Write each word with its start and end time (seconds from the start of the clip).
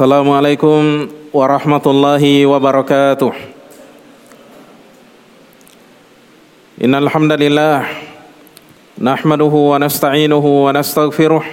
السلام 0.00 0.30
عليكم 0.30 1.08
ورحمة 1.32 1.82
الله 1.86 2.46
وبركاته 2.46 3.32
إن 6.84 6.94
الحمد 6.94 7.32
لله 7.32 7.84
نحمده 8.98 9.54
ونستعينه 9.70 10.44
ونستغفره 10.64 11.44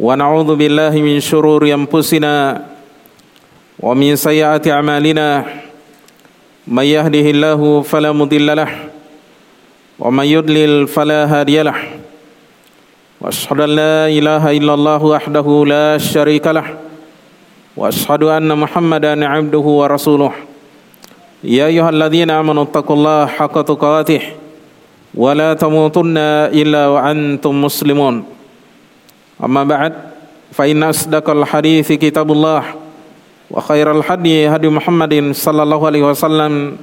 ونعوذ 0.00 0.50
بالله 0.56 0.90
من 0.98 1.20
شرور 1.20 1.62
أنفسنا 1.74 2.66
ومن 3.80 4.16
سيئات 4.16 4.68
أعمالنا 4.68 5.44
من 6.66 6.84
يهده 6.84 7.26
الله 7.30 7.82
فلا 7.82 8.12
مضل 8.12 8.56
له 8.56 8.70
ومن 9.98 10.24
يضلل 10.26 10.88
فلا 10.88 11.20
هادي 11.30 11.62
له 11.62 11.78
واشهد 13.20 13.60
ان 13.60 13.70
لا 13.76 14.08
اله 14.08 14.44
الا 14.56 14.74
الله 14.74 15.00
وحده 15.04 15.46
لا 15.68 15.98
شريك 15.98 16.46
له 16.46 16.64
واشهد 17.76 18.22
ان 18.22 18.48
محمدا 18.58 19.26
عبده 19.26 19.58
ورسوله 19.80 20.32
يا 21.44 21.66
ايها 21.66 21.90
الذين 21.90 22.30
امنوا 22.30 22.62
اتقوا 22.62 22.96
الله 22.96 23.26
حق 23.26 23.56
تقاته 23.62 24.22
ولا 25.14 25.54
تموتن 25.54 26.16
الا 26.54 26.82
وانتم 26.88 27.54
مسلمون 27.64 28.24
اما 29.44 29.64
بعد 29.64 29.92
فان 30.52 30.82
اصدق 30.82 31.30
الحديث 31.30 31.92
كتاب 31.92 32.32
الله 32.32 32.62
وخير 33.50 33.90
الهدي 33.90 34.48
هدي 34.48 34.68
محمد 34.68 35.32
صلى 35.32 35.62
الله 35.62 35.80
عليه 35.86 36.02
وسلم 36.10 36.76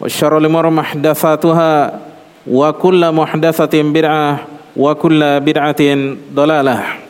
وشر 0.00 0.38
الامور 0.38 0.70
محدثاتها 0.70 2.00
وكل 2.46 3.02
محدثه 3.12 3.74
بدعه 3.82 4.56
wa 4.76 4.92
kulla 4.92 5.40
bid'atin 5.40 6.20
dalalah 6.36 7.00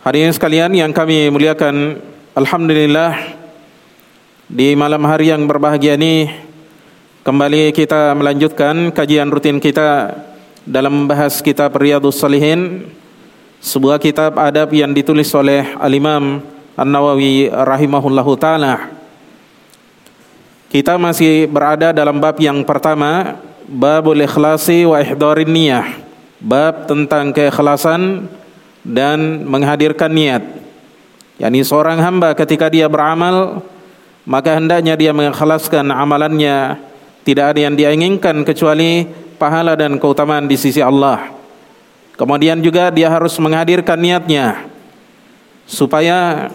Hadirin 0.00 0.32
sekalian 0.32 0.72
yang 0.72 0.96
kami 0.96 1.28
muliakan 1.28 2.00
Alhamdulillah 2.32 3.36
Di 4.48 4.72
malam 4.72 5.04
hari 5.04 5.28
yang 5.28 5.44
berbahagia 5.44 6.00
ini 6.00 6.24
Kembali 7.20 7.68
kita 7.76 8.16
melanjutkan 8.16 8.96
kajian 8.96 9.28
rutin 9.28 9.60
kita 9.60 10.16
Dalam 10.64 11.04
membahas 11.04 11.44
kitab 11.44 11.76
Riyadus 11.76 12.16
Salihin 12.16 12.88
Sebuah 13.60 14.00
kitab 14.00 14.40
adab 14.40 14.72
yang 14.72 14.96
ditulis 14.96 15.28
oleh 15.36 15.68
Al-Imam 15.76 16.40
An-Nawawi 16.80 17.52
rahimahullahu 17.52 18.40
ta'ala 18.40 18.88
Kita 20.72 20.96
masih 20.96 21.44
berada 21.44 21.92
dalam 21.92 22.16
bab 22.24 22.40
yang 22.40 22.64
pertama 22.64 23.36
Babul 23.68 24.24
ikhlasi 24.24 24.88
wa 24.88 24.96
ihdarin 24.96 25.52
niyah. 25.52 25.86
Bab 26.40 26.88
tentang 26.88 27.36
keikhlasan 27.36 28.32
dan 28.84 29.44
menghadirkan 29.44 30.10
niat. 30.12 30.42
Yani 31.40 31.64
seorang 31.64 32.00
hamba 32.00 32.36
ketika 32.36 32.68
dia 32.68 32.84
beramal 32.88 33.64
maka 34.28 34.60
hendaknya 34.60 34.94
dia 34.94 35.12
mengikhlaskan 35.16 35.88
amalannya 35.88 36.76
tidak 37.24 37.56
ada 37.56 37.60
yang 37.64 37.74
dia 37.76 37.90
inginkan 37.92 38.44
kecuali 38.44 39.08
pahala 39.40 39.72
dan 39.76 39.96
keutamaan 39.96 40.44
di 40.44 40.56
sisi 40.60 40.84
Allah. 40.84 41.32
Kemudian 42.16 42.60
juga 42.60 42.92
dia 42.92 43.08
harus 43.08 43.32
menghadirkan 43.40 43.96
niatnya 43.96 44.68
supaya 45.64 46.52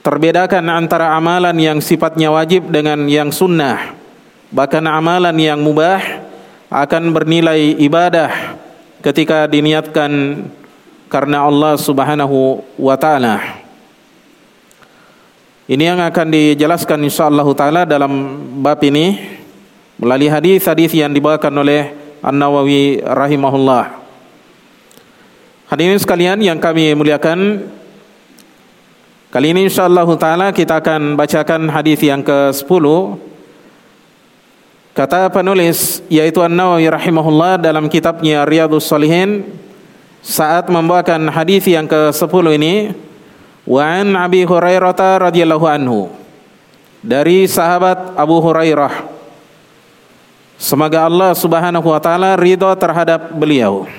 terbedakan 0.00 0.64
antara 0.72 1.12
amalan 1.12 1.52
yang 1.60 1.78
sifatnya 1.84 2.32
wajib 2.32 2.72
dengan 2.72 3.04
yang 3.04 3.28
sunnah. 3.28 3.92
Bahkan 4.48 4.84
amalan 4.88 5.36
yang 5.36 5.60
mubah 5.60 6.00
akan 6.72 7.12
bernilai 7.12 7.76
ibadah 7.76 8.56
ketika 9.04 9.44
diniatkan 9.44 10.44
karena 11.12 11.44
Allah 11.44 11.76
Subhanahu 11.76 12.64
wa 12.80 12.96
taala. 12.96 13.60
Ini 15.68 15.92
yang 15.92 16.00
akan 16.00 16.32
dijelaskan 16.32 17.04
insyaallah 17.04 17.44
taala 17.52 17.84
dalam 17.84 18.40
bab 18.64 18.80
ini 18.80 19.20
melalui 20.00 20.32
hadis-hadis 20.32 20.96
yang 20.96 21.12
dibawakan 21.12 21.52
oleh 21.60 21.92
An-Nawawi 22.24 23.04
rahimahullah. 23.04 24.00
Hadirin 25.68 26.00
sekalian 26.00 26.40
yang 26.40 26.56
kami 26.56 26.96
muliakan, 26.96 27.68
kali 29.28 29.52
ini 29.52 29.68
insyaallah 29.68 30.08
taala 30.16 30.48
kita 30.56 30.80
akan 30.80 31.20
bacakan 31.20 31.68
hadis 31.68 32.00
yang 32.00 32.24
ke-10 32.24 32.84
Kata 34.92 35.32
penulis 35.32 36.04
yaitu 36.12 36.44
An-Nawawi 36.44 36.84
rahimahullah 36.92 37.56
dalam 37.56 37.88
kitabnya 37.88 38.44
Riyadhus 38.44 38.84
Shalihin 38.84 39.48
saat 40.22 40.70
membawakan 40.70 41.26
hadis 41.34 41.66
yang 41.66 41.90
ke-10 41.90 42.44
ini 42.54 42.94
wa 43.66 43.82
an 43.82 44.14
Abi 44.14 44.46
Hurairah 44.46 45.28
radhiyallahu 45.28 45.66
anhu 45.66 46.08
dari 47.02 47.50
sahabat 47.50 48.14
Abu 48.14 48.38
Hurairah. 48.38 49.10
Semoga 50.62 51.10
Allah 51.10 51.34
Subhanahu 51.34 51.90
wa 51.90 51.98
taala 51.98 52.38
ridha 52.38 52.70
terhadap 52.78 53.34
beliau. 53.34 53.90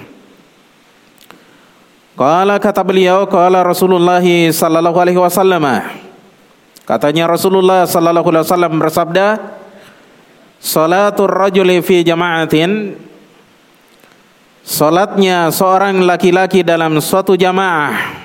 Qala 2.16 2.55
kata 2.55 2.79
beliau 2.88 3.28
qala 3.28 3.59
Rasulullah 3.67 4.23
sallallahu 4.23 4.95
alaihi 4.95 5.19
wasallam. 5.19 5.59
Katanya 6.88 7.28
Rasulullah 7.28 7.84
sallallahu 7.84 8.28
alaihi 8.31 8.45
wasallam 8.47 8.73
bersabda 8.79 9.28
Salatul 10.63 11.28
rajuli 11.28 11.84
fi 11.84 12.07
jama'atin 12.07 12.95
Salatnya 14.63 15.51
seorang 15.51 16.07
laki-laki 16.07 16.63
dalam 16.63 16.96
suatu 17.03 17.35
jamaah. 17.35 18.24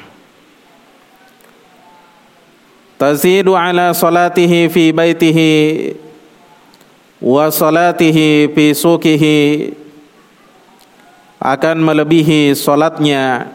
Tazidu 2.95 3.59
ala 3.59 3.95
salatihi 3.95 4.67
fi 4.71 4.91
baitihi 4.91 5.55
Wa 7.23 7.47
salatihi 7.47 8.51
fi 8.51 8.75
sukihi 8.75 9.39
Akan 11.39 11.79
melebihi 11.79 12.59
salatnya 12.59 13.55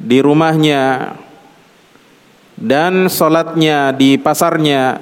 Di 0.00 0.24
rumahnya 0.24 1.12
Dan 2.56 3.12
salatnya 3.12 3.92
di 3.92 4.16
pasarnya. 4.16 5.00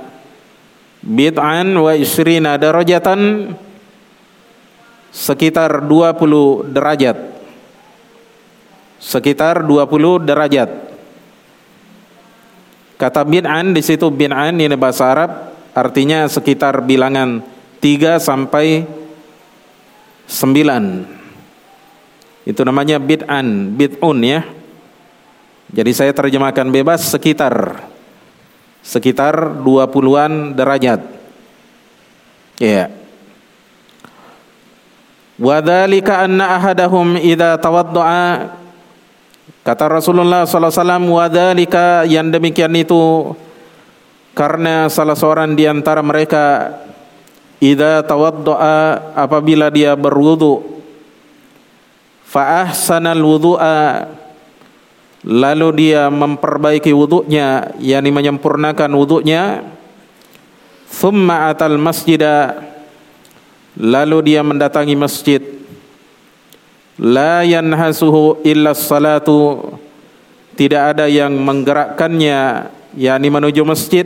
Bid'an 1.03 1.75
wa 1.79 1.95
isrina 1.99 2.55
darajatan 2.59 3.51
sekitar 5.13 5.85
20 5.85 6.73
derajat. 6.73 7.17
Sekitar 8.99 9.61
20 9.63 10.25
derajat. 10.25 10.71
Kata 12.97 13.23
bid'an 13.27 13.77
di 13.77 13.83
situ 13.85 14.09
bid'an 14.09 14.57
ini 14.57 14.79
bahasa 14.79 15.11
Arab 15.13 15.31
artinya 15.77 16.25
sekitar 16.31 16.81
bilangan 16.87 17.45
3 17.83 18.17
sampai 18.23 18.87
9 20.31 21.23
itu 22.43 22.61
namanya 22.67 22.99
bid'an 22.99 23.75
bid'un 23.75 24.19
ya. 24.23 24.43
Jadi 25.73 25.91
saya 25.95 26.13
terjemahkan 26.13 26.69
bebas 26.69 27.07
sekitar. 27.07 27.87
Sekitar 28.83 29.63
20-an 29.63 30.59
derajat. 30.59 31.01
Ya. 32.59 33.02
Wadzalika 35.43 36.23
anna 36.23 36.55
ahadahum 36.55 37.19
idza 37.19 37.59
tawaddaa 37.59 38.55
kata 39.67 39.85
Rasulullah 39.91 40.47
wasallam 40.47 41.11
wadzalika 41.11 42.07
yang 42.07 42.31
demikian 42.31 42.71
itu 42.79 43.35
karena 44.39 44.87
salah 44.87 45.19
seorang 45.19 45.59
di 45.59 45.67
antara 45.67 45.99
mereka 45.99 46.79
idza 47.59 48.07
tawaddaa 48.07 49.19
apabila 49.19 49.67
dia 49.67 49.99
berwudu 49.99 50.63
fa 52.23 52.63
ahsanal 52.63 53.19
wudu'a 53.19 54.15
lalu 55.27 55.69
dia 55.75 56.07
memperbaiki 56.07 56.95
wuduknya 56.95 57.75
yakni 57.83 58.15
menyempurnakan 58.15 58.95
wuduknya 58.95 59.67
thumma 60.87 61.51
atal 61.51 61.83
masjida 61.83 62.72
lalu 63.77 64.33
dia 64.33 64.41
mendatangi 64.45 64.97
masjid. 64.99 65.41
La 67.01 67.43
yanhasuhu 67.43 68.45
illa 68.45 68.77
salatu. 68.77 69.73
Tidak 70.53 70.83
ada 70.97 71.09
yang 71.09 71.33
menggerakkannya 71.33 72.69
yakni 72.93 73.29
menuju 73.33 73.65
masjid 73.65 74.05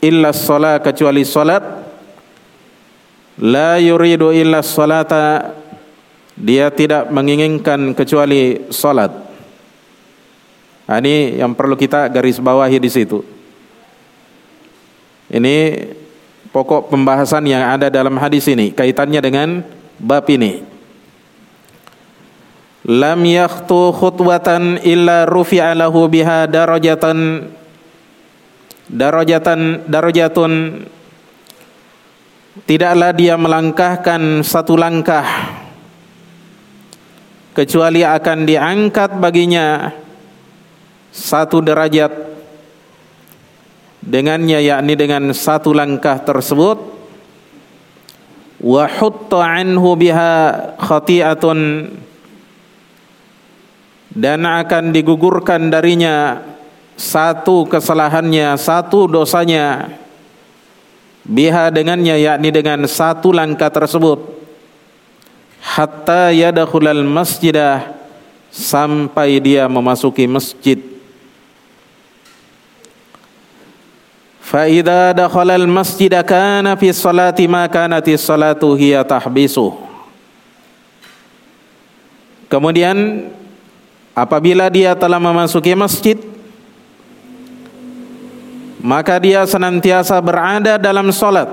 illa 0.00 0.32
salat 0.32 0.80
kecuali 0.80 1.22
salat. 1.28 1.62
La 3.38 3.76
yuridu 3.76 4.32
illa 4.32 4.64
salata. 4.64 5.52
Dia 6.32 6.72
tidak 6.72 7.12
menginginkan 7.12 7.92
kecuali 7.92 8.72
salat. 8.72 9.12
Ini 10.88 11.38
yang 11.38 11.52
perlu 11.54 11.76
kita 11.78 12.08
garis 12.10 12.40
bawahi 12.42 12.80
di 12.80 12.90
situ. 12.90 13.20
Ini 15.32 15.56
pokok 16.52 16.92
pembahasan 16.92 17.48
yang 17.48 17.64
ada 17.64 17.88
dalam 17.88 18.14
hadis 18.20 18.44
ini 18.52 18.70
kaitannya 18.70 19.20
dengan 19.24 19.48
bab 19.96 20.28
ini. 20.28 20.62
lam 22.82 23.20
yakhtu 23.22 23.94
khutwatan 23.94 24.82
illa 24.82 25.22
rufi'a 25.24 25.72
lahu 25.72 26.10
biha 26.10 26.50
darajatan 26.50 27.46
darajatan 28.90 29.86
darajatun 29.86 30.82
tidaklah 32.66 33.14
dia 33.14 33.38
melangkahkan 33.38 34.42
satu 34.42 34.74
langkah 34.74 35.24
kecuali 37.54 38.02
akan 38.02 38.38
diangkat 38.44 39.16
baginya 39.16 39.94
satu 41.14 41.60
derajat 41.62 42.10
dengannya 44.02 44.58
yakni 44.58 44.98
dengan 44.98 45.30
satu 45.30 45.70
langkah 45.70 46.18
tersebut 46.20 46.78
wa 48.62 48.84
hutta 48.86 49.42
anhu 49.42 49.94
biha 49.94 50.34
khati'atun 50.78 51.90
dan 54.12 54.44
akan 54.44 54.92
digugurkan 54.92 55.72
darinya 55.72 56.44
satu 57.00 57.64
kesalahannya, 57.64 58.54
satu 58.60 59.08
dosanya 59.08 59.96
biha 61.24 61.72
dengannya 61.72 62.20
yakni 62.20 62.52
dengan 62.52 62.84
satu 62.84 63.32
langkah 63.32 63.72
tersebut 63.72 64.20
hatta 65.62 66.34
yadkhulal 66.34 67.06
masjidah 67.06 67.94
sampai 68.52 69.40
dia 69.40 69.64
memasuki 69.70 70.28
masjid 70.28 70.91
al 74.52 75.66
masjid 75.66 76.12
kana 76.20 76.76
fi 76.76 76.92
salati 76.92 77.48
ma 77.48 77.64
kanati 77.64 78.12
salatu 78.20 78.76
hiya 78.76 79.00
tahbisu 79.00 79.72
kemudian 82.52 83.28
Apabila 84.12 84.68
dia 84.68 84.92
telah 84.92 85.16
memasuki 85.16 85.72
masjid 85.72 86.20
maka 88.82 89.16
dia 89.16 89.40
senantiasa 89.48 90.20
berada 90.20 90.76
dalam 90.76 91.08
solat 91.16 91.48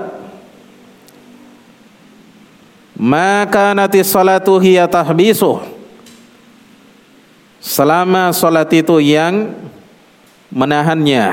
maka 3.00 3.72
nanti 3.72 4.04
salatu 4.04 4.60
hiya 4.60 4.84
tahbisuh. 4.84 5.64
Selama 7.64 8.28
solat 8.36 8.68
itu 8.76 9.00
yang 9.00 9.56
menahannya 10.52 11.32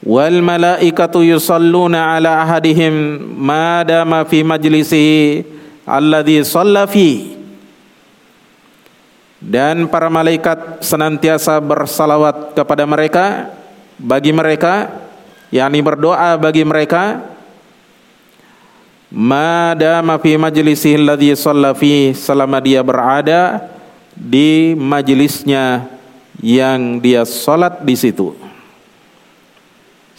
wal 0.00 0.40
malaikatu 0.40 1.20
yusalluna 1.20 2.16
ala 2.16 2.40
ahadihim 2.40 3.20
madama 3.36 4.24
fi 4.24 4.40
majlisihi 4.40 5.44
alladhi 5.84 6.40
shalla 6.40 6.88
dan 9.40 9.88
para 9.88 10.12
malaikat 10.12 10.84
senantiasa 10.84 11.56
bersalawat 11.60 12.52
kepada 12.56 12.84
mereka 12.84 13.48
bagi 13.96 14.32
mereka 14.32 14.92
yakni 15.48 15.80
berdoa 15.80 16.36
bagi 16.36 16.64
mereka. 16.64 17.24
Madama 19.10 20.22
fi 20.22 20.38
majlisihi 20.38 21.02
alladhi 21.02 21.34
shalla 21.34 21.74
selama 22.14 22.62
dia 22.62 22.78
berada 22.78 23.58
di 24.14 24.78
majlisnya 24.78 25.90
yang 26.38 27.02
dia 27.02 27.26
salat 27.26 27.82
di 27.82 27.98
situ 27.98 28.49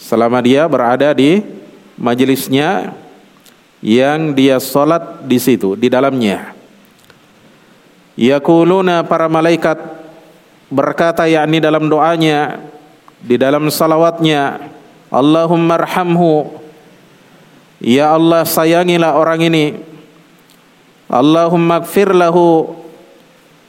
selama 0.02 0.42
dia 0.42 0.66
berada 0.66 1.14
di 1.14 1.38
majlisnya 1.94 2.90
yang 3.78 4.34
dia 4.34 4.58
salat 4.58 5.22
di 5.22 5.38
situ 5.38 5.78
di 5.78 5.86
dalamnya. 5.86 6.58
Yaquluna 8.18 9.06
para 9.06 9.30
malaikat 9.30 9.78
berkata 10.66 11.30
yakni 11.30 11.62
dalam 11.62 11.86
doanya 11.86 12.58
di 13.22 13.38
dalam 13.38 13.70
salawatnya 13.70 14.58
Allahumma 15.12 15.78
arhamhu. 15.78 16.58
Ya 17.78 18.10
Allah 18.10 18.42
sayangilah 18.42 19.14
orang 19.14 19.46
ini. 19.46 19.66
Allahumma 21.06 21.84
gfir 21.84 22.10
lahu. 22.16 22.72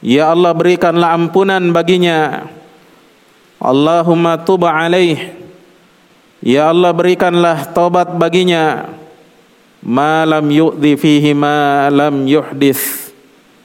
Ya 0.00 0.32
Allah 0.32 0.56
berikanlah 0.56 1.12
ampunan 1.12 1.60
baginya. 1.72 2.48
Allahumma 3.60 4.40
tuba 4.40 4.72
alaih 4.72 5.43
Ya 6.44 6.68
Allah 6.68 6.92
berikanlah 6.92 7.72
taubat 7.72 8.20
baginya 8.20 8.92
ma 9.80 10.28
lam 10.28 10.44
yu'dhi 10.44 10.92
fihi 11.00 11.32
ma 11.32 11.88
lam 11.88 12.28
yuhdith 12.28 13.16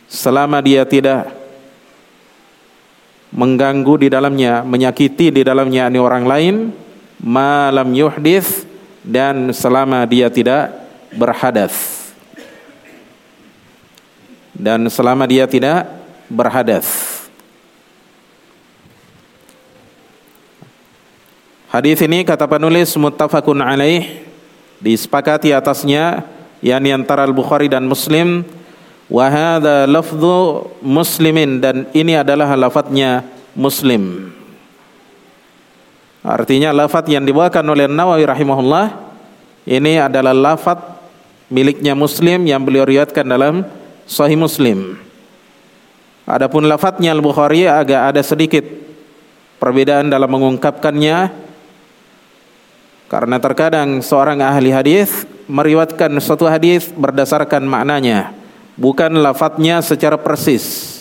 selama 0.07 0.63
dia 0.63 0.87
tidak 0.87 1.27
mengganggu 3.35 3.93
di 3.99 4.07
dalamnya, 4.07 4.65
menyakiti 4.65 5.29
di 5.29 5.41
dalamnya 5.45 5.91
ini 5.91 5.99
orang 6.01 6.25
lain, 6.25 6.55
malam 7.21 7.91
yuhdis 7.93 8.65
dan 9.05 9.53
selama 9.53 10.07
dia 10.07 10.31
tidak 10.31 10.73
berhadas. 11.13 11.75
Dan 14.55 14.91
selama 14.91 15.23
dia 15.27 15.47
tidak 15.47 15.87
berhadas. 16.27 17.08
Hadis 21.69 22.01
ini 22.01 22.25
kata 22.25 22.49
penulis 22.49 22.97
muttafaqun 22.97 23.61
alaih 23.61 24.25
disepakati 24.81 25.53
atasnya 25.53 26.25
yakni 26.65 26.89
antara 26.89 27.23
Al-Bukhari 27.29 27.69
dan 27.69 27.85
Muslim 27.85 28.41
Wahada 29.09 29.89
lafzu 29.89 30.69
muslimin 30.85 31.57
dan 31.57 31.89
ini 31.97 32.13
adalah 32.13 32.53
lafadznya 32.53 33.25
muslim. 33.57 34.29
Artinya 36.21 36.69
lafadz 36.69 37.09
yang 37.09 37.25
dibawakan 37.25 37.65
oleh 37.73 37.89
Nawawi 37.89 38.29
rahimahullah 38.29 38.93
ini 39.65 39.97
adalah 39.97 40.29
lafadz 40.29 41.01
miliknya 41.49 41.97
muslim 41.97 42.45
yang 42.45 42.61
beliau 42.61 42.85
riwayatkan 42.85 43.25
dalam 43.25 43.65
sahih 44.05 44.37
muslim. 44.37 45.01
Adapun 46.29 46.69
lafadznya 46.69 47.09
Al-Bukhari 47.09 47.65
agak 47.65 48.13
ada 48.13 48.21
sedikit 48.21 48.61
perbedaan 49.57 50.13
dalam 50.13 50.29
mengungkapkannya 50.29 51.48
karena 53.09 53.41
terkadang 53.41 54.05
seorang 54.05 54.37
ahli 54.45 54.69
hadis 54.69 55.25
meriwayatkan 55.49 56.13
suatu 56.21 56.45
hadis 56.45 56.93
berdasarkan 56.93 57.65
maknanya 57.65 58.37
bukan 58.77 59.17
lafadznya 59.17 59.81
secara 59.81 60.15
persis. 60.15 60.95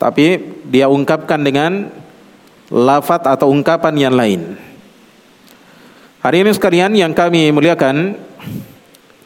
Tapi 0.00 0.40
dia 0.64 0.88
ungkapkan 0.88 1.36
dengan 1.44 1.92
lafadz 2.72 3.28
atau 3.28 3.52
ungkapan 3.52 3.94
yang 4.00 4.14
lain. 4.16 4.56
Hari 6.24 6.42
ini 6.42 6.50
sekalian 6.56 6.96
yang 6.96 7.12
kami 7.12 7.52
muliakan 7.52 8.16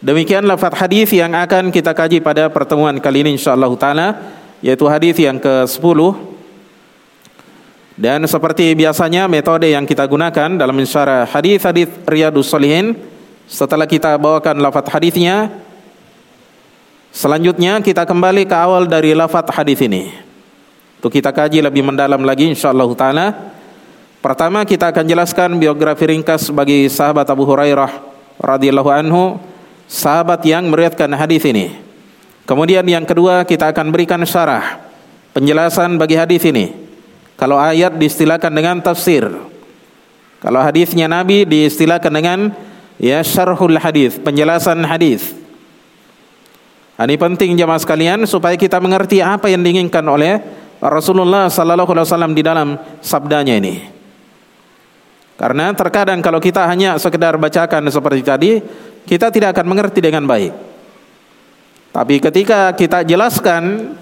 demikian 0.03 0.43
lafadz 0.43 0.83
hadis 0.83 1.07
yang 1.15 1.39
akan 1.39 1.71
kita 1.71 1.95
kaji 1.95 2.19
pada 2.19 2.51
pertemuan 2.51 2.99
kali 2.99 3.23
ini 3.23 3.39
insyaallah 3.39 3.71
taala 3.79 4.09
yaitu 4.59 4.91
hadis 4.91 5.15
yang 5.23 5.39
ke-10 5.39 6.32
dan 8.03 8.27
seperti 8.27 8.75
biasanya 8.75 9.31
metode 9.31 9.71
yang 9.71 9.87
kita 9.87 10.03
gunakan 10.11 10.59
dalam 10.59 10.75
mensyarah 10.75 11.23
hadis-hadis 11.31 11.87
riyadus 12.03 12.51
solihin 12.51 12.99
setelah 13.47 13.87
kita 13.87 14.19
bawakan 14.19 14.59
lafadz 14.59 14.91
hadisnya 14.91 15.55
Selanjutnya 17.13 17.77
kita 17.85 18.09
kembali 18.09 18.49
ke 18.49 18.57
awal 18.57 18.89
dari 18.89 19.13
lafaz 19.13 19.45
hadis 19.53 19.85
ini. 19.85 20.09
Untuk 20.97 21.13
kita 21.13 21.29
kaji 21.29 21.61
lebih 21.61 21.85
mendalam 21.85 22.25
lagi 22.25 22.49
insyaallah 22.49 22.89
taala. 22.97 23.53
Pertama 24.25 24.65
kita 24.65 24.89
akan 24.89 25.05
jelaskan 25.05 25.61
biografi 25.61 26.09
ringkas 26.09 26.49
bagi 26.49 26.89
sahabat 26.89 27.29
Abu 27.29 27.45
Hurairah 27.45 28.01
radhiyallahu 28.41 28.89
anhu, 28.89 29.37
sahabat 29.85 30.41
yang 30.49 30.73
meriwayatkan 30.73 31.13
hadis 31.13 31.45
ini. 31.45 31.77
Kemudian 32.49 32.89
yang 32.89 33.05
kedua 33.05 33.45
kita 33.45 33.77
akan 33.77 33.93
berikan 33.93 34.25
syarah 34.25 34.81
penjelasan 35.37 36.01
bagi 36.01 36.17
hadis 36.17 36.41
ini. 36.49 36.82
Kalau 37.43 37.59
ayat 37.59 37.99
diistilahkan 37.99 38.55
dengan 38.55 38.79
tafsir. 38.79 39.27
Kalau 40.39 40.61
hadisnya 40.63 41.11
Nabi 41.11 41.43
diistilahkan 41.43 42.15
dengan 42.15 42.55
ya 43.03 43.19
syarhul 43.19 43.83
hadis, 43.83 44.15
penjelasan 44.23 44.79
hadis. 44.87 45.35
Ini 47.03 47.19
penting 47.19 47.59
jemaah 47.59 47.83
sekalian 47.83 48.31
supaya 48.31 48.55
kita 48.55 48.79
mengerti 48.79 49.19
apa 49.19 49.51
yang 49.51 49.67
diinginkan 49.67 50.07
oleh 50.07 50.39
Rasulullah 50.79 51.51
sallallahu 51.51 51.91
alaihi 51.91 52.07
wasallam 52.07 52.31
di 52.31 52.47
dalam 52.47 52.79
sabdanya 53.03 53.59
ini. 53.59 53.91
Karena 55.35 55.75
terkadang 55.75 56.23
kalau 56.23 56.39
kita 56.39 56.63
hanya 56.71 56.95
sekedar 56.95 57.35
bacakan 57.43 57.91
seperti 57.91 58.23
tadi, 58.23 58.51
kita 59.03 59.35
tidak 59.35 59.59
akan 59.59 59.67
mengerti 59.67 59.99
dengan 59.99 60.31
baik. 60.31 60.55
Tapi 61.91 62.23
ketika 62.23 62.71
kita 62.79 63.03
jelaskan 63.03 63.99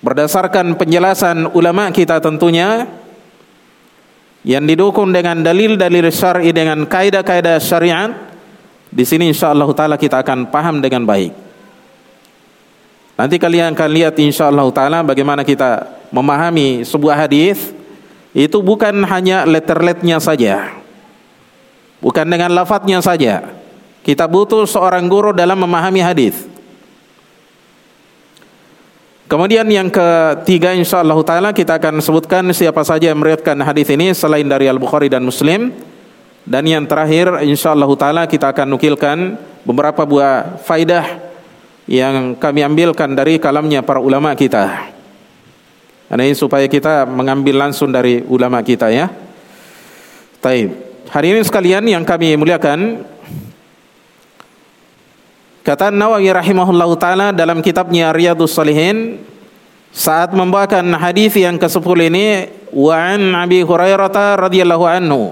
berdasarkan 0.00 0.76
penjelasan 0.80 1.52
ulama 1.52 1.92
kita 1.92 2.20
tentunya 2.20 2.88
yang 4.40 4.64
didukung 4.64 5.12
dengan 5.12 5.44
dalil-dalil 5.44 6.08
syar'i 6.08 6.50
dengan 6.56 6.88
kaidah-kaidah 6.88 7.60
syariat 7.60 8.10
di 8.88 9.04
sini 9.04 9.28
insya 9.30 9.52
Allah 9.52 9.68
taala 9.76 10.00
kita 10.00 10.24
akan 10.24 10.48
paham 10.48 10.80
dengan 10.80 11.04
baik. 11.04 11.32
Nanti 13.20 13.36
kalian 13.36 13.76
akan 13.76 13.90
lihat 13.92 14.16
insyaallah 14.16 14.66
taala 14.72 15.04
bagaimana 15.04 15.44
kita 15.44 15.84
memahami 16.08 16.82
sebuah 16.88 17.28
hadis 17.28 17.76
itu 18.32 18.58
bukan 18.64 19.04
hanya 19.04 19.44
letter-letternya 19.44 20.18
saja. 20.18 20.80
Bukan 22.00 22.24
dengan 22.24 22.56
lafadznya 22.56 23.04
saja. 23.04 23.44
Kita 24.00 24.24
butuh 24.24 24.64
seorang 24.64 25.04
guru 25.04 25.36
dalam 25.36 25.60
memahami 25.60 26.00
hadis. 26.00 26.48
Kemudian 29.30 29.62
yang 29.70 29.86
ketiga 29.86 30.74
insyaallah 30.74 31.14
taala 31.22 31.54
kita 31.54 31.78
akan 31.78 32.02
sebutkan 32.02 32.50
siapa 32.50 32.82
saja 32.82 33.14
yang 33.14 33.22
meriwayatkan 33.22 33.62
hadis 33.62 33.86
ini 33.94 34.10
selain 34.10 34.42
dari 34.42 34.66
Al-Bukhari 34.66 35.06
dan 35.06 35.22
Muslim. 35.22 35.70
Dan 36.42 36.66
yang 36.66 36.82
terakhir 36.90 37.38
insyaallah 37.46 37.86
taala 37.94 38.26
kita 38.26 38.50
akan 38.50 38.74
nukilkan 38.74 39.38
beberapa 39.62 40.02
buah 40.02 40.58
faidah 40.66 41.22
yang 41.86 42.34
kami 42.42 42.66
ambilkan 42.66 43.14
dari 43.14 43.38
kalamnya 43.38 43.86
para 43.86 44.02
ulama 44.02 44.34
kita. 44.34 44.90
Ini 46.10 46.34
supaya 46.34 46.66
kita 46.66 47.06
mengambil 47.06 47.70
langsung 47.70 47.94
dari 47.94 48.26
ulama 48.26 48.58
kita 48.66 48.90
ya. 48.90 49.14
Taib. 50.42 50.74
Hari 51.06 51.38
ini 51.38 51.46
sekalian 51.46 51.86
yang 51.86 52.02
kami 52.02 52.34
muliakan 52.34 53.06
Kata 55.70 55.94
Nawawi 55.94 56.26
rahimahullahu 56.34 56.98
taala 56.98 57.30
dalam 57.30 57.62
kitabnya 57.62 58.10
Riyadhus 58.10 58.58
Shalihin 58.58 59.22
saat 59.94 60.34
membawakan 60.34 60.98
hadis 60.98 61.38
yang 61.38 61.62
ke-10 61.62 62.10
ini 62.10 62.50
wa 62.74 62.90
an 62.98 63.38
Abi 63.38 63.62
Hurairah 63.62 64.50
radhiyallahu 64.50 64.82
anhu 64.82 65.30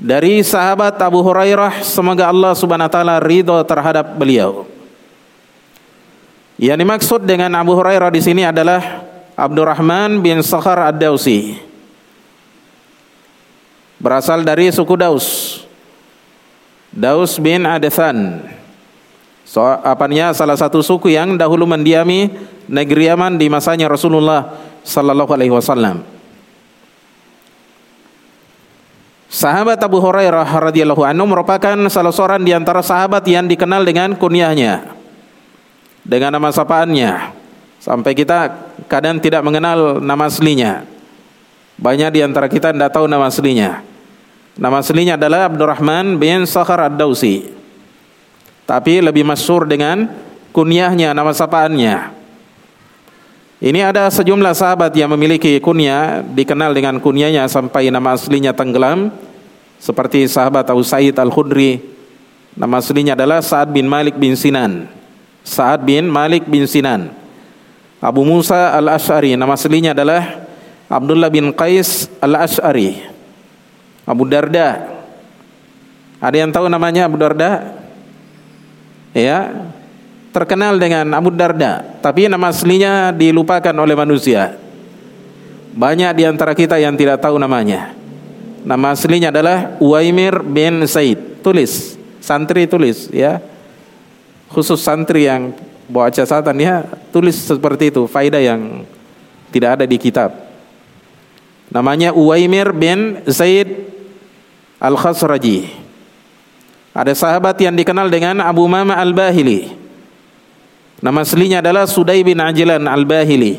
dari 0.00 0.40
sahabat 0.40 0.96
Abu 1.04 1.20
Hurairah 1.20 1.84
semoga 1.84 2.32
Allah 2.32 2.56
Subhanahu 2.56 2.88
wa 2.88 2.94
taala 2.96 3.20
ridho 3.20 3.60
terhadap 3.68 4.16
beliau. 4.16 4.64
Yang 6.56 6.88
dimaksud 6.88 7.20
dengan 7.28 7.52
Abu 7.52 7.76
Hurairah 7.76 8.08
di 8.08 8.24
sini 8.24 8.48
adalah 8.48 9.04
Abdurrahman 9.36 10.24
bin 10.24 10.40
Sakhar 10.40 10.80
Ad-Dausi. 10.80 11.60
Berasal 14.00 14.48
dari 14.48 14.72
suku 14.72 14.96
Daus. 14.96 15.60
Daus 16.88 17.36
bin 17.36 17.68
Adathan. 17.68 18.48
So, 19.52 19.60
apanya 19.60 20.32
salah 20.32 20.56
satu 20.56 20.80
suku 20.80 21.12
yang 21.12 21.36
dahulu 21.36 21.68
mendiami 21.68 22.32
negeri 22.72 23.12
Yaman 23.12 23.36
di 23.36 23.52
masanya 23.52 23.84
Rasulullah 23.84 24.48
sallallahu 24.80 25.28
alaihi 25.28 25.52
wasallam. 25.52 26.00
Sahabat 29.28 29.76
Abu 29.84 30.00
Hurairah 30.00 30.48
radhiyallahu 30.48 31.04
anhu 31.04 31.28
merupakan 31.28 31.76
salah 31.92 32.16
seorang 32.16 32.40
di 32.40 32.56
antara 32.56 32.80
sahabat 32.80 33.28
yang 33.28 33.44
dikenal 33.44 33.84
dengan 33.84 34.16
kunyahnya. 34.16 34.88
Dengan 36.00 36.32
nama 36.32 36.48
sapaannya. 36.48 37.36
Sampai 37.76 38.16
kita 38.16 38.56
kadang 38.88 39.20
tidak 39.20 39.44
mengenal 39.44 40.00
nama 40.00 40.32
aslinya. 40.32 40.88
Banyak 41.76 42.08
di 42.08 42.24
antara 42.24 42.48
kita 42.48 42.72
tidak 42.72 42.88
tahu 42.88 43.04
nama 43.04 43.28
aslinya. 43.28 43.84
Nama 44.56 44.80
aslinya 44.80 45.20
adalah 45.20 45.52
Abdurrahman 45.52 46.16
bin 46.16 46.48
Sakhar 46.48 46.88
Ad-Dausi 46.88 47.61
tapi 48.72 49.04
lebih 49.04 49.20
masyhur 49.20 49.68
dengan 49.68 50.08
kunyahnya, 50.56 51.12
nama 51.12 51.28
sapaannya. 51.28 52.08
Ini 53.60 53.84
ada 53.84 54.08
sejumlah 54.08 54.56
sahabat 54.56 54.96
yang 54.96 55.12
memiliki 55.12 55.60
kunyah, 55.60 56.24
dikenal 56.24 56.72
dengan 56.72 56.96
kunyahnya 56.96 57.44
sampai 57.52 57.92
nama 57.92 58.16
aslinya 58.16 58.56
tenggelam, 58.56 59.12
seperti 59.76 60.24
sahabat 60.24 60.64
Abu 60.72 60.80
Sa'id 60.88 61.12
Al-Khudri. 61.20 61.84
Nama 62.56 62.80
aslinya 62.80 63.12
adalah 63.12 63.44
Sa'ad 63.44 63.76
bin 63.76 63.84
Malik 63.84 64.16
bin 64.16 64.40
Sinan. 64.40 64.88
Sa'ad 65.44 65.84
bin 65.84 66.08
Malik 66.08 66.48
bin 66.48 66.64
Sinan. 66.64 67.12
Abu 68.00 68.24
Musa 68.24 68.72
Al-Ash'ari, 68.72 69.36
nama 69.36 69.52
aslinya 69.52 69.92
adalah 69.92 70.48
Abdullah 70.88 71.28
bin 71.28 71.52
Qais 71.52 72.08
Al-Ash'ari. 72.24 73.04
Abu 74.08 74.24
Darda. 74.24 74.96
Ada 76.24 76.36
yang 76.40 76.48
tahu 76.56 76.72
namanya 76.72 77.04
Abu 77.04 77.20
Darda? 77.20 77.81
Ya 79.12 79.68
terkenal 80.32 80.80
dengan 80.80 81.04
Abu 81.12 81.28
Darda, 81.30 81.84
tapi 82.00 82.26
nama 82.26 82.48
aslinya 82.48 83.12
dilupakan 83.12 83.76
oleh 83.76 83.92
manusia. 83.92 84.56
Banyak 85.72 86.12
di 86.16 86.24
antara 86.28 86.52
kita 86.52 86.76
yang 86.80 86.96
tidak 86.96 87.20
tahu 87.20 87.36
namanya. 87.40 87.96
Nama 88.64 88.92
aslinya 88.92 89.28
adalah 89.32 89.76
Uwaimir 89.80 90.44
bin 90.44 90.84
Said. 90.88 91.40
Tulis, 91.44 91.96
santri 92.22 92.68
tulis 92.68 93.10
ya. 93.12 93.40
Khusus 94.52 94.80
santri 94.84 95.24
yang 95.28 95.56
baca 95.88 96.12
catatan 96.12 96.56
ya, 96.60 96.84
tulis 97.08 97.36
seperti 97.36 97.88
itu, 97.88 98.04
faedah 98.04 98.40
yang 98.40 98.84
tidak 99.48 99.80
ada 99.80 99.84
di 99.88 99.96
kitab. 99.96 100.32
Namanya 101.72 102.12
Uwaimir 102.12 102.72
bin 102.76 103.24
Zaid 103.24 103.88
Al-Khasraji. 104.76 105.81
Ada 106.92 107.16
sahabat 107.16 107.56
yang 107.60 107.72
dikenal 107.72 108.12
dengan 108.12 108.44
Abu 108.44 108.68
Mama 108.68 109.00
Al-Bahili. 109.00 109.72
Nama 111.00 111.24
aslinya 111.24 111.64
adalah 111.64 111.88
Sudai 111.88 112.20
bin 112.20 112.36
Ajlan 112.38 112.84
Al-Bahili. 112.84 113.58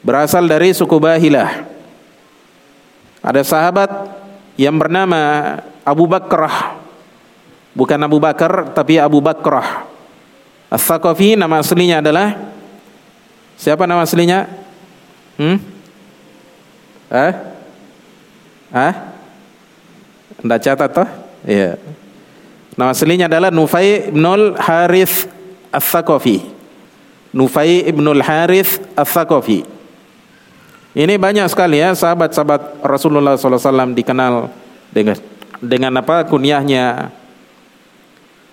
Berasal 0.00 0.46
dari 0.46 0.72
suku 0.72 0.96
Bahilah. 0.96 1.66
Ada 3.20 3.42
sahabat 3.44 3.90
yang 4.56 4.78
bernama 4.80 5.18
Abu 5.84 6.08
Bakrah. 6.08 6.80
Bukan 7.76 8.00
Abu 8.00 8.16
Bakar 8.22 8.72
tapi 8.72 8.96
Abu 8.96 9.20
Bakrah. 9.20 9.84
As-Saqafi 10.72 11.34
nama 11.34 11.60
aslinya 11.60 12.00
adalah 12.00 12.50
Siapa 13.60 13.84
nama 13.84 14.08
aslinya? 14.08 14.48
Hmm? 15.36 15.60
Eh? 17.12 17.32
Ah? 18.72 18.94
Anda 20.40 20.56
catat 20.56 20.88
toh? 20.96 21.08
Iya. 21.44 21.76
Nama 22.78 22.90
aslinya 22.94 23.26
adalah 23.26 23.50
Nufai 23.50 24.10
ibnul 24.10 24.54
Harith 24.58 25.26
As-Saqafi. 25.74 26.42
Nufai 27.34 27.86
ibnul 27.90 28.22
Harith 28.22 28.78
As-Saqafi. 28.94 29.66
Ini 30.90 31.14
banyak 31.22 31.46
sekali 31.46 31.78
ya 31.78 31.94
sahabat-sahabat 31.94 32.82
Rasulullah 32.82 33.38
SAW 33.38 33.94
dikenal 33.94 34.50
dengan 34.90 35.16
dengan 35.62 35.92
apa 36.02 36.26
kunyahnya. 36.26 37.14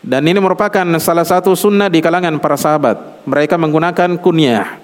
Dan 0.06 0.24
ini 0.24 0.38
merupakan 0.38 0.86
salah 1.02 1.26
satu 1.26 1.58
sunnah 1.58 1.90
di 1.90 2.00
kalangan 2.00 2.38
para 2.38 2.56
sahabat. 2.56 3.26
Mereka 3.26 3.58
menggunakan 3.58 4.22
kunyah. 4.22 4.78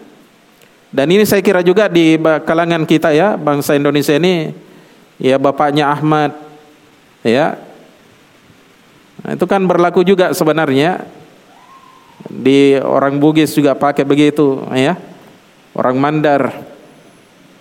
Dan 0.94 1.10
ini 1.10 1.26
saya 1.26 1.42
kira 1.42 1.66
juga 1.66 1.90
di 1.90 2.18
kalangan 2.22 2.86
kita 2.86 3.14
ya 3.14 3.34
bangsa 3.34 3.74
Indonesia 3.74 4.14
ini 4.14 4.54
ya 5.18 5.42
bapaknya 5.42 5.90
Ahmad 5.90 6.38
ya 7.26 7.58
Nah, 9.24 9.32
itu 9.40 9.46
kan 9.48 9.64
berlaku 9.64 10.04
juga 10.04 10.36
sebenarnya 10.36 11.08
di 12.28 12.76
orang 12.80 13.16
Bugis 13.18 13.56
juga 13.56 13.72
pakai 13.72 14.04
begitu, 14.04 14.60
ya. 14.76 15.00
Orang 15.74 15.98
Mandar, 15.98 16.52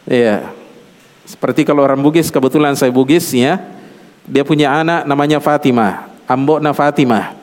ya. 0.04 0.50
Seperti 1.22 1.62
kalau 1.62 1.86
orang 1.86 2.02
Bugis 2.02 2.34
kebetulan 2.34 2.74
saya 2.74 2.90
Bugis 2.90 3.30
ya, 3.30 3.62
dia 4.26 4.42
punya 4.42 4.74
anak 4.74 5.06
namanya 5.06 5.38
Fatimah, 5.38 6.10
Ambokna 6.26 6.74
Fatimah. 6.74 7.38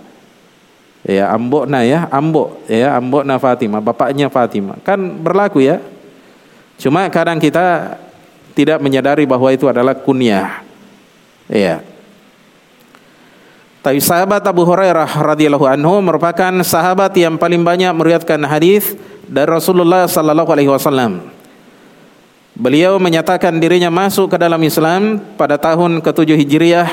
Ya, 1.08 1.32
Ambokna 1.32 1.88
ya, 1.88 2.12
Ambok 2.12 2.60
ya, 2.68 3.00
Ambokna 3.00 3.40
Fatimah, 3.40 3.80
bapaknya 3.80 4.28
Fatimah. 4.28 4.84
Kan 4.84 5.00
berlaku 5.24 5.64
ya. 5.64 5.80
Cuma 6.76 7.08
kadang 7.08 7.40
kita 7.40 7.96
tidak 8.52 8.84
menyadari 8.84 9.24
bahwa 9.24 9.48
itu 9.52 9.68
adalah 9.68 9.96
kunyah. 9.96 10.64
Ya. 11.48 11.80
Tapi 13.80 14.04
sahabat 14.04 14.44
Abu 14.44 14.68
Hurairah 14.68 15.08
radhiyallahu 15.08 15.64
anhu 15.64 16.04
merupakan 16.04 16.52
sahabat 16.68 17.16
yang 17.16 17.40
paling 17.40 17.64
banyak 17.64 17.96
meriwayatkan 17.96 18.44
hadis 18.44 19.00
dari 19.24 19.48
Rasulullah 19.48 20.04
sallallahu 20.04 20.52
alaihi 20.52 20.68
wasallam. 20.68 21.32
Beliau 22.60 23.00
menyatakan 23.00 23.56
dirinya 23.56 23.88
masuk 23.88 24.36
ke 24.36 24.38
dalam 24.38 24.60
Islam 24.60 25.24
pada 25.40 25.56
tahun 25.56 26.04
ke-7 26.04 26.30
Hijriah 26.44 26.90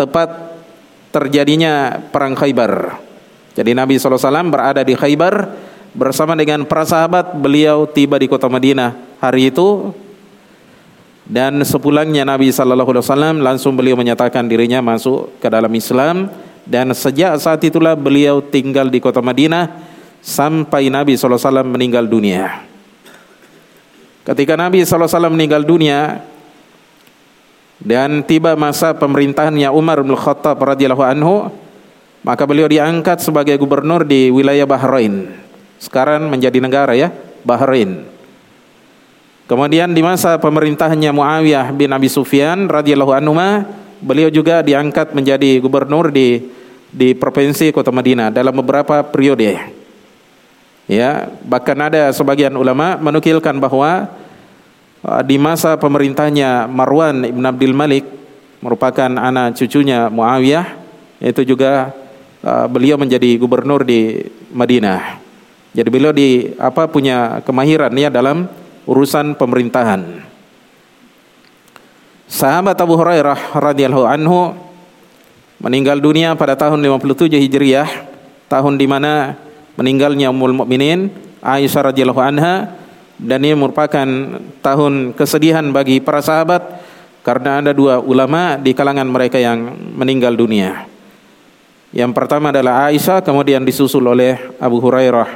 tepat 0.00 0.32
terjadinya 1.12 2.00
perang 2.08 2.32
Khaybar. 2.32 2.96
Jadi 3.52 3.76
Nabi 3.76 4.00
SAW 4.00 4.48
berada 4.48 4.80
di 4.80 4.96
Khaybar 4.96 5.52
bersama 5.92 6.32
dengan 6.34 6.64
para 6.64 6.88
sahabat 6.88 7.36
beliau 7.36 7.84
tiba 7.84 8.16
di 8.16 8.26
kota 8.26 8.48
Madinah 8.48 8.96
hari 9.20 9.52
itu 9.52 9.92
dan 11.24 11.56
sepulangnya 11.64 12.24
Nabi 12.28 12.52
sallallahu 12.52 12.94
alaihi 12.96 13.04
wasallam 13.04 13.36
langsung 13.40 13.72
beliau 13.74 13.96
menyatakan 13.96 14.44
dirinya 14.44 14.84
masuk 14.84 15.40
ke 15.40 15.48
dalam 15.48 15.72
Islam 15.72 16.28
dan 16.68 16.92
sejak 16.92 17.36
saat 17.40 17.60
itulah 17.64 17.96
beliau 17.96 18.44
tinggal 18.44 18.88
di 18.92 19.00
kota 19.00 19.24
Madinah 19.24 19.72
sampai 20.20 20.92
Nabi 20.92 21.16
sallallahu 21.16 21.40
alaihi 21.40 21.48
wasallam 21.48 21.68
meninggal 21.72 22.04
dunia. 22.04 22.64
Ketika 24.24 24.56
Nabi 24.56 24.84
sallallahu 24.84 25.04
alaihi 25.04 25.16
wasallam 25.16 25.34
meninggal 25.36 25.62
dunia 25.64 26.00
dan 27.80 28.24
tiba 28.24 28.56
masa 28.56 28.96
pemerintahannya 28.96 29.68
Umar 29.72 30.00
bin 30.00 30.16
Khattab 30.16 30.56
radhiyallahu 30.60 31.04
anhu, 31.04 31.52
maka 32.24 32.48
beliau 32.48 32.68
diangkat 32.68 33.20
sebagai 33.20 33.56
gubernur 33.60 34.04
di 34.04 34.32
wilayah 34.32 34.64
Bahrain 34.64 35.44
sekarang 35.84 36.32
menjadi 36.32 36.58
negara 36.64 36.96
ya, 36.96 37.12
Bahrain. 37.44 38.13
Kemudian 39.44 39.92
di 39.92 40.00
masa 40.00 40.40
pemerintahnya 40.40 41.12
Muawiyah 41.12 41.68
bin 41.76 41.92
Abi 41.92 42.08
Sufyan 42.08 42.64
radhiyallahu 42.64 43.12
anhu 43.12 43.36
beliau 44.00 44.32
juga 44.32 44.64
diangkat 44.64 45.12
menjadi 45.12 45.60
gubernur 45.60 46.08
di 46.08 46.48
di 46.88 47.12
provinsi 47.12 47.68
Kota 47.68 47.92
Madinah 47.92 48.32
dalam 48.32 48.56
beberapa 48.56 49.04
periode. 49.04 49.58
Ya, 50.88 51.28
bahkan 51.44 51.76
ada 51.76 52.12
sebagian 52.12 52.56
ulama 52.56 52.96
menukilkan 53.00 53.56
bahwa 53.56 54.08
uh, 55.04 55.22
di 55.24 55.36
masa 55.40 55.76
pemerintahnya 55.80 56.68
Marwan 56.68 57.24
ibn 57.24 57.44
Abdul 57.44 57.76
Malik 57.76 58.04
merupakan 58.64 59.12
anak 59.12 59.60
cucunya 59.60 60.08
Muawiyah 60.08 60.76
itu 61.20 61.44
juga 61.44 61.92
uh, 62.44 62.64
beliau 62.68 62.96
menjadi 62.96 63.36
gubernur 63.36 63.84
di 63.84 64.24
Madinah. 64.52 65.20
Jadi 65.74 65.88
beliau 65.90 66.12
di 66.16 66.52
apa 66.56 66.88
punya 66.88 67.42
kemahiran 67.42 67.90
ya 67.96 68.08
dalam 68.08 68.46
urusan 68.84 69.36
pemerintahan. 69.36 70.24
Sahabat 72.24 72.76
Abu 72.80 72.96
Hurairah 72.96 73.52
radhiyallahu 73.56 74.08
anhu 74.08 74.56
meninggal 75.60 76.00
dunia 76.00 76.32
pada 76.36 76.56
tahun 76.56 76.80
57 76.80 77.36
Hijriah, 77.36 77.88
tahun 78.48 78.80
di 78.80 78.86
mana 78.88 79.36
meninggalnya 79.76 80.30
Ummul 80.32 80.56
Mukminin 80.56 81.12
Aisyah 81.44 81.92
radhiyallahu 81.92 82.22
anha 82.24 82.72
dan 83.20 83.44
ini 83.44 83.52
merupakan 83.52 84.08
tahun 84.64 85.12
kesedihan 85.12 85.64
bagi 85.70 86.00
para 86.00 86.24
sahabat 86.24 86.80
karena 87.20 87.60
ada 87.60 87.72
dua 87.76 88.00
ulama 88.00 88.56
di 88.56 88.72
kalangan 88.72 89.04
mereka 89.04 89.36
yang 89.36 89.76
meninggal 89.96 90.32
dunia. 90.32 90.88
Yang 91.94 92.10
pertama 92.16 92.50
adalah 92.50 92.90
Aisyah 92.90 93.22
kemudian 93.22 93.62
disusul 93.62 94.08
oleh 94.08 94.40
Abu 94.58 94.82
Hurairah 94.82 95.28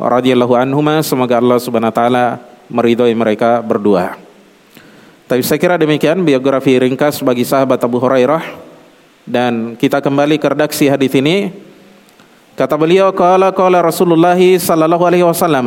radhiyallahu 0.00 0.54
anhu 0.56 0.80
semoga 1.04 1.36
Allah 1.36 1.58
Subhanahu 1.60 1.92
wa 1.92 1.98
taala 1.98 2.24
meridhoi 2.70 3.12
mereka 3.12 3.60
berdua. 3.60 4.16
Tapi 5.26 5.42
saya 5.46 5.58
kira 5.58 5.78
demikian 5.78 6.22
biografi 6.26 6.74
ringkas 6.78 7.22
bagi 7.22 7.46
sahabat 7.46 7.78
Abu 7.82 8.02
Hurairah 8.02 8.42
dan 9.26 9.78
kita 9.78 10.02
kembali 10.02 10.38
ke 10.38 10.46
redaksi 10.50 10.90
hadis 10.90 11.14
ini. 11.14 11.54
Kata 12.58 12.74
beliau 12.74 13.14
qala 13.14 13.54
qala 13.54 13.78
Rasulullah 13.82 14.38
sallallahu 14.38 15.04
alaihi 15.06 15.22
wasallam. 15.22 15.66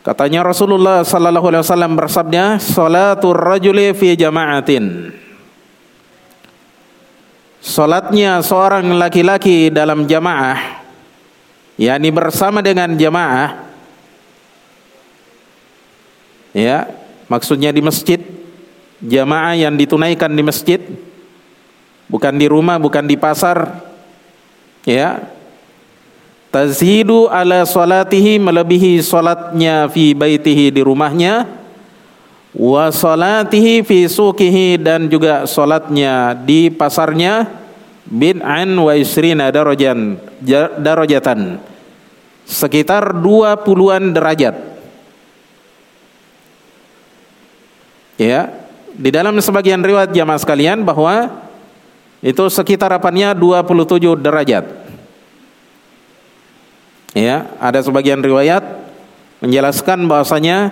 Katanya 0.00 0.40
Rasulullah 0.46 1.02
sallallahu 1.02 1.46
alaihi 1.50 1.62
wasallam 1.66 1.92
bersabda, 1.98 2.56
"Salatul 2.56 3.36
rajuli 3.36 3.92
fi 3.92 4.16
jama'atin." 4.16 5.12
Salatnya 7.60 8.40
seorang 8.40 8.96
laki-laki 8.96 9.68
dalam 9.68 10.08
jamaah 10.08 10.80
yakni 11.76 12.08
bersama 12.08 12.64
dengan 12.64 12.96
jamaah 12.96 13.69
ya 16.54 16.90
maksudnya 17.30 17.70
di 17.70 17.80
masjid. 17.80 18.18
Jamaah 19.00 19.56
yang 19.56 19.80
ditunaikan 19.80 20.28
di 20.28 20.42
masjid. 20.44 20.82
Bukan 22.10 22.36
di 22.36 22.50
rumah 22.50 22.76
bukan 22.76 23.06
di 23.06 23.16
pasar. 23.16 23.80
Ya. 24.84 25.24
Tazidu 26.50 27.30
ala 27.30 27.62
salatihi 27.62 28.42
melebihi 28.42 28.98
salatnya 29.00 29.86
fi 29.88 30.12
baitihi 30.12 30.74
di 30.74 30.82
rumahnya. 30.84 31.48
Wa 32.50 32.90
salatihi 32.90 33.86
fi 33.86 34.10
suqihi 34.10 34.82
dan 34.82 35.06
juga 35.08 35.46
salatnya 35.46 36.34
di 36.34 36.68
pasarnya. 36.68 37.46
Bid'an 38.10 38.74
wa 38.74 38.92
isrina 38.98 39.54
darajan 39.54 40.18
darajatan. 40.82 41.62
Sekitar 42.42 43.14
20-an 43.14 44.10
derajat 44.10 44.69
Ya, 48.20 48.52
di 48.92 49.08
dalam 49.08 49.32
sebagian 49.40 49.80
riwayat 49.80 50.12
jamaah 50.12 50.36
sekalian 50.36 50.84
bahwa 50.84 51.40
itu 52.20 52.44
sekitar 52.52 52.92
apanya 52.92 53.32
27 53.32 54.12
derajat. 54.20 54.68
Ya, 57.16 57.48
ada 57.56 57.80
sebagian 57.80 58.20
riwayat 58.20 58.60
menjelaskan 59.40 60.04
bahwasanya 60.04 60.68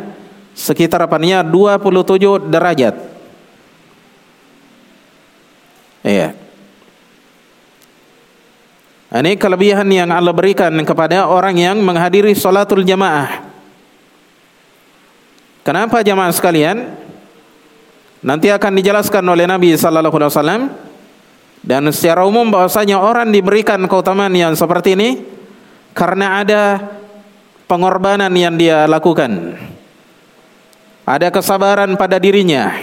sekitar 0.53 1.01
apanya 1.09 1.41
27 1.41 2.53
derajat. 2.53 2.95
Ya. 6.05 6.37
Ini 9.09 9.41
kelebihan 9.41 9.89
yang 9.89 10.13
Allah 10.13 10.37
berikan 10.37 10.77
kepada 10.85 11.25
orang 11.25 11.57
yang 11.57 11.81
menghadiri 11.81 12.37
salatul 12.37 12.85
jamaah. 12.85 13.41
Kenapa 15.65 16.05
jamaah 16.05 16.29
sekalian? 16.29 17.08
Nanti 18.19 18.51
akan 18.51 18.73
dijelaskan 18.83 19.23
oleh 19.23 19.47
Nabi 19.47 19.79
sallallahu 19.79 20.17
alaihi 20.19 20.31
wasallam 20.35 20.63
dan 21.63 21.87
secara 21.95 22.27
umum 22.27 22.51
bahwasanya 22.51 22.99
orang 22.99 23.31
diberikan 23.31 23.79
keutamaan 23.87 24.35
yang 24.35 24.59
seperti 24.59 24.99
ini 24.99 25.23
karena 25.95 26.43
ada 26.43 26.63
pengorbanan 27.71 28.31
yang 28.35 28.59
dia 28.59 28.91
lakukan. 28.91 29.55
Ada 31.07 31.31
kesabaran 31.31 31.95
pada 31.95 32.19
dirinya. 32.19 32.75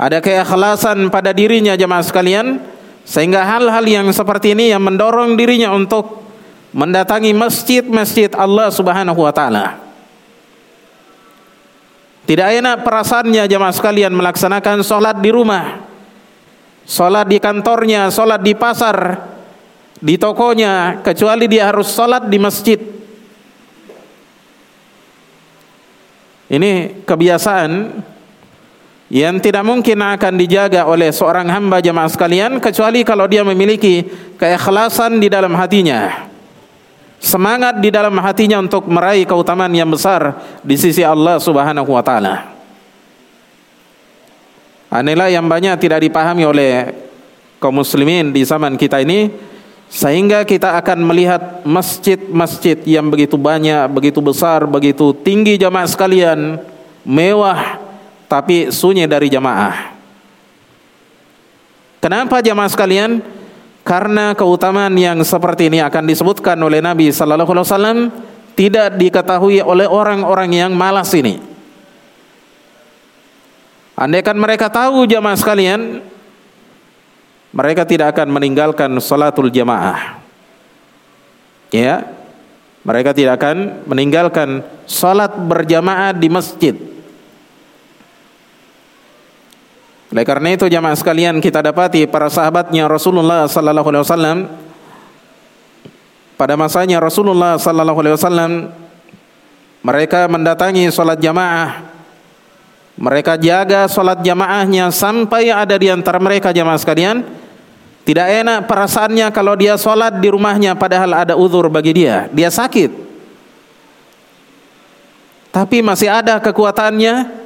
Ada 0.00 0.20
keikhlasan 0.24 1.12
pada 1.12 1.32
dirinya 1.32 1.76
jemaah 1.76 2.04
sekalian 2.04 2.60
sehingga 3.04 3.44
hal-hal 3.44 3.84
yang 3.84 4.06
seperti 4.12 4.56
ini 4.56 4.72
yang 4.72 4.80
mendorong 4.80 5.36
dirinya 5.36 5.72
untuk 5.72 6.24
mendatangi 6.70 7.34
masjid-masjid 7.34 8.30
Allah 8.36 8.70
Subhanahu 8.70 9.20
wa 9.20 9.32
taala. 9.34 9.89
Tidak 12.30 12.62
enak 12.62 12.86
perasaannya 12.86 13.42
jemaah 13.50 13.74
sekalian 13.74 14.14
melaksanakan 14.14 14.86
sholat 14.86 15.18
di 15.18 15.34
rumah, 15.34 15.82
sholat 16.86 17.26
di 17.26 17.42
kantornya, 17.42 18.06
sholat 18.06 18.38
di 18.38 18.54
pasar, 18.54 19.18
di 19.98 20.14
tokonya, 20.14 21.02
kecuali 21.02 21.50
dia 21.50 21.74
harus 21.74 21.90
sholat 21.90 22.30
di 22.30 22.38
masjid. 22.38 22.78
Ini 26.54 27.02
kebiasaan 27.02 27.98
yang 29.10 29.42
tidak 29.42 29.66
mungkin 29.66 29.98
akan 29.98 30.38
dijaga 30.38 30.86
oleh 30.86 31.10
seorang 31.10 31.50
hamba 31.50 31.82
jemaah 31.82 32.06
sekalian 32.06 32.62
kecuali 32.62 33.02
kalau 33.02 33.26
dia 33.26 33.42
memiliki 33.42 34.06
keikhlasan 34.38 35.18
di 35.18 35.26
dalam 35.26 35.50
hatinya 35.58 36.29
semangat 37.20 37.78
di 37.78 37.92
dalam 37.92 38.16
hatinya 38.18 38.58
untuk 38.58 38.88
meraih 38.88 39.28
keutamaan 39.28 39.70
yang 39.70 39.92
besar 39.92 40.40
di 40.64 40.74
sisi 40.80 41.04
Allah 41.04 41.36
Subhanahu 41.36 41.92
wa 41.92 42.02
taala. 42.02 42.48
Inilah 44.90 45.30
yang 45.30 45.46
banyak 45.46 45.78
tidak 45.78 46.02
dipahami 46.02 46.42
oleh 46.42 46.90
kaum 47.62 47.78
muslimin 47.78 48.34
di 48.34 48.42
zaman 48.42 48.74
kita 48.74 48.98
ini 49.04 49.30
sehingga 49.86 50.42
kita 50.42 50.74
akan 50.82 50.98
melihat 51.06 51.62
masjid-masjid 51.62 52.74
yang 52.82 53.06
begitu 53.06 53.38
banyak, 53.38 53.86
begitu 53.92 54.18
besar, 54.18 54.66
begitu 54.66 55.14
tinggi 55.14 55.54
jamaah 55.60 55.86
sekalian, 55.86 56.58
mewah 57.06 57.78
tapi 58.26 58.74
sunyi 58.74 59.06
dari 59.06 59.30
jamaah. 59.30 59.94
Kenapa 62.00 62.40
jamaah 62.40 62.70
sekalian? 62.70 63.39
Karena 63.90 64.38
keutamaan 64.38 64.94
yang 64.94 65.18
seperti 65.26 65.66
ini 65.66 65.82
akan 65.82 66.06
disebutkan 66.06 66.54
oleh 66.62 66.78
Nabi 66.78 67.10
sallallahu 67.10 67.50
alaihi 67.50 67.66
wasallam 67.66 67.98
tidak 68.54 68.94
diketahui 68.94 69.58
oleh 69.58 69.90
orang-orang 69.90 70.54
yang 70.54 70.70
malas 70.70 71.10
ini. 71.10 71.42
Andaikan 73.98 74.38
mereka 74.38 74.70
tahu 74.70 75.10
jamaah 75.10 75.34
sekalian, 75.34 76.06
mereka 77.50 77.82
tidak 77.82 78.14
akan 78.14 78.30
meninggalkan 78.30 78.94
salatul 79.02 79.50
jamaah. 79.50 80.22
Ya, 81.74 82.06
mereka 82.86 83.10
tidak 83.10 83.42
akan 83.42 83.90
meninggalkan 83.90 84.62
salat 84.86 85.34
berjamaah 85.34 86.14
di 86.14 86.30
masjid. 86.30 86.89
Oleh 90.10 90.26
karena 90.26 90.58
itu 90.58 90.66
jamaah 90.66 90.98
sekalian 90.98 91.38
kita 91.38 91.62
dapati 91.62 92.10
para 92.10 92.26
sahabatnya 92.26 92.90
Rasulullah 92.90 93.46
sallallahu 93.46 93.88
alaihi 93.94 94.02
wasallam 94.02 94.38
pada 96.34 96.58
masanya 96.58 96.98
Rasulullah 96.98 97.54
sallallahu 97.54 97.98
alaihi 98.02 98.14
wasallam 98.18 98.50
mereka 99.80 100.28
mendatangi 100.28 100.90
salat 100.92 101.20
jamaah. 101.20 101.88
Mereka 103.00 103.40
jaga 103.40 103.88
salat 103.88 104.20
jamaahnya 104.20 104.92
sampai 104.92 105.48
ada 105.48 105.72
di 105.80 105.88
antara 105.88 106.20
mereka 106.20 106.52
jamaah 106.52 106.76
sekalian. 106.76 107.24
Tidak 108.04 108.26
enak 108.44 108.68
perasaannya 108.68 109.30
kalau 109.32 109.56
dia 109.56 109.78
salat 109.80 110.20
di 110.20 110.28
rumahnya 110.28 110.76
padahal 110.76 111.24
ada 111.24 111.34
uzur 111.38 111.70
bagi 111.72 111.96
dia. 111.96 112.28
Dia 112.28 112.52
sakit. 112.52 113.08
Tapi 115.48 115.80
masih 115.80 116.12
ada 116.12 116.36
kekuatannya 116.42 117.39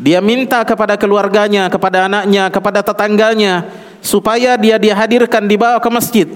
dia 0.00 0.24
minta 0.24 0.64
kepada 0.64 0.96
keluarganya, 0.96 1.68
kepada 1.68 2.08
anaknya, 2.08 2.48
kepada 2.48 2.80
tetangganya 2.80 3.68
supaya 4.00 4.56
dia 4.56 4.80
dihadirkan 4.80 5.44
dibawa 5.44 5.76
ke 5.76 5.88
masjid. 5.92 6.28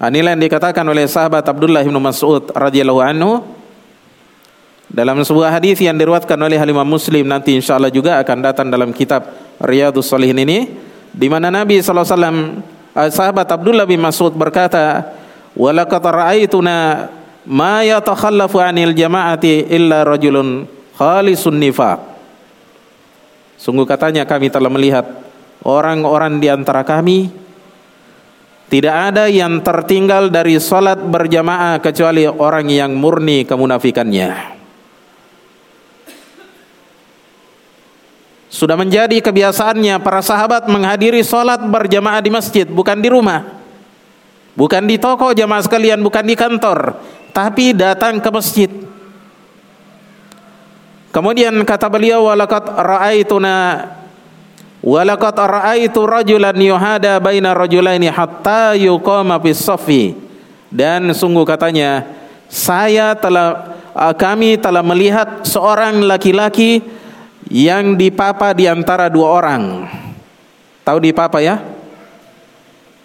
Inilah 0.00 0.38
yang 0.38 0.42
dikatakan 0.46 0.86
oleh 0.86 1.04
sahabat 1.10 1.44
Abdullah 1.44 1.82
bin 1.82 1.98
Mas'ud 1.98 2.46
radhiyallahu 2.54 3.02
anhu 3.02 3.42
dalam 4.86 5.18
sebuah 5.20 5.52
hadis 5.52 5.82
yang 5.82 5.98
diriwayatkan 5.98 6.40
oleh 6.40 6.56
Imam 6.56 6.86
Muslim 6.86 7.26
nanti 7.26 7.52
insyaallah 7.58 7.92
juga 7.92 8.16
akan 8.22 8.38
datang 8.40 8.72
dalam 8.72 8.94
kitab 8.96 9.28
Riyadhus 9.60 10.08
Shalihin 10.08 10.40
ini 10.40 10.72
di 11.12 11.26
mana 11.28 11.52
Nabi 11.52 11.82
sallallahu 11.82 12.06
alaihi 12.06 12.16
wasallam 12.16 12.38
eh, 12.96 13.10
sahabat 13.12 13.48
Abdullah 13.50 13.84
bin 13.84 14.00
Mas'ud 14.00 14.32
berkata 14.32 15.10
walaqad 15.52 16.00
ra'aituna 16.00 16.76
ma 17.48 17.80
yatakhallafu 17.86 18.60
'anil 18.60 18.92
jama'ati 18.92 19.70
illa 19.70 20.04
rajulun 20.04 20.68
khalisun 20.96 21.56
nifaq 21.56 22.10
Sungguh 23.60 23.84
katanya 23.84 24.24
kami 24.24 24.48
telah 24.48 24.72
melihat 24.72 25.04
orang-orang 25.68 26.40
di 26.40 26.48
antara 26.48 26.80
kami 26.80 27.28
tidak 28.72 29.12
ada 29.12 29.28
yang 29.28 29.60
tertinggal 29.60 30.32
dari 30.32 30.56
salat 30.56 30.96
berjamaah 30.96 31.76
kecuali 31.82 32.24
orang 32.24 32.70
yang 32.72 32.96
murni 32.96 33.44
kemunafikannya. 33.44 34.56
Sudah 38.48 38.80
menjadi 38.80 39.20
kebiasaannya 39.20 40.00
para 40.00 40.24
sahabat 40.24 40.64
menghadiri 40.70 41.20
salat 41.20 41.60
berjamaah 41.60 42.24
di 42.24 42.30
masjid, 42.32 42.64
bukan 42.64 42.96
di 43.02 43.12
rumah. 43.12 43.60
Bukan 44.56 44.88
di 44.88 44.96
toko 44.96 45.36
jamaah 45.36 45.62
sekalian, 45.66 46.00
bukan 46.00 46.24
di 46.24 46.34
kantor, 46.38 46.96
tapi 47.30 47.72
datang 47.72 48.18
ke 48.18 48.28
masjid. 48.30 48.70
Kemudian 51.10 51.54
kata 51.66 51.90
beliau 51.90 52.30
walaqad 52.30 52.70
ra'aituna 52.70 53.56
Walaqad 54.80 55.36
ra'aitu 55.36 56.08
rajulan 56.08 56.56
yuhada 56.56 57.20
baina 57.20 57.52
rajulaini 57.52 58.08
hatta 58.08 58.72
yuqama 58.80 59.36
bis 59.36 59.60
safi. 59.60 60.16
Dan 60.72 61.12
sungguh 61.12 61.44
katanya, 61.44 62.08
saya 62.48 63.12
telah 63.12 63.76
uh, 63.92 64.14
kami 64.16 64.56
telah 64.56 64.80
melihat 64.80 65.44
seorang 65.44 66.00
laki-laki 66.00 66.80
yang 67.52 67.92
dipapa 67.92 68.56
di 68.56 68.64
antara 68.64 69.12
dua 69.12 69.28
orang. 69.36 69.84
Tahu 70.80 70.96
dipapa 70.96 71.44
ya? 71.44 71.60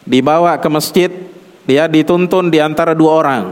Dibawa 0.07 0.55
ke 0.55 0.69
masjid, 0.71 1.11
dia 1.67 1.91
dituntun 1.91 2.47
di 2.47 2.63
antara 2.63 2.95
dua 2.95 3.11
orang. 3.19 3.43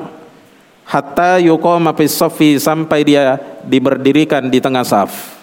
Hatta 0.83 1.39
yuqama 1.39 1.95
bis 1.95 2.13
safi 2.13 2.59
sampai 2.59 3.07
dia 3.07 3.39
diberdirikan 3.63 4.51
di 4.51 4.59
tengah 4.59 4.83
saf. 4.83 5.41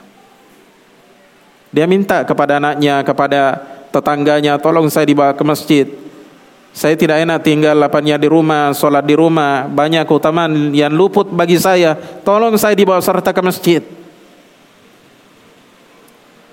Dia 1.71 1.87
minta 1.87 2.27
kepada 2.27 2.59
anaknya, 2.59 3.01
kepada 3.07 3.63
tetangganya, 3.95 4.59
tolong 4.59 4.91
saya 4.91 5.07
dibawa 5.07 5.33
ke 5.33 5.45
masjid. 5.47 5.87
Saya 6.71 6.95
tidak 6.95 7.19
enak 7.23 7.43
tinggal 7.43 7.75
lapanya 7.75 8.15
di 8.15 8.31
rumah, 8.31 8.71
sholat 8.71 9.03
di 9.03 9.15
rumah. 9.19 9.67
Banyak 9.67 10.07
keutamaan 10.07 10.71
yang 10.71 10.95
luput 10.95 11.27
bagi 11.31 11.59
saya. 11.59 11.99
Tolong 12.23 12.55
saya 12.55 12.79
dibawa 12.79 13.03
serta 13.03 13.35
ke 13.35 13.43
masjid. 13.43 13.83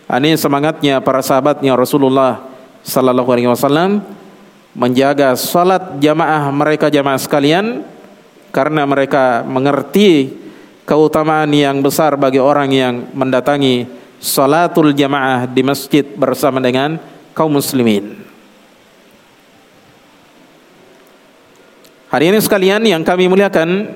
Ini 0.08 0.40
semangatnya 0.40 1.04
para 1.04 1.20
sahabatnya 1.20 1.76
Rasulullah 1.76 2.40
Sallallahu 2.82 3.28
Alaihi 3.28 3.52
Wasallam 3.52 4.00
menjaga 4.72 5.36
sholat 5.36 6.00
jamaah 6.00 6.48
mereka 6.56 6.88
jamaah 6.88 7.20
sekalian 7.20 7.84
karena 8.58 8.90
mereka 8.90 9.46
mengerti 9.46 10.34
keutamaan 10.82 11.54
yang 11.54 11.78
besar 11.86 12.18
bagi 12.18 12.42
orang 12.42 12.74
yang 12.74 13.14
mendatangi 13.14 13.86
salatul 14.18 14.98
jamaah 14.98 15.46
di 15.46 15.62
masjid 15.62 16.02
bersama 16.02 16.58
dengan 16.58 16.98
kaum 17.38 17.54
muslimin. 17.54 18.18
Hari 22.10 22.34
ini 22.34 22.42
sekalian 22.42 22.82
yang 22.82 23.06
kami 23.06 23.30
muliakan 23.30 23.94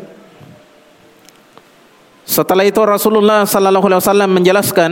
setelah 2.21 2.61
itu 2.61 2.85
Rasulullah 2.85 3.49
sallallahu 3.49 3.89
alaihi 3.89 4.03
wasallam 4.05 4.29
menjelaskan 4.29 4.91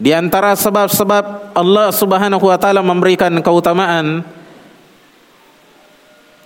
di 0.00 0.16
antara 0.16 0.56
sebab-sebab 0.56 1.52
Allah 1.52 1.92
Subhanahu 1.92 2.48
wa 2.48 2.56
taala 2.56 2.80
memberikan 2.80 3.36
keutamaan 3.44 4.24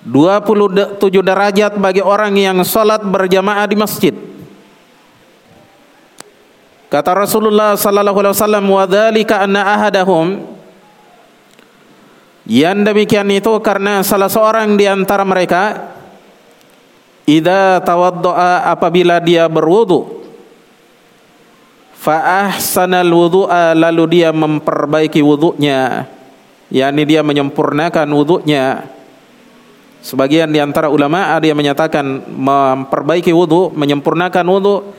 27 0.07 1.03
derajat 1.03 1.75
bagi 1.83 1.99
orang 1.99 2.31
yang 2.39 2.63
salat 2.63 3.03
berjamaah 3.03 3.67
di 3.67 3.75
masjid. 3.75 4.15
Kata 6.87 7.11
Rasulullah 7.19 7.75
sallallahu 7.75 8.23
alaihi 8.23 8.35
wasallam 8.39 8.67
wa 8.71 8.87
dzalika 8.87 9.43
anna 9.43 9.67
ahadahum 9.67 10.47
yang 12.47 12.87
demikian 12.87 13.27
itu 13.35 13.51
karena 13.59 14.07
salah 14.07 14.31
seorang 14.31 14.79
di 14.79 14.87
antara 14.87 15.27
mereka 15.27 15.91
idza 17.27 17.83
tawaddaa 17.83 18.71
apabila 18.71 19.19
dia 19.19 19.51
berwudu 19.51 20.23
fa 21.99 22.47
ahsanal 22.47 23.11
wudu'a 23.11 23.75
lalu 23.75 24.23
dia 24.23 24.31
memperbaiki 24.31 25.19
wudunya 25.27 26.07
yakni 26.71 27.03
dia 27.03 27.27
menyempurnakan 27.27 28.07
wudunya 28.15 28.87
sebagian 30.07 30.55
di 30.55 30.63
antara 30.63 30.87
ulama 30.87 31.35
ada 31.35 31.43
yang 31.43 31.59
menyatakan 31.59 32.23
memperbaiki 32.31 33.35
wudu 33.35 33.75
menyempurnakan 33.75 34.47
wudu 34.47 34.95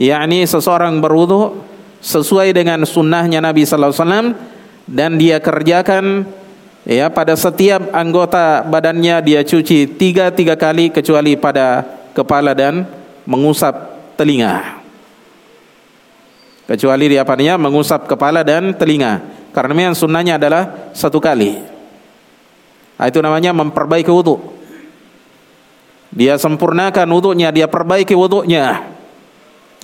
yakni 0.00 0.48
seseorang 0.48 0.96
berwudu 0.96 1.60
sesuai 2.00 2.56
dengan 2.56 2.80
sunnahnya 2.88 3.44
Nabi 3.44 3.68
sallallahu 3.68 3.92
alaihi 3.92 4.00
wasallam 4.00 4.28
dan 4.88 5.20
dia 5.20 5.36
kerjakan 5.44 6.24
ya 6.88 7.12
pada 7.12 7.36
setiap 7.36 7.92
anggota 7.92 8.64
badannya 8.64 9.20
dia 9.20 9.44
cuci 9.44 10.00
tiga 10.00 10.32
tiga 10.32 10.56
kali 10.56 10.88
kecuali 10.88 11.36
pada 11.36 11.84
kepala 12.16 12.56
dan 12.56 12.88
mengusap 13.28 13.76
telinga. 14.16 14.80
Kecuali 16.64 17.12
dia 17.12 17.22
apanya 17.22 17.54
mengusap 17.60 18.10
kepala 18.10 18.42
dan 18.42 18.74
telinga. 18.74 19.22
Karena 19.54 19.92
yang 19.92 19.96
sunnahnya 19.96 20.40
adalah 20.40 20.90
satu 20.96 21.22
kali 21.22 21.75
nah, 22.96 23.06
itu 23.08 23.18
namanya 23.20 23.52
memperbaiki 23.52 24.08
wudhu 24.08 24.40
dia 26.12 26.40
sempurnakan 26.40 27.06
wudhunya 27.12 27.52
dia 27.52 27.68
perbaiki 27.68 28.16
wudhunya 28.16 28.96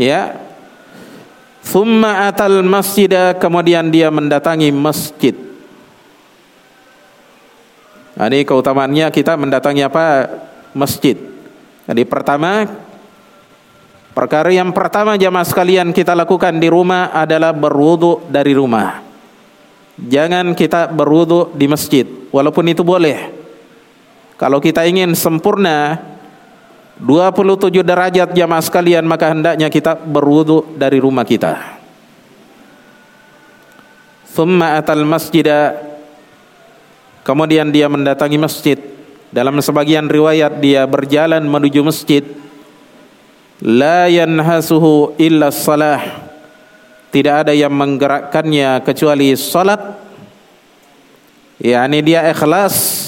Ya. 0.00 0.40
Thumma 1.62 2.26
atal 2.26 2.64
masjidah 2.66 3.38
kemudian 3.38 3.86
dia 3.94 4.10
mendatangi 4.10 4.74
masjid. 4.74 5.36
Nah, 8.18 8.26
ini 8.28 8.42
keutamaannya 8.42 9.06
kita 9.14 9.38
mendatangi 9.38 9.86
apa? 9.86 10.26
Masjid. 10.74 11.14
Jadi 11.86 12.02
pertama 12.02 12.66
perkara 14.10 14.50
yang 14.50 14.74
pertama 14.74 15.14
jamaah 15.14 15.46
sekalian 15.46 15.94
kita 15.94 16.18
lakukan 16.18 16.58
di 16.58 16.66
rumah 16.66 17.14
adalah 17.14 17.54
berwudu 17.54 18.26
dari 18.26 18.52
rumah. 18.58 19.11
Jangan 20.02 20.58
kita 20.58 20.90
berwudu 20.90 21.54
di 21.54 21.70
masjid, 21.70 22.06
walaupun 22.34 22.66
itu 22.66 22.82
boleh. 22.82 23.30
Kalau 24.34 24.58
kita 24.58 24.82
ingin 24.82 25.14
sempurna 25.14 26.02
27 26.98 27.70
derajat 27.82 28.34
jamaah 28.34 28.62
sekalian 28.62 29.06
maka 29.06 29.30
hendaknya 29.30 29.70
kita 29.70 29.94
berwudu 29.94 30.74
dari 30.74 30.98
rumah 30.98 31.22
kita. 31.22 31.78
Thumma 34.32 34.80
atal 34.80 35.04
masjida 35.06 35.92
Kemudian 37.22 37.70
dia 37.70 37.86
mendatangi 37.86 38.38
masjid. 38.38 38.78
Dalam 39.30 39.56
sebagian 39.62 40.10
riwayat 40.10 40.58
dia 40.58 40.82
berjalan 40.84 41.46
menuju 41.46 41.80
masjid. 41.86 42.26
La 43.62 44.10
yanhasuhu 44.10 45.14
illa 45.22 45.54
salah. 45.54 46.21
Tidak 47.12 47.34
ada 47.44 47.52
yang 47.52 47.76
menggerakkannya 47.76 48.80
kecuali 48.82 49.36
salat. 49.36 50.00
Yani 51.60 52.00
dia 52.00 52.24
ikhlas 52.32 53.02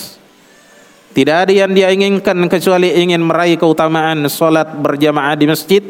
tidak 1.15 1.47
ada 1.47 1.53
yang 1.55 1.71
dia 1.71 1.95
inginkan 1.95 2.35
kecuali 2.51 2.91
ingin 2.91 3.23
meraih 3.23 3.55
keutamaan 3.55 4.27
solat 4.27 4.75
berjamaah 4.75 5.39
di 5.39 5.47
masjid. 5.47 5.83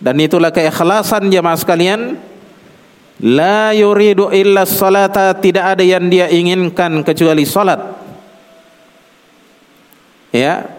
Dan 0.00 0.16
itulah 0.16 0.48
keikhlasan 0.48 1.28
jamaah 1.28 1.60
sekalian. 1.60 2.16
La 3.20 3.76
yuridu 3.76 4.32
illa 4.32 4.64
salata. 4.64 5.36
Tidak 5.36 5.76
ada 5.76 5.84
yang 5.84 6.08
dia 6.08 6.32
inginkan 6.32 7.04
kecuali 7.04 7.44
solat. 7.44 7.84
Ya. 10.32 10.72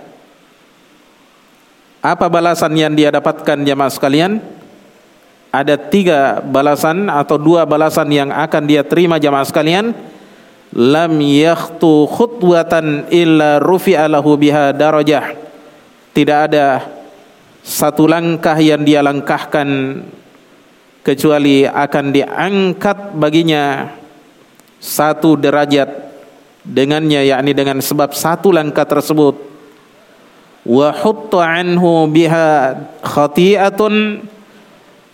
Apa 2.02 2.26
balasan 2.34 2.74
yang 2.74 2.98
dia 2.98 3.14
dapatkan 3.14 3.62
jamaah 3.62 3.94
sekalian? 3.94 4.42
Ada 5.56 5.80
tiga 5.80 6.44
balasan 6.44 7.08
atau 7.08 7.40
dua 7.40 7.64
balasan 7.64 8.12
yang 8.12 8.28
akan 8.28 8.68
dia 8.68 8.84
terima 8.84 9.16
jamaah 9.16 9.48
sekalian. 9.48 9.96
Lam 10.76 11.16
yakhtu 11.24 12.12
khutwatan 12.12 13.08
illa 13.08 13.64
rufi'a 13.64 14.12
lahu 14.12 14.36
biha 14.36 14.76
darajah. 14.76 15.32
Tidak 16.12 16.40
ada 16.52 16.84
satu 17.64 18.04
langkah 18.04 18.60
yang 18.60 18.84
dia 18.84 19.00
langkahkan 19.00 20.04
kecuali 21.00 21.64
akan 21.64 22.06
diangkat 22.12 23.16
baginya 23.16 23.96
satu 24.84 25.40
derajat 25.40 25.88
dengannya 26.68 27.32
yakni 27.32 27.56
dengan 27.56 27.80
sebab 27.80 28.12
satu 28.12 28.52
langkah 28.52 28.84
tersebut. 28.84 29.40
Wa 30.68 30.92
hutta 30.92 31.46
anhu 31.46 32.10
biha 32.12 32.76
khati'atun 33.00 34.26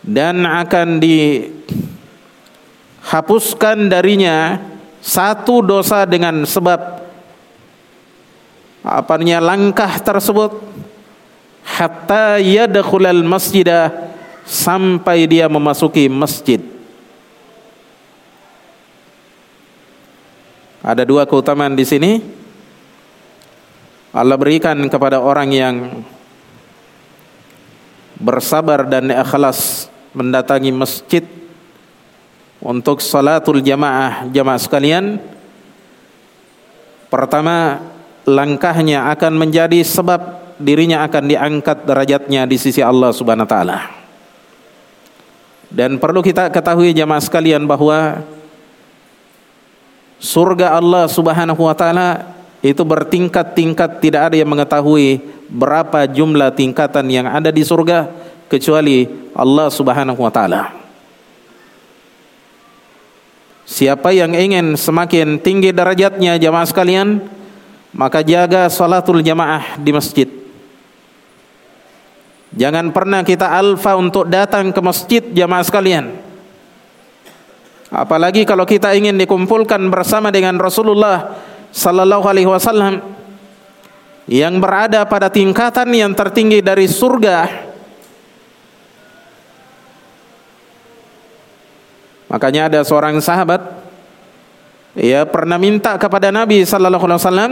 dan 0.01 0.45
akan 0.45 0.97
dihapuskan 1.01 1.77
darinya 3.89 4.57
satu 5.01 5.61
dosa 5.65 6.05
dengan 6.05 6.45
sebab. 6.45 7.01
Apanya 8.81 9.37
langkah 9.37 10.01
tersebut? 10.01 10.57
Hatta 11.61 12.41
yadkhulal 12.41 13.21
masjidah 13.21 13.93
sampai 14.41 15.29
dia 15.29 15.45
memasuki 15.45 16.09
masjid. 16.09 16.57
Ada 20.81 21.05
dua 21.05 21.29
keutamaan 21.29 21.77
di 21.77 21.85
sini. 21.85 22.41
Allah 24.11 24.35
berikan 24.35 24.75
kepada 24.89 25.21
orang 25.21 25.49
yang 25.53 26.03
bersabar 28.21 28.85
dan 28.85 29.09
ikhlas 29.09 29.89
mendatangi 30.13 30.69
masjid 30.69 31.25
untuk 32.61 33.01
salatul 33.01 33.59
jamaah. 33.59 34.29
Jamaah 34.29 34.61
sekalian 34.61 35.17
pertama 37.09 37.81
langkahnya 38.23 39.09
akan 39.11 39.33
menjadi 39.35 39.81
sebab 39.81 40.53
dirinya 40.61 41.01
akan 41.03 41.23
diangkat 41.25 41.89
derajatnya 41.89 42.45
di 42.45 42.57
sisi 42.61 42.85
Allah 42.85 43.09
Subhanahu 43.09 43.49
wa 43.49 43.51
taala. 43.51 43.79
Dan 45.71 45.97
perlu 45.97 46.21
kita 46.21 46.53
ketahui 46.53 46.93
jamaah 46.93 47.23
sekalian 47.23 47.65
bahwa 47.65 48.21
surga 50.21 50.77
Allah 50.77 51.09
Subhanahu 51.09 51.65
wa 51.65 51.73
taala 51.73 52.40
itu 52.61 52.85
bertingkat-tingkat 52.85 53.97
tidak 53.97 54.21
ada 54.31 54.35
yang 54.37 54.49
mengetahui 54.49 55.17
berapa 55.49 56.05
jumlah 56.05 56.53
tingkatan 56.53 57.09
yang 57.09 57.25
ada 57.25 57.49
di 57.49 57.65
surga 57.65 58.05
kecuali 58.45 59.09
Allah 59.33 59.67
Subhanahu 59.73 60.21
wa 60.21 60.29
taala. 60.29 60.63
Siapa 63.65 64.13
yang 64.13 64.37
ingin 64.37 64.77
semakin 64.77 65.41
tinggi 65.41 65.73
derajatnya 65.73 66.37
jamaah 66.37 66.67
sekalian, 66.69 67.23
maka 67.97 68.21
jaga 68.21 68.69
salatul 68.69 69.25
jamaah 69.25 69.79
di 69.81 69.91
masjid. 69.95 70.27
Jangan 72.51 72.91
pernah 72.91 73.23
kita 73.23 73.47
alfa 73.47 73.95
untuk 73.95 74.27
datang 74.27 74.75
ke 74.75 74.81
masjid 74.83 75.23
jamaah 75.23 75.63
sekalian. 75.63 76.11
Apalagi 77.91 78.43
kalau 78.43 78.67
kita 78.67 78.91
ingin 78.91 79.15
dikumpulkan 79.15 79.79
bersama 79.87 80.31
dengan 80.35 80.59
Rasulullah 80.59 81.35
sallallahu 81.71 82.27
alaihi 82.27 82.47
wasallam 82.47 83.01
yang 84.29 84.59
berada 84.61 85.03
pada 85.07 85.27
tingkatan 85.27 85.87
yang 85.91 86.11
tertinggi 86.13 86.61
dari 86.61 86.85
surga. 86.87 87.67
Makanya 92.31 92.71
ada 92.71 92.79
seorang 92.87 93.19
sahabat 93.19 93.59
ia 94.95 95.27
pernah 95.27 95.59
minta 95.59 95.95
kepada 95.99 96.31
Nabi 96.31 96.63
sallallahu 96.63 97.03
alaihi 97.07 97.19
wasallam 97.19 97.51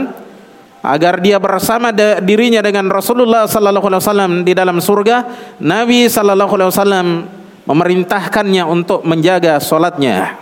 agar 0.80 1.20
dia 1.20 1.36
bersama 1.36 1.92
dirinya 2.24 2.64
dengan 2.64 2.88
Rasulullah 2.88 3.44
sallallahu 3.44 3.88
alaihi 3.92 4.02
wasallam 4.04 4.32
di 4.44 4.52
dalam 4.56 4.80
surga. 4.80 5.16
Nabi 5.60 6.08
sallallahu 6.08 6.52
alaihi 6.56 6.70
wasallam 6.72 7.06
memerintahkannya 7.68 8.64
untuk 8.64 9.04
menjaga 9.04 9.60
solatnya 9.60 10.40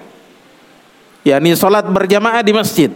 yakni 1.26 1.52
solat 1.52 1.84
berjamaah 1.88 2.40
di 2.40 2.52
masjid 2.54 2.90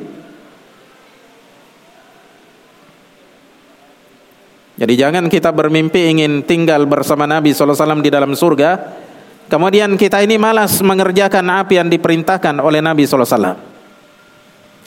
jadi 4.82 5.06
jangan 5.06 5.30
kita 5.30 5.54
bermimpi 5.54 6.10
ingin 6.10 6.42
tinggal 6.42 6.82
bersama 6.90 7.30
Nabi 7.30 7.54
SAW 7.54 8.02
di 8.02 8.10
dalam 8.10 8.34
surga 8.34 8.70
kemudian 9.46 9.94
kita 9.94 10.18
ini 10.26 10.34
malas 10.42 10.82
mengerjakan 10.82 11.46
apa 11.62 11.78
yang 11.78 11.86
diperintahkan 11.86 12.58
oleh 12.58 12.82
Nabi 12.82 13.06
SAW 13.06 13.54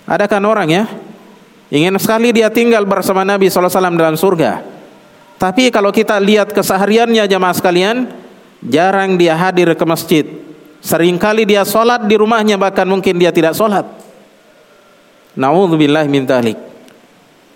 ada 0.05 0.25
kan 0.27 0.43
orang 0.43 0.67
ya 0.67 0.84
ingin 1.71 1.95
sekali 1.95 2.36
dia 2.36 2.51
tinggal 2.51 2.84
bersama 2.84 3.23
Nabi 3.23 3.47
SAW 3.47 3.71
dalam 3.95 4.19
surga 4.19 4.75
tapi 5.36 5.67
kalau 5.67 5.91
kita 5.91 6.15
lihat 6.19 6.55
kesehariannya 6.55 7.27
jamaah 7.27 7.55
sekalian 7.55 8.08
jarang 8.65 9.19
dia 9.19 9.36
hadir 9.36 9.71
ke 9.75 9.86
masjid. 9.86 10.25
Seringkali 10.86 11.49
dia 11.49 11.65
sholat 11.65 12.05
di 12.05 12.15
rumahnya 12.15 12.62
bahkan 12.62 12.86
mungkin 12.86 13.17
dia 13.17 13.34
tidak 13.34 13.58
sholat. 13.58 13.84
Nauzubillah 15.36 16.05
min 16.08 16.23
talik. 16.23 16.55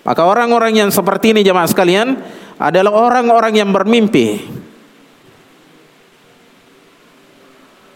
Maka 0.00 0.22
orang-orang 0.24 0.72
yang 0.80 0.90
seperti 0.92 1.36
ini 1.36 1.44
jemaah 1.44 1.68
sekalian 1.68 2.16
adalah 2.56 2.92
orang-orang 2.92 3.56
yang 3.56 3.70
bermimpi. 3.72 4.60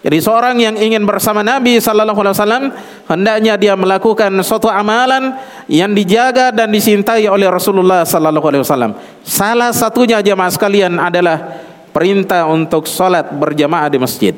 Jadi 0.04 0.20
seorang 0.20 0.60
yang 0.60 0.76
ingin 0.76 1.08
bersama 1.08 1.40
Nabi 1.40 1.80
sallallahu 1.80 2.20
alaihi 2.20 2.36
wasallam 2.36 2.64
hendaknya 3.08 3.56
dia 3.56 3.72
melakukan 3.72 4.28
suatu 4.44 4.68
amalan 4.68 5.32
yang 5.64 5.96
dijaga 5.96 6.52
dan 6.52 6.68
disintai 6.68 7.24
oleh 7.24 7.48
Rasulullah 7.48 8.04
sallallahu 8.04 8.44
alaihi 8.44 8.60
wasallam. 8.68 9.00
Salah 9.24 9.72
satunya 9.72 10.20
jemaah 10.20 10.52
sekalian 10.52 11.00
adalah 11.00 11.64
perintah 11.88 12.44
untuk 12.44 12.84
sholat 12.84 13.32
berjamaah 13.32 13.88
di 13.88 13.96
masjid. 13.96 14.36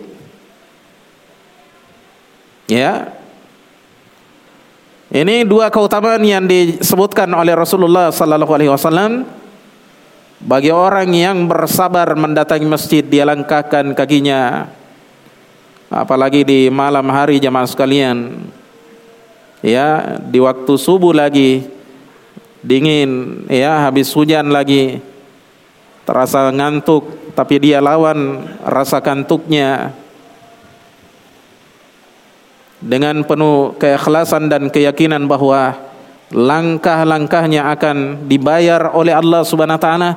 Ya. 2.71 3.11
Ini 5.07 5.47
dua 5.47 5.71
keutamaan 5.71 6.19
yang 6.27 6.51
disebutkan 6.51 7.31
oleh 7.31 7.55
Rasulullah 7.55 8.11
sallallahu 8.11 8.53
alaihi 8.53 8.73
wasallam. 8.75 9.23
Bagi 10.43 10.75
orang 10.75 11.09
yang 11.15 11.47
bersabar 11.47 12.11
mendatangi 12.19 12.67
masjid 12.67 13.01
dia 13.07 13.25
langkahkan 13.25 13.95
kakinya 13.95 14.69
apalagi 15.89 16.43
di 16.43 16.61
malam 16.75 17.07
hari 17.09 17.39
jamaah 17.39 17.71
sekalian. 17.71 18.51
Ya 19.63 20.19
di 20.19 20.43
waktu 20.43 20.75
subuh 20.75 21.15
lagi 21.15 21.71
dingin 22.67 23.43
ya 23.47 23.87
habis 23.87 24.11
hujan 24.11 24.51
lagi 24.51 24.99
terasa 26.03 26.51
ngantuk 26.51 27.31
tapi 27.39 27.63
dia 27.63 27.79
lawan 27.79 28.43
rasa 28.67 28.99
kantuknya 28.99 29.95
dengan 32.83 33.25
penuh 33.25 33.75
keikhlasan 33.81 34.53
dan 34.53 34.69
keyakinan 34.69 35.25
bahwa 35.25 35.77
langkah-langkahnya 36.31 37.71
akan 37.73 38.29
dibayar 38.29 38.93
oleh 38.93 39.15
Allah 39.15 39.43
Subhanahu 39.47 39.79
wa 39.79 39.85
taala 39.85 40.11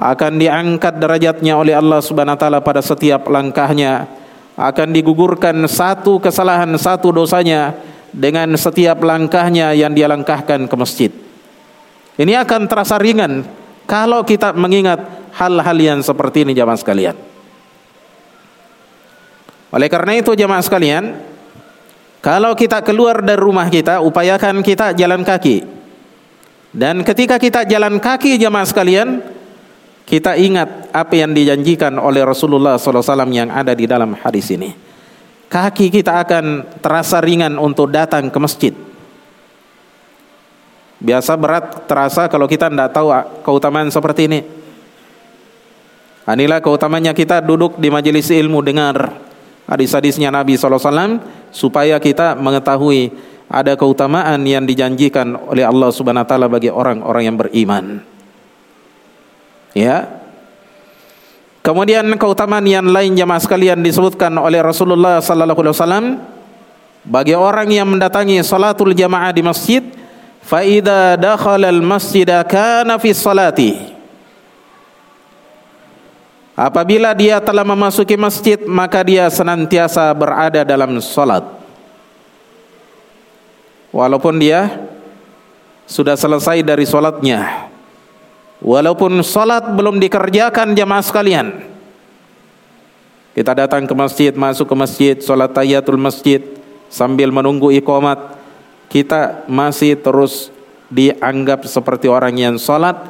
akan 0.00 0.32
diangkat 0.40 0.96
derajatnya 1.00 1.54
oleh 1.56 1.76
Allah 1.76 2.00
Subhanahu 2.02 2.36
wa 2.36 2.40
taala 2.40 2.58
pada 2.60 2.82
setiap 2.84 3.28
langkahnya 3.30 4.10
akan 4.58 4.88
digugurkan 4.92 5.56
satu 5.64 6.20
kesalahan 6.20 6.68
satu 6.76 7.14
dosanya 7.14 7.72
dengan 8.10 8.50
setiap 8.58 9.00
langkahnya 9.00 9.72
yang 9.72 9.94
dia 9.94 10.10
langkahkan 10.10 10.66
ke 10.66 10.76
masjid 10.76 11.10
ini 12.20 12.36
akan 12.36 12.68
terasa 12.68 13.00
ringan 13.00 13.48
kalau 13.88 14.20
kita 14.26 14.52
mengingat 14.52 15.00
hal-hal 15.34 15.78
yang 15.80 15.98
seperti 16.04 16.44
ini 16.44 16.52
jamaah 16.52 16.76
sekalian. 16.76 17.16
Oleh 19.70 19.88
karena 19.88 20.18
itu 20.18 20.34
jamaah 20.34 20.60
sekalian, 20.60 21.16
kalau 22.20 22.52
kita 22.52 22.84
keluar 22.84 23.24
dari 23.24 23.40
rumah 23.40 23.72
kita, 23.72 24.04
upayakan 24.04 24.60
kita 24.60 24.92
jalan 24.92 25.24
kaki. 25.24 25.64
Dan 26.70 27.00
ketika 27.00 27.40
kita 27.40 27.64
jalan 27.64 27.96
kaki 27.96 28.36
jamaah 28.36 28.68
sekalian, 28.68 29.24
kita 30.04 30.36
ingat 30.36 30.92
apa 30.92 31.16
yang 31.16 31.32
dijanjikan 31.32 31.96
oleh 31.96 32.20
Rasulullah 32.20 32.76
SAW 32.76 33.08
yang 33.32 33.48
ada 33.48 33.72
di 33.72 33.88
dalam 33.88 34.12
hadis 34.20 34.52
ini. 34.52 34.76
Kaki 35.50 35.88
kita 35.88 36.20
akan 36.20 36.78
terasa 36.84 37.24
ringan 37.24 37.56
untuk 37.56 37.88
datang 37.88 38.28
ke 38.28 38.38
masjid. 38.38 38.74
Biasa 41.00 41.32
berat 41.40 41.88
terasa 41.88 42.28
kalau 42.28 42.44
kita 42.44 42.68
tidak 42.68 42.92
tahu 42.92 43.08
keutamaan 43.42 43.88
seperti 43.88 44.28
ini. 44.28 44.40
Inilah 46.28 46.60
keutamanya 46.60 47.16
kita 47.16 47.40
duduk 47.40 47.80
di 47.80 47.88
majelis 47.90 48.28
ilmu 48.30 48.60
dengar 48.62 49.16
hadis-hadisnya 49.66 50.30
Nabi 50.30 50.54
SAW 50.54 51.18
supaya 51.50 51.98
kita 51.98 52.38
mengetahui 52.38 53.12
ada 53.50 53.74
keutamaan 53.74 54.46
yang 54.46 54.62
dijanjikan 54.62 55.34
oleh 55.50 55.66
Allah 55.66 55.90
Subhanahu 55.90 56.22
Wa 56.22 56.30
Taala 56.30 56.46
bagi 56.46 56.70
orang-orang 56.70 57.22
yang 57.26 57.36
beriman. 57.36 57.84
Ya. 59.74 60.22
Kemudian 61.60 62.06
keutamaan 62.16 62.64
yang 62.64 62.88
lain 62.88 63.12
jamaah 63.18 63.42
sekalian 63.42 63.84
disebutkan 63.84 64.32
oleh 64.40 64.64
Rasulullah 64.64 65.20
Sallallahu 65.20 65.60
Alaihi 65.60 65.76
Wasallam 65.76 66.04
bagi 67.04 67.36
orang 67.36 67.68
yang 67.68 67.84
mendatangi 67.90 68.40
salatul 68.40 68.96
jamaah 68.96 69.28
di 69.28 69.44
masjid 69.44 69.84
fa 70.40 70.64
idza 70.64 71.20
dakhala 71.20 71.68
al 71.68 71.84
masjida 71.84 72.40
kana 72.48 72.96
fi 72.96 73.12
salati 73.12 73.99
Apabila 76.60 77.16
dia 77.16 77.40
telah 77.40 77.64
memasuki 77.64 78.20
masjid 78.20 78.60
maka 78.68 79.00
dia 79.00 79.24
senantiasa 79.32 80.12
berada 80.12 80.60
dalam 80.60 80.92
salat 81.00 81.40
walaupun 83.88 84.36
dia 84.36 84.68
sudah 85.88 86.20
selesai 86.20 86.60
dari 86.60 86.84
solatnya 86.84 87.64
walaupun 88.60 89.24
solat 89.24 89.72
belum 89.72 89.96
dikerjakan 90.04 90.76
jamaah 90.76 91.00
sekalian. 91.00 91.64
Kita 93.32 93.56
datang 93.56 93.88
ke 93.88 93.94
masjid 93.96 94.36
masuk 94.36 94.68
ke 94.68 94.76
masjid 94.76 95.16
solat 95.16 95.56
tahiyatul 95.56 95.96
masjid 95.96 96.44
sambil 96.92 97.32
menunggu 97.32 97.72
iqamat. 97.72 98.36
Kita 98.92 99.48
masih 99.48 99.96
terus 99.96 100.52
dianggap 100.92 101.64
seperti 101.64 102.04
orang 102.04 102.36
yang 102.36 102.60
solat 102.60 103.00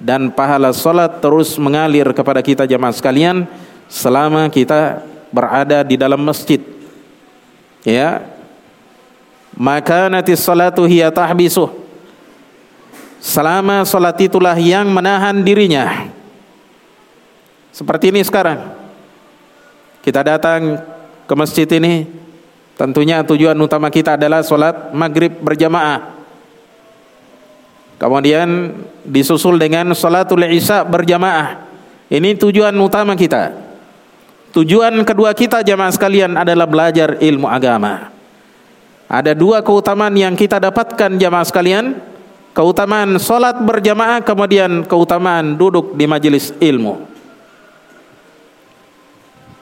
dan 0.00 0.32
pahala 0.32 0.72
solat 0.72 1.20
terus 1.20 1.60
mengalir 1.60 2.08
kepada 2.16 2.40
kita 2.40 2.64
jamaah 2.64 2.96
sekalian 2.96 3.44
selama 3.84 4.48
kita 4.48 5.04
berada 5.28 5.84
di 5.84 6.00
dalam 6.00 6.24
masjid. 6.24 6.58
Ya. 7.84 8.24
Maka 9.52 10.08
nanti 10.08 10.32
salatu 10.40 10.88
hiya 10.88 11.12
tahbisuh. 11.12 11.68
Selama 13.20 13.84
salat 13.84 14.16
itulah 14.24 14.56
yang 14.56 14.88
menahan 14.88 15.44
dirinya. 15.44 16.08
Seperti 17.68 18.08
ini 18.08 18.24
sekarang. 18.24 18.72
Kita 20.00 20.24
datang 20.24 20.80
ke 21.28 21.34
masjid 21.36 21.68
ini 21.76 22.08
tentunya 22.80 23.20
tujuan 23.20 23.52
utama 23.60 23.92
kita 23.92 24.16
adalah 24.16 24.40
salat 24.40 24.96
maghrib 24.96 25.36
berjamaah 25.44 26.19
kemudian 28.00 28.72
disusul 29.04 29.60
dengan 29.60 29.92
salatul 29.92 30.40
isya 30.48 30.88
berjamaah 30.88 31.68
ini 32.08 32.32
tujuan 32.40 32.72
utama 32.80 33.12
kita 33.12 33.70
Tujuan 34.50 34.98
kedua 35.06 35.30
kita 35.30 35.62
jamaah 35.62 35.94
sekalian 35.94 36.34
adalah 36.34 36.66
belajar 36.66 37.22
ilmu 37.22 37.46
agama. 37.46 38.10
Ada 39.06 39.34
dua 39.34 39.62
keutamaan 39.62 40.14
yang 40.18 40.34
kita 40.34 40.58
dapatkan 40.58 41.18
jamaah 41.18 41.46
sekalian. 41.46 41.86
Keutamaan 42.50 43.14
solat 43.22 43.62
berjamaah 43.62 44.26
kemudian 44.26 44.82
keutamaan 44.82 45.54
duduk 45.54 45.94
di 45.94 46.02
majelis 46.10 46.50
ilmu. 46.58 47.06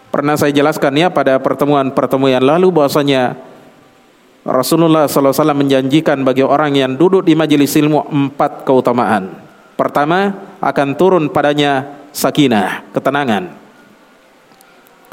Pernah 0.09 0.41
saya 0.41 0.57
jelaskan 0.57 0.97
ya 0.97 1.13
pada 1.13 1.37
pertemuan-pertemuan 1.37 2.41
lalu 2.41 2.73
bahwasanya 2.73 3.37
Rasulullah 4.49 5.05
SAW 5.05 5.53
menjanjikan 5.53 6.25
bagi 6.25 6.41
orang 6.41 6.73
yang 6.73 6.97
duduk 6.97 7.21
di 7.21 7.37
majelis 7.37 7.77
ilmu 7.77 8.09
empat 8.09 8.65
keutamaan. 8.65 9.29
Pertama 9.77 10.33
akan 10.65 10.97
turun 10.97 11.29
padanya 11.29 12.01
sakinah, 12.17 12.89
ketenangan. 12.97 13.53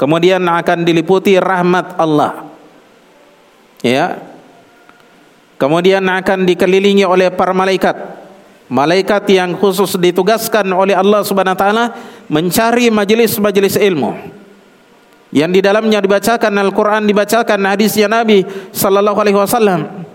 Kemudian 0.00 0.40
akan 0.40 0.88
diliputi 0.88 1.36
rahmat 1.36 2.00
Allah. 2.00 2.48
Ya. 3.84 4.24
Kemudian 5.60 6.04
akan 6.04 6.48
dikelilingi 6.48 7.04
oleh 7.04 7.28
para 7.28 7.52
malaikat. 7.52 7.96
Malaikat 8.72 9.28
yang 9.30 9.52
khusus 9.60 10.00
ditugaskan 10.00 10.64
oleh 10.72 10.96
Allah 10.96 11.20
Subhanahu 11.22 11.54
wa 11.54 11.60
taala 11.60 11.84
mencari 12.32 12.88
majelis-majelis 12.88 13.76
ilmu. 13.76 14.16
Yang 15.34 15.50
di 15.58 15.60
dalamnya 15.62 15.98
dibacakan 15.98 16.54
Al-Qur'an, 16.54 17.02
dibacakan 17.02 17.58
hadisnya 17.66 18.06
Nabi 18.06 18.46
sallallahu 18.70 19.18
alaihi 19.18 19.38
wasallam. 19.38 20.06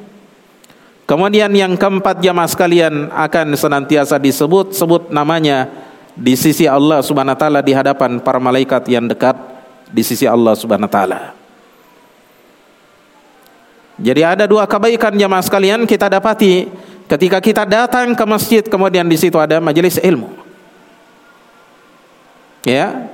Kemudian 1.03 1.51
yang 1.51 1.75
keempat 1.75 2.23
jamaah 2.23 2.47
sekalian 2.47 3.11
akan 3.11 3.59
senantiasa 3.59 4.15
disebut-sebut 4.15 5.11
namanya 5.11 5.67
di 6.15 6.39
sisi 6.39 6.63
Allah 6.63 7.03
Subhanahu 7.03 7.35
wa 7.35 7.39
taala 7.39 7.59
di 7.59 7.75
hadapan 7.75 8.23
para 8.23 8.39
malaikat 8.39 8.87
yang 8.87 9.11
dekat 9.11 9.35
di 9.91 9.99
sisi 10.07 10.23
Allah 10.23 10.55
Subhanahu 10.55 10.87
wa 10.87 10.95
taala. 10.95 11.21
Jadi 13.99 14.21
ada 14.23 14.47
dua 14.47 14.63
kebaikan 14.65 15.13
jamaah 15.13 15.43
sekalian 15.43 15.83
kita 15.83 16.07
dapati 16.07 16.71
ketika 17.11 17.43
kita 17.43 17.63
datang 17.67 18.15
ke 18.15 18.23
masjid 18.23 18.63
kemudian 18.63 19.03
di 19.03 19.19
situ 19.19 19.35
ada 19.35 19.59
majelis 19.59 19.99
ilmu. 19.99 20.31
Ya. 22.63 23.11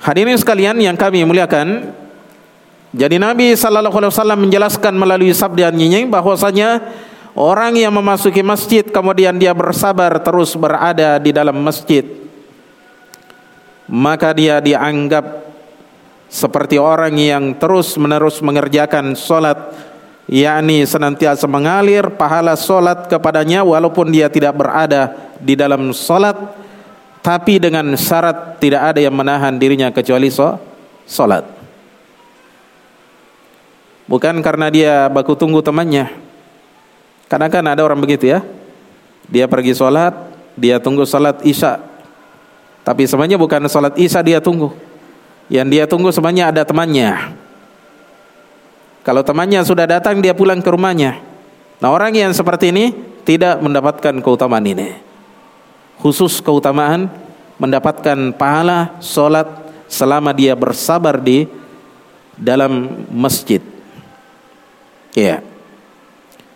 Hadirin 0.00 0.36
sekalian 0.40 0.80
yang 0.80 0.96
kami 0.96 1.20
muliakan, 1.28 1.92
jadi 2.90 3.22
Nabi 3.22 3.54
sallallahu 3.54 4.02
alaihi 4.02 4.12
wasallam 4.16 4.40
menjelaskan 4.48 4.94
melalui 4.98 5.30
sabda 5.30 5.70
nyinying 5.70 6.10
bahwasanya 6.10 6.82
orang 7.38 7.78
yang 7.78 7.94
memasuki 7.94 8.42
masjid 8.42 8.82
kemudian 8.82 9.38
dia 9.38 9.54
bersabar 9.54 10.18
terus 10.18 10.58
berada 10.58 11.22
di 11.22 11.30
dalam 11.30 11.54
masjid 11.62 12.02
maka 13.86 14.34
dia 14.34 14.58
dianggap 14.58 15.50
seperti 16.30 16.78
orang 16.78 17.14
yang 17.14 17.54
terus-menerus 17.58 18.42
mengerjakan 18.42 19.14
solat 19.14 19.58
yakni 20.30 20.82
senantiasa 20.82 21.46
mengalir 21.46 22.10
pahala 22.14 22.58
solat 22.58 23.06
kepadanya 23.06 23.62
walaupun 23.62 24.10
dia 24.10 24.26
tidak 24.26 24.54
berada 24.58 25.14
di 25.38 25.54
dalam 25.54 25.90
solat 25.94 26.38
tapi 27.20 27.60
dengan 27.60 27.84
syarat 27.96 28.56
tidak 28.60 28.96
ada 28.96 29.00
yang 29.04 29.12
menahan 29.12 29.56
dirinya 29.60 29.92
kecuali 29.92 30.32
so, 30.32 30.56
solat 31.04 31.44
bukan 34.08 34.40
karena 34.40 34.66
dia 34.72 34.94
baku 35.12 35.36
tunggu 35.36 35.60
temannya 35.60 36.08
karena 37.30 37.46
kan 37.52 37.64
ada 37.68 37.84
orang 37.84 38.00
begitu 38.00 38.32
ya 38.32 38.40
dia 39.28 39.46
pergi 39.46 39.76
solat 39.76 40.16
dia 40.58 40.80
tunggu 40.82 41.06
solat 41.06 41.44
isya 41.46 41.90
tapi 42.80 43.04
sebenarnya 43.04 43.36
bukan 43.36 43.68
sholat 43.68 43.94
isya 43.96 44.24
dia 44.24 44.40
tunggu. 44.40 44.72
Yang 45.50 45.66
dia 45.70 45.84
tunggu 45.86 46.08
sebenarnya 46.14 46.54
ada 46.54 46.62
temannya. 46.64 47.34
Kalau 49.06 49.22
temannya 49.24 49.64
sudah 49.64 49.86
datang 49.88 50.20
dia 50.22 50.32
pulang 50.36 50.60
ke 50.62 50.70
rumahnya. 50.70 51.20
Nah 51.80 51.88
orang 51.90 52.12
yang 52.12 52.32
seperti 52.32 52.70
ini 52.70 52.92
tidak 53.24 53.58
mendapatkan 53.60 54.20
keutamaan 54.20 54.64
ini. 54.64 55.09
Khusus 56.00 56.40
keutamaan 56.40 57.12
mendapatkan 57.60 58.32
pahala 58.32 58.96
sholat 59.04 59.46
selama 59.84 60.32
dia 60.32 60.56
bersabar 60.56 61.20
di 61.20 61.44
dalam 62.40 63.04
masjid. 63.12 63.60
Ya. 65.12 65.44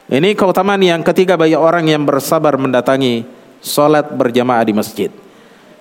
Ini 0.09 0.33
keutamaan 0.33 0.80
yang 0.80 1.04
ketiga 1.04 1.37
bagi 1.37 1.57
orang 1.57 1.88
yang 1.92 2.09
bersabar 2.09 2.57
mendatangi 2.57 3.24
sholat 3.61 4.12
berjamaah 4.16 4.64
di 4.64 4.72
masjid. 4.72 5.11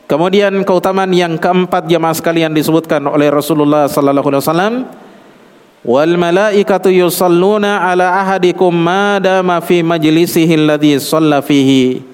Kemudian 0.07 0.67
keutamaan 0.67 1.11
yang 1.15 1.39
keempat 1.39 1.87
jemaah 1.87 2.11
sekalian 2.11 2.51
disebutkan 2.51 3.07
oleh 3.07 3.31
Rasulullah 3.31 3.87
sallallahu 3.87 4.27
alaihi 4.27 4.43
wasallam 4.43 4.73
wal 5.83 6.13
malaikatu 6.19 6.91
yusalluna 6.91 7.87
ala 7.87 8.19
ahadikum 8.19 8.71
ma 8.71 9.19
dama 9.23 9.63
fi 9.63 9.79
majlisihi 9.79 10.59
alladhi 10.59 10.99
shalla 10.99 11.39
fihi 11.39 12.12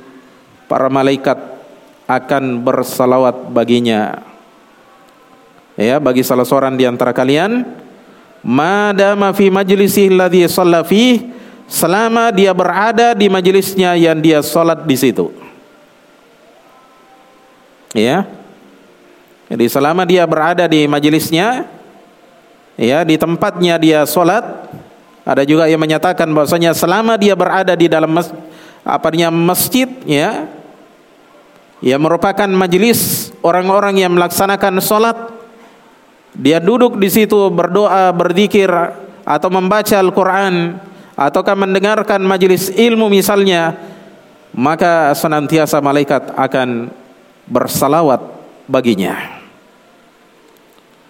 para 0.69 0.87
malaikat 0.87 1.35
akan 2.05 2.61
bersalawat 2.61 3.49
baginya 3.49 4.21
ya 5.73 5.97
bagi 5.97 6.21
salah 6.21 6.45
seorang 6.45 6.77
di 6.77 6.85
antara 6.85 7.09
kalian 7.09 7.65
ma 8.45 8.93
dama 8.93 9.33
fi 9.33 9.49
majlisihi 9.49 10.13
alladhi 10.13 10.45
shalla 10.45 10.85
selama 11.65 12.29
dia 12.29 12.53
berada 12.53 13.17
di 13.17 13.25
majelisnya 13.27 13.97
yang 13.97 14.21
dia 14.21 14.39
salat 14.45 14.85
di 14.85 14.95
situ 14.95 15.49
Ya. 17.93 18.29
Jadi 19.49 19.65
selama 19.65 20.05
dia 20.05 20.21
berada 20.29 20.69
di 20.69 20.85
majelisnya 20.85 21.65
ya 22.77 23.01
di 23.01 23.17
tempatnya 23.17 23.81
dia 23.81 24.05
sholat 24.05 24.45
ada 25.25 25.41
juga 25.41 25.65
yang 25.65 25.81
menyatakan 25.81 26.29
bahwasanya 26.29 26.77
selama 26.77 27.17
dia 27.17 27.33
berada 27.33 27.73
di 27.73 27.89
dalam 27.89 28.13
mas, 28.13 28.29
apa 28.85 29.09
masjid 29.33 29.89
ya 30.05 30.45
ya 31.79 31.95
merupakan 31.99 32.47
majelis 32.47 33.31
orang-orang 33.43 34.03
yang 34.03 34.15
melaksanakan 34.15 34.79
sholat 34.83 35.15
dia 36.35 36.61
duduk 36.61 36.99
di 36.99 37.09
situ 37.09 37.49
berdoa 37.49 38.13
berzikir 38.13 38.69
atau 39.25 39.49
membaca 39.51 39.95
Al-Quran 39.97 40.77
ataukah 41.19 41.55
mendengarkan 41.57 42.23
majelis 42.23 42.71
ilmu 42.71 43.11
misalnya 43.11 43.75
maka 44.53 45.13
senantiasa 45.13 45.77
malaikat 45.83 46.33
akan 46.33 46.89
bersalawat 47.49 48.21
baginya. 48.69 49.41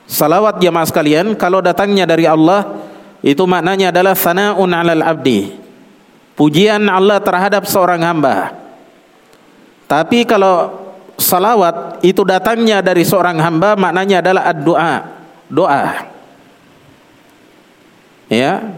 Salawat 0.10 0.58
jamaah 0.58 0.88
sekalian 0.90 1.38
kalau 1.38 1.62
datangnya 1.62 2.10
dari 2.10 2.26
Allah 2.26 2.82
itu 3.22 3.46
maknanya 3.46 3.94
adalah 3.94 4.18
sana'un 4.18 4.72
'alal 4.74 5.04
abdi. 5.06 5.54
Pujian 6.34 6.88
Allah 6.88 7.20
terhadap 7.22 7.68
seorang 7.68 8.02
hamba. 8.02 8.56
Tapi 9.90 10.22
kalau 10.30 10.70
salawat 11.18 12.06
itu 12.06 12.22
datangnya 12.22 12.86
dari 12.86 13.02
seorang 13.02 13.42
hamba 13.42 13.74
maknanya 13.74 14.22
adalah 14.22 14.44
ad-doa, 14.54 14.94
doa. 15.50 15.84
Ya. 18.30 18.78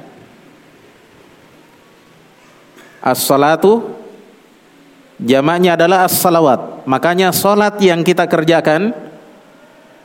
As-salatu 3.03 4.01
Jamaknya 5.22 5.78
adalah 5.78 6.09
as-salawat. 6.09 6.89
Makanya 6.89 7.30
salat 7.30 7.78
yang 7.78 8.01
kita 8.01 8.26
kerjakan 8.26 8.89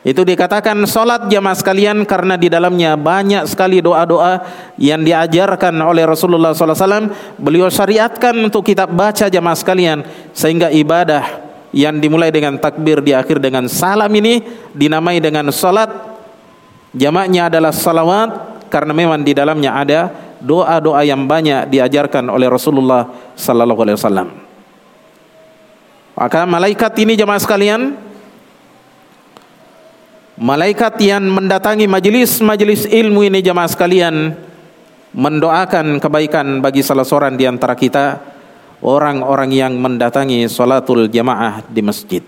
Itu 0.07 0.23
dikatakan 0.23 0.79
solat 0.87 1.27
jamaah 1.27 1.59
sekalian 1.59 2.07
karena 2.07 2.39
di 2.39 2.47
dalamnya 2.47 2.95
banyak 2.95 3.43
sekali 3.51 3.83
doa-doa 3.83 4.39
yang 4.79 5.03
diajarkan 5.03 5.75
oleh 5.83 6.07
Rasulullah 6.07 6.55
SAW. 6.55 7.11
Beliau 7.35 7.67
syariatkan 7.67 8.39
untuk 8.39 8.63
kita 8.63 8.87
baca 8.87 9.27
jamaah 9.27 9.59
sekalian 9.59 10.07
sehingga 10.31 10.71
ibadah 10.71 11.43
yang 11.75 11.99
dimulai 11.99 12.31
dengan 12.31 12.55
takbir 12.55 13.03
di 13.03 13.19
akhir 13.19 13.43
dengan 13.43 13.67
salam 13.67 14.15
ini 14.15 14.47
dinamai 14.79 15.19
dengan 15.19 15.51
solat. 15.51 15.91
Jamaknya 16.95 17.51
adalah 17.51 17.75
salawat 17.75 18.63
karena 18.71 18.95
memang 18.95 19.27
di 19.27 19.35
dalamnya 19.35 19.75
ada 19.75 20.01
doa-doa 20.39 21.03
yang 21.03 21.27
banyak 21.27 21.67
diajarkan 21.67 22.31
oleh 22.31 22.47
Rasulullah 22.47 23.11
Sallallahu 23.35 23.83
Alaihi 23.83 23.99
Wasallam. 23.99 24.29
Maka 26.15 26.47
malaikat 26.47 26.95
ini 27.03 27.19
jamaah 27.19 27.43
sekalian 27.43 28.06
Malaikat 30.37 31.01
yang 31.01 31.33
mendatangi 31.33 31.89
majelis-majelis 31.89 32.85
ilmu 32.93 33.25
ini 33.25 33.41
jemaah 33.41 33.73
sekalian 33.73 34.37
mendoakan 35.17 35.97
kebaikan 35.97 36.61
bagi 36.61 36.85
salah 36.85 37.09
seorang 37.09 37.41
di 37.41 37.49
antara 37.49 37.73
kita 37.73 38.21
orang-orang 38.85 39.49
yang 39.49 39.73
mendatangi 39.81 40.45
salatul 40.45 41.09
jamaah 41.09 41.65
di 41.65 41.81
masjid. 41.81 42.21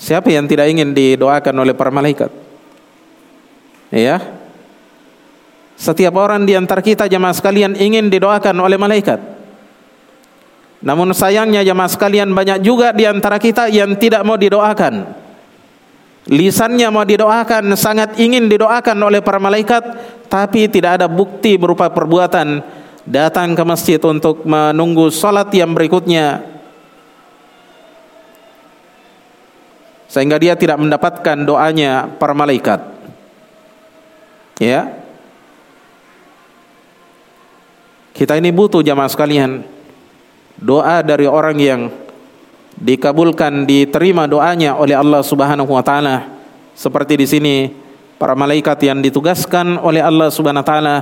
Siapa 0.00 0.32
yang 0.32 0.48
tidak 0.48 0.72
ingin 0.72 0.96
didoakan 0.96 1.68
oleh 1.68 1.76
para 1.76 1.92
malaikat? 1.92 2.32
Ya. 3.92 4.24
Setiap 5.76 6.16
orang 6.16 6.48
di 6.48 6.56
antara 6.56 6.80
kita 6.80 7.04
jemaah 7.04 7.36
sekalian 7.36 7.76
ingin 7.76 8.08
didoakan 8.08 8.56
oleh 8.56 8.80
malaikat. 8.80 9.39
Namun 10.80 11.12
sayangnya 11.12 11.60
jemaah 11.60 11.92
sekalian 11.92 12.32
banyak 12.32 12.64
juga 12.64 12.96
di 12.96 13.04
antara 13.04 13.36
kita 13.36 13.68
yang 13.68 14.00
tidak 14.00 14.24
mau 14.24 14.40
didoakan. 14.40 15.12
Lisannya 16.30 16.88
mau 16.88 17.04
didoakan, 17.04 17.76
sangat 17.76 18.16
ingin 18.16 18.48
didoakan 18.48 18.96
oleh 19.04 19.20
para 19.20 19.36
malaikat, 19.40 19.82
tapi 20.28 20.68
tidak 20.72 21.00
ada 21.00 21.06
bukti 21.08 21.60
berupa 21.60 21.92
perbuatan 21.92 22.64
datang 23.04 23.52
ke 23.52 23.62
masjid 23.64 24.00
untuk 24.00 24.44
menunggu 24.48 25.12
salat 25.12 25.52
yang 25.52 25.72
berikutnya. 25.76 26.44
Sehingga 30.08 30.40
dia 30.40 30.56
tidak 30.56 30.80
mendapatkan 30.80 31.38
doanya 31.44 32.08
para 32.18 32.32
malaikat. 32.32 32.80
Ya. 34.58 34.96
Kita 38.16 38.36
ini 38.36 38.52
butuh 38.52 38.84
jamaah 38.84 39.08
sekalian 39.08 39.79
doa 40.60 41.00
dari 41.00 41.24
orang 41.24 41.56
yang 41.56 41.80
dikabulkan 42.76 43.64
diterima 43.64 44.28
doanya 44.28 44.76
oleh 44.76 44.96
Allah 44.96 45.20
Subhanahu 45.24 45.68
wa 45.68 45.84
taala 45.84 46.28
seperti 46.76 47.20
di 47.20 47.26
sini 47.28 47.56
para 48.20 48.36
malaikat 48.36 48.76
yang 48.84 49.00
ditugaskan 49.00 49.80
oleh 49.80 50.04
Allah 50.04 50.28
Subhanahu 50.28 50.64
wa 50.64 50.68
taala 50.68 50.96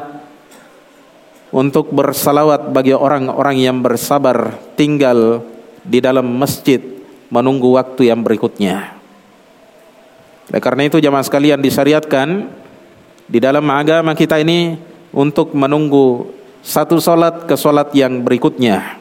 untuk 1.50 1.90
bersalawat 1.90 2.70
bagi 2.70 2.92
orang-orang 2.92 3.56
yang 3.58 3.78
bersabar 3.80 4.54
tinggal 4.76 5.42
di 5.82 5.98
dalam 5.98 6.26
masjid 6.28 6.78
menunggu 7.32 7.76
waktu 7.76 8.12
yang 8.12 8.20
berikutnya. 8.20 8.98
Oleh 10.48 10.62
karena 10.64 10.88
itu 10.88 10.96
jamaah 11.00 11.24
sekalian 11.24 11.60
disyariatkan 11.60 12.48
di 13.28 13.38
dalam 13.40 13.64
agama 13.68 14.16
kita 14.16 14.40
ini 14.40 14.80
untuk 15.12 15.52
menunggu 15.52 16.32
satu 16.64 17.00
solat 17.00 17.44
ke 17.44 17.56
solat 17.56 17.92
yang 17.92 18.24
berikutnya. 18.24 19.00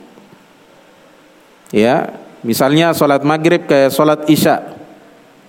Ya, 1.74 2.16
misalnya 2.48 2.96
sholat 2.96 3.28
maghrib 3.28 3.68
ke 3.68 3.92
sholat 3.92 4.24
isya 4.32 4.64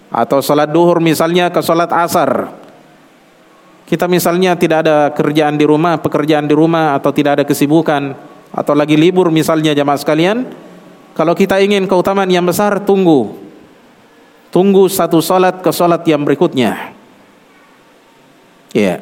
atau 0.09 0.41
sholat 0.41 0.73
duhur 0.73 0.99
misalnya 0.99 1.53
ke 1.53 1.61
sholat 1.63 1.93
asar. 1.95 2.51
Kita 3.89 4.05
misalnya 4.05 4.53
tidak 4.59 4.85
ada 4.85 5.09
kerjaan 5.17 5.57
di 5.57 5.65
rumah, 5.65 5.97
pekerjaan 5.97 6.45
di 6.45 6.53
rumah 6.53 6.93
atau 6.99 7.09
tidak 7.09 7.41
ada 7.41 7.45
kesibukan 7.49 8.13
atau 8.53 8.77
lagi 8.77 9.01
libur 9.01 9.33
misalnya 9.33 9.73
jamaah 9.73 9.97
sekalian, 9.97 10.45
kalau 11.17 11.33
kita 11.33 11.57
ingin 11.59 11.89
keutamaan 11.89 12.29
yang 12.29 12.45
besar 12.45 12.85
tunggu. 12.85 13.49
Tunggu 14.49 14.89
satu 14.89 15.21
sholat 15.21 15.61
ke 15.61 15.69
sholat 15.73 16.05
yang 16.09 16.25
berikutnya. 16.25 16.97
Ya. 18.73 19.01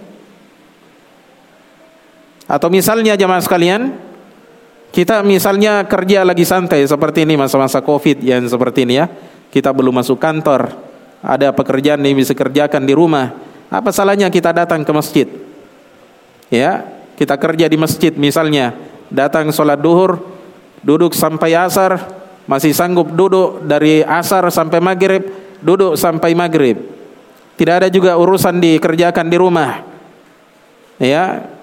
Atau 2.46 2.70
misalnya 2.70 3.18
jamaah 3.18 3.42
sekalian, 3.42 3.94
kita 4.94 5.20
misalnya 5.26 5.84
kerja 5.84 6.24
lagi 6.24 6.46
santai 6.46 6.86
seperti 6.86 7.26
ini 7.28 7.36
masa-masa 7.36 7.82
Covid 7.82 8.22
yang 8.22 8.46
seperti 8.46 8.88
ini 8.88 9.02
ya. 9.02 9.06
Kita 9.50 9.72
belum 9.72 10.02
masuk 10.02 10.20
kantor. 10.20 10.72
Ada 11.24 11.50
pekerjaan 11.50 12.04
yang 12.04 12.16
bisa 12.16 12.36
kerjakan 12.36 12.84
di 12.84 12.92
rumah. 12.92 13.34
Apa 13.72 13.90
salahnya 13.90 14.30
kita 14.30 14.54
datang 14.54 14.86
ke 14.86 14.92
masjid? 14.94 15.26
Ya, 16.52 16.86
kita 17.18 17.34
kerja 17.34 17.66
di 17.66 17.74
masjid 17.74 18.14
misalnya, 18.14 18.76
datang 19.10 19.50
sholat 19.50 19.80
duhur, 19.82 20.22
duduk 20.86 21.16
sampai 21.16 21.58
asar, 21.58 21.98
masih 22.46 22.70
sanggup 22.70 23.10
duduk 23.10 23.66
dari 23.66 24.06
asar 24.06 24.46
sampai 24.54 24.78
maghrib, 24.78 25.26
duduk 25.58 25.98
sampai 25.98 26.38
maghrib. 26.38 26.78
Tidak 27.58 27.74
ada 27.82 27.88
juga 27.90 28.14
urusan 28.14 28.62
dikerjakan 28.62 29.26
di 29.26 29.36
rumah. 29.40 29.82
Ya, 31.02 31.55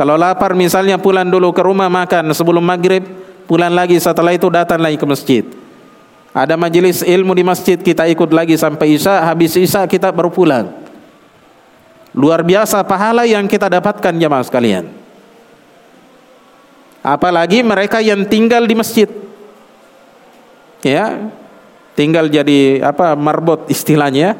kalau 0.00 0.16
lapar 0.16 0.56
misalnya 0.56 0.96
pulang 0.96 1.28
dulu 1.28 1.52
ke 1.52 1.60
rumah 1.60 1.92
makan 1.92 2.32
sebelum 2.32 2.64
maghrib, 2.64 3.04
pulang 3.44 3.68
lagi 3.68 4.00
setelah 4.00 4.32
itu 4.32 4.48
datang 4.48 4.80
lagi 4.80 4.96
ke 4.96 5.04
masjid. 5.04 5.44
Ada 6.32 6.56
majelis 6.56 7.04
ilmu 7.04 7.36
di 7.36 7.44
masjid 7.44 7.76
kita 7.76 8.08
ikut 8.08 8.32
lagi 8.32 8.56
sampai 8.56 8.96
isya, 8.96 9.28
habis 9.28 9.60
isya 9.60 9.84
kita 9.84 10.08
baru 10.08 10.32
pulang. 10.32 10.72
Luar 12.16 12.40
biasa 12.40 12.80
pahala 12.80 13.28
yang 13.28 13.44
kita 13.44 13.68
dapatkan 13.68 14.16
jamaah 14.16 14.40
sekalian. 14.40 14.88
Apalagi 17.04 17.60
mereka 17.60 18.00
yang 18.00 18.24
tinggal 18.24 18.64
di 18.64 18.72
masjid. 18.72 19.08
Ya, 20.80 21.28
tinggal 21.92 22.32
jadi 22.32 22.88
apa 22.88 23.12
marbot 23.12 23.68
istilahnya. 23.68 24.32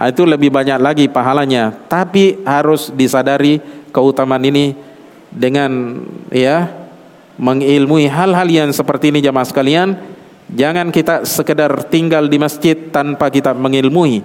Itu 0.00 0.24
lebih 0.24 0.48
banyak 0.48 0.80
lagi 0.80 1.12
pahalanya. 1.12 1.76
Tapi 1.92 2.40
harus 2.48 2.88
disadari 2.88 3.60
keutamaan 3.92 4.40
ini 4.48 4.93
dengan 5.34 6.00
ya 6.30 6.70
mengilmui 7.34 8.06
hal-hal 8.06 8.46
yang 8.46 8.70
seperti 8.70 9.10
ini 9.10 9.18
jamaah 9.18 9.44
sekalian 9.44 9.98
jangan 10.54 10.94
kita 10.94 11.26
sekedar 11.26 11.90
tinggal 11.90 12.30
di 12.30 12.38
masjid 12.38 12.78
tanpa 12.94 13.26
kita 13.28 13.50
mengilmui 13.50 14.22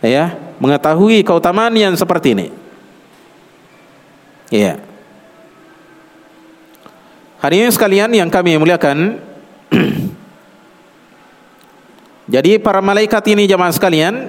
ya 0.00 0.38
mengetahui 0.60 1.24
keutamaan 1.24 1.72
yang 1.74 1.96
seperti 1.96 2.36
ini. 2.36 2.46
Ya. 4.52 4.76
Ini 7.40 7.72
sekalian 7.72 8.12
yang 8.12 8.28
kami 8.28 8.60
muliakan 8.60 9.16
jadi 12.34 12.60
para 12.60 12.84
malaikat 12.84 13.24
ini 13.32 13.48
jamaah 13.48 13.72
sekalian 13.72 14.28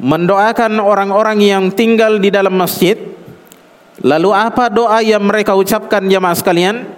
mendoakan 0.00 0.80
orang-orang 0.80 1.44
yang 1.44 1.64
tinggal 1.70 2.16
di 2.16 2.32
dalam 2.32 2.56
masjid. 2.56 2.96
Lalu 4.00 4.32
apa 4.32 4.72
doa 4.72 5.04
yang 5.04 5.20
mereka 5.20 5.52
ucapkan 5.52 6.00
jemaah 6.08 6.32
sekalian? 6.32 6.88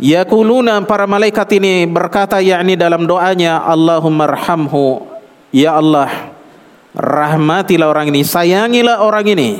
Yaquluna 0.00 0.80
para 0.84 1.04
malaikat 1.04 1.56
ini 1.56 1.84
berkata 1.88 2.40
yakni 2.40 2.76
dalam 2.76 3.08
doanya 3.08 3.64
Allahumma 3.64 4.28
arhamhu 4.28 5.08
ya 5.56 5.80
Allah 5.80 6.36
rahmatilah 6.92 7.88
orang 7.88 8.12
ini 8.12 8.20
sayangilah 8.20 9.00
orang 9.00 9.24
ini 9.24 9.50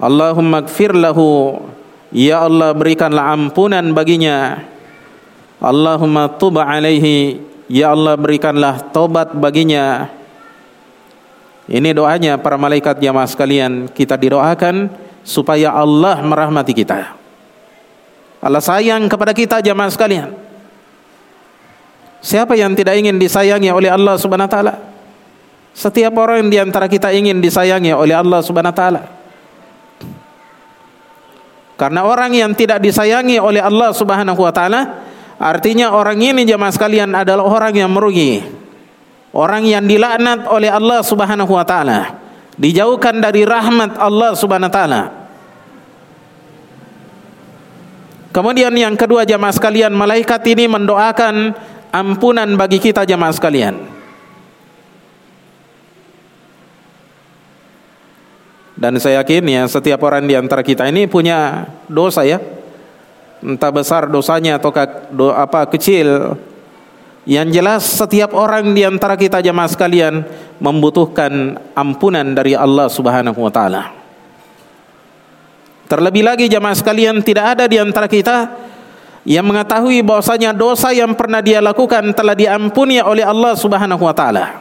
Allahumma 0.00 0.64
gfir 0.64 0.96
lahu 0.96 1.60
ya 2.08 2.48
Allah 2.48 2.72
berikanlah 2.72 3.36
ampunan 3.36 3.84
baginya 3.92 4.64
Allahumma 5.60 6.32
tub 6.32 6.56
alaihi 6.56 7.44
ya 7.68 7.92
Allah 7.92 8.16
berikanlah 8.16 8.80
tobat 8.96 9.36
baginya 9.36 10.08
ini 11.64 11.96
doanya 11.96 12.36
para 12.36 12.60
malaikat 12.60 13.00
jamaah 13.00 13.24
sekalian 13.24 13.88
kita 13.88 14.20
didoakan 14.20 14.92
supaya 15.24 15.72
Allah 15.72 16.20
merahmati 16.20 16.76
kita. 16.76 17.16
Allah 18.44 18.60
sayang 18.60 19.08
kepada 19.08 19.32
kita 19.32 19.64
jamaah 19.64 19.88
sekalian. 19.88 20.28
Siapa 22.20 22.52
yang 22.56 22.76
tidak 22.76 23.00
ingin 23.00 23.16
disayangi 23.16 23.72
oleh 23.72 23.88
Allah 23.88 24.20
Subhanahu 24.20 24.48
wa 24.48 24.52
taala? 24.52 24.74
Setiap 25.72 26.12
orang 26.20 26.52
di 26.52 26.60
antara 26.60 26.84
kita 26.84 27.08
ingin 27.12 27.40
disayangi 27.40 27.96
oleh 27.96 28.12
Allah 28.12 28.44
Subhanahu 28.44 28.72
wa 28.72 28.76
taala. 28.76 29.02
Karena 31.80 32.04
orang 32.04 32.30
yang 32.36 32.52
tidak 32.52 32.84
disayangi 32.84 33.40
oleh 33.40 33.64
Allah 33.64 33.90
Subhanahu 33.96 34.40
wa 34.40 34.52
taala 34.52 35.04
artinya 35.40 35.96
orang 35.96 36.20
ini 36.20 36.44
jamaah 36.44 36.70
sekalian 36.70 37.16
adalah 37.16 37.48
orang 37.48 37.74
yang 37.74 37.90
merugi 37.90 38.63
orang 39.34 39.66
yang 39.66 39.84
dilaknat 39.84 40.46
oleh 40.46 40.70
Allah 40.70 41.02
Subhanahu 41.02 41.50
wa 41.50 41.66
taala, 41.66 42.16
dijauhkan 42.54 43.18
dari 43.18 43.42
rahmat 43.42 43.98
Allah 43.98 44.32
Subhanahu 44.38 44.70
wa 44.70 44.74
taala. 44.74 45.02
Kemudian 48.30 48.74
yang 48.74 48.94
kedua 48.98 49.22
jamaah 49.22 49.54
sekalian, 49.54 49.94
malaikat 49.94 50.42
ini 50.50 50.66
mendoakan 50.66 51.54
ampunan 51.94 52.50
bagi 52.58 52.82
kita 52.82 53.06
jamaah 53.06 53.30
sekalian. 53.30 53.74
Dan 58.74 58.98
saya 58.98 59.22
yakin 59.22 59.46
ya 59.46 59.62
setiap 59.70 60.02
orang 60.02 60.26
di 60.26 60.34
antara 60.34 60.66
kita 60.66 60.90
ini 60.90 61.06
punya 61.06 61.70
dosa 61.86 62.26
ya. 62.26 62.42
Entah 63.38 63.70
besar 63.70 64.10
dosanya 64.10 64.58
atau 64.58 64.74
do, 65.14 65.30
apa 65.30 65.70
kecil. 65.70 66.34
Yang 67.24 67.48
jelas 67.56 67.82
setiap 67.88 68.36
orang 68.36 68.76
di 68.76 68.84
antara 68.84 69.16
kita 69.16 69.40
jemaah 69.40 69.68
sekalian 69.68 70.28
membutuhkan 70.60 71.56
ampunan 71.72 72.36
dari 72.36 72.52
Allah 72.52 72.84
Subhanahu 72.92 73.40
wa 73.40 73.48
taala. 73.48 73.96
Terlebih 75.88 76.20
lagi 76.20 76.46
jemaah 76.52 76.76
sekalian 76.76 77.24
tidak 77.24 77.56
ada 77.56 77.64
di 77.64 77.80
antara 77.80 78.08
kita 78.08 78.52
yang 79.24 79.48
mengetahui 79.48 80.04
bahwasanya 80.04 80.52
dosa 80.52 80.92
yang 80.92 81.16
pernah 81.16 81.40
dia 81.40 81.64
lakukan 81.64 82.12
telah 82.12 82.36
diampuni 82.36 83.00
oleh 83.00 83.24
Allah 83.24 83.56
Subhanahu 83.56 84.04
wa 84.04 84.12
taala. 84.12 84.60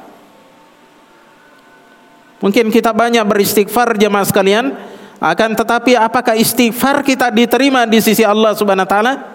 Mungkin 2.39 2.71
kita 2.71 2.95
banyak 2.95 3.23
beristighfar 3.23 3.95
jemaah 3.95 4.23
sekalian, 4.23 4.75
akan 5.19 5.55
tetapi 5.55 5.95
apakah 5.95 6.35
istighfar 6.35 7.03
kita 7.03 7.31
diterima 7.31 7.87
di 7.87 8.03
sisi 8.03 8.23
Allah 8.23 8.51
Subhanahu 8.55 8.87
wa 8.87 8.91
taala? 8.91 9.32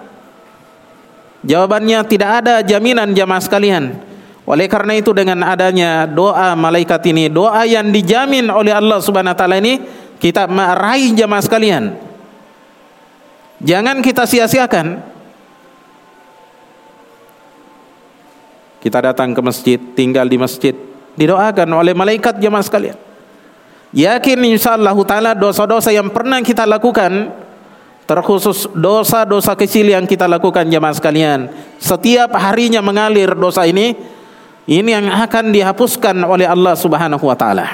Jawabannya 1.46 2.02
tidak 2.10 2.30
ada 2.42 2.54
jaminan 2.66 3.14
jemaah 3.14 3.38
sekalian. 3.38 3.94
Oleh 4.48 4.64
karena 4.64 4.96
itu 4.96 5.12
dengan 5.12 5.44
adanya 5.44 6.08
doa 6.08 6.56
malaikat 6.56 7.04
ini, 7.12 7.28
doa 7.28 7.68
yang 7.68 7.92
dijamin 7.92 8.48
oleh 8.48 8.72
Allah 8.72 8.96
Subhanahu 8.98 9.36
wa 9.36 9.38
taala 9.38 9.60
ini 9.60 9.78
kita 10.18 10.48
meraih 10.48 11.12
jamaah 11.12 11.44
sekalian. 11.44 11.84
Jangan 13.60 14.00
kita 14.00 14.24
sia-siakan. 14.24 15.18
Kita 18.78 18.98
datang 19.02 19.34
ke 19.34 19.40
masjid, 19.42 19.78
tinggal 19.92 20.24
di 20.30 20.38
masjid, 20.38 20.72
didoakan 21.18 21.68
oleh 21.74 21.92
malaikat 21.92 22.38
jamaah 22.38 22.64
sekalian. 22.64 22.96
Yakin 23.92 24.38
insyaallah 24.54 24.96
taala 25.04 25.32
dosa-dosa 25.36 25.92
yang 25.92 26.08
pernah 26.08 26.40
kita 26.40 26.64
lakukan 26.64 27.30
terkhusus 28.08 28.64
dosa-dosa 28.72 29.52
kecil 29.52 29.92
yang 29.92 30.08
kita 30.08 30.24
lakukan 30.24 30.64
jamaah 30.64 30.96
sekalian 30.96 31.52
setiap 31.76 32.32
harinya 32.40 32.80
mengalir 32.80 33.36
dosa 33.36 33.68
ini 33.68 33.92
ini 34.68 34.92
yang 34.92 35.08
akan 35.08 35.48
dihapuskan 35.52 36.16
oleh 36.28 36.44
Allah 36.44 36.76
Subhanahu 36.76 37.24
wa 37.24 37.32
taala. 37.32 37.66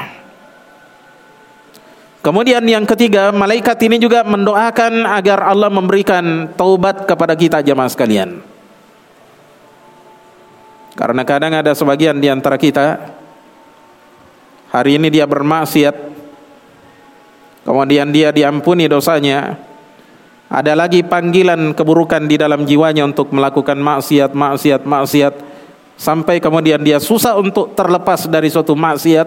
Kemudian 2.23 2.63
yang 2.65 2.87
ketiga, 2.89 3.35
malaikat 3.35 3.77
ini 3.85 4.01
juga 4.01 4.25
mendoakan 4.25 5.05
agar 5.05 5.45
Allah 5.45 5.69
memberikan 5.69 6.49
taubat 6.57 7.05
kepada 7.05 7.37
kita 7.37 7.61
jemaah 7.61 7.91
sekalian. 7.91 8.41
Karena 10.95 11.27
kadang 11.27 11.53
ada 11.53 11.75
sebagian 11.75 12.17
di 12.23 12.31
antara 12.31 12.55
kita 12.55 13.11
hari 14.71 14.97
ini 14.97 15.11
dia 15.11 15.27
bermaksiat 15.27 15.95
kemudian 17.67 18.15
dia 18.15 18.31
diampuni 18.31 18.87
dosanya. 18.87 19.74
Ada 20.55 20.79
lagi 20.79 21.03
panggilan 21.03 21.75
keburukan 21.75 22.31
di 22.31 22.39
dalam 22.39 22.63
jiwanya 22.63 23.03
untuk 23.03 23.35
melakukan 23.35 23.75
maksiat, 23.75 24.39
maksiat, 24.39 24.87
maksiat 24.87 25.35
sampai 25.99 26.39
kemudian 26.39 26.79
dia 26.79 27.03
susah 27.03 27.35
untuk 27.35 27.75
terlepas 27.75 28.31
dari 28.31 28.47
suatu 28.47 28.79
maksiat 28.79 29.27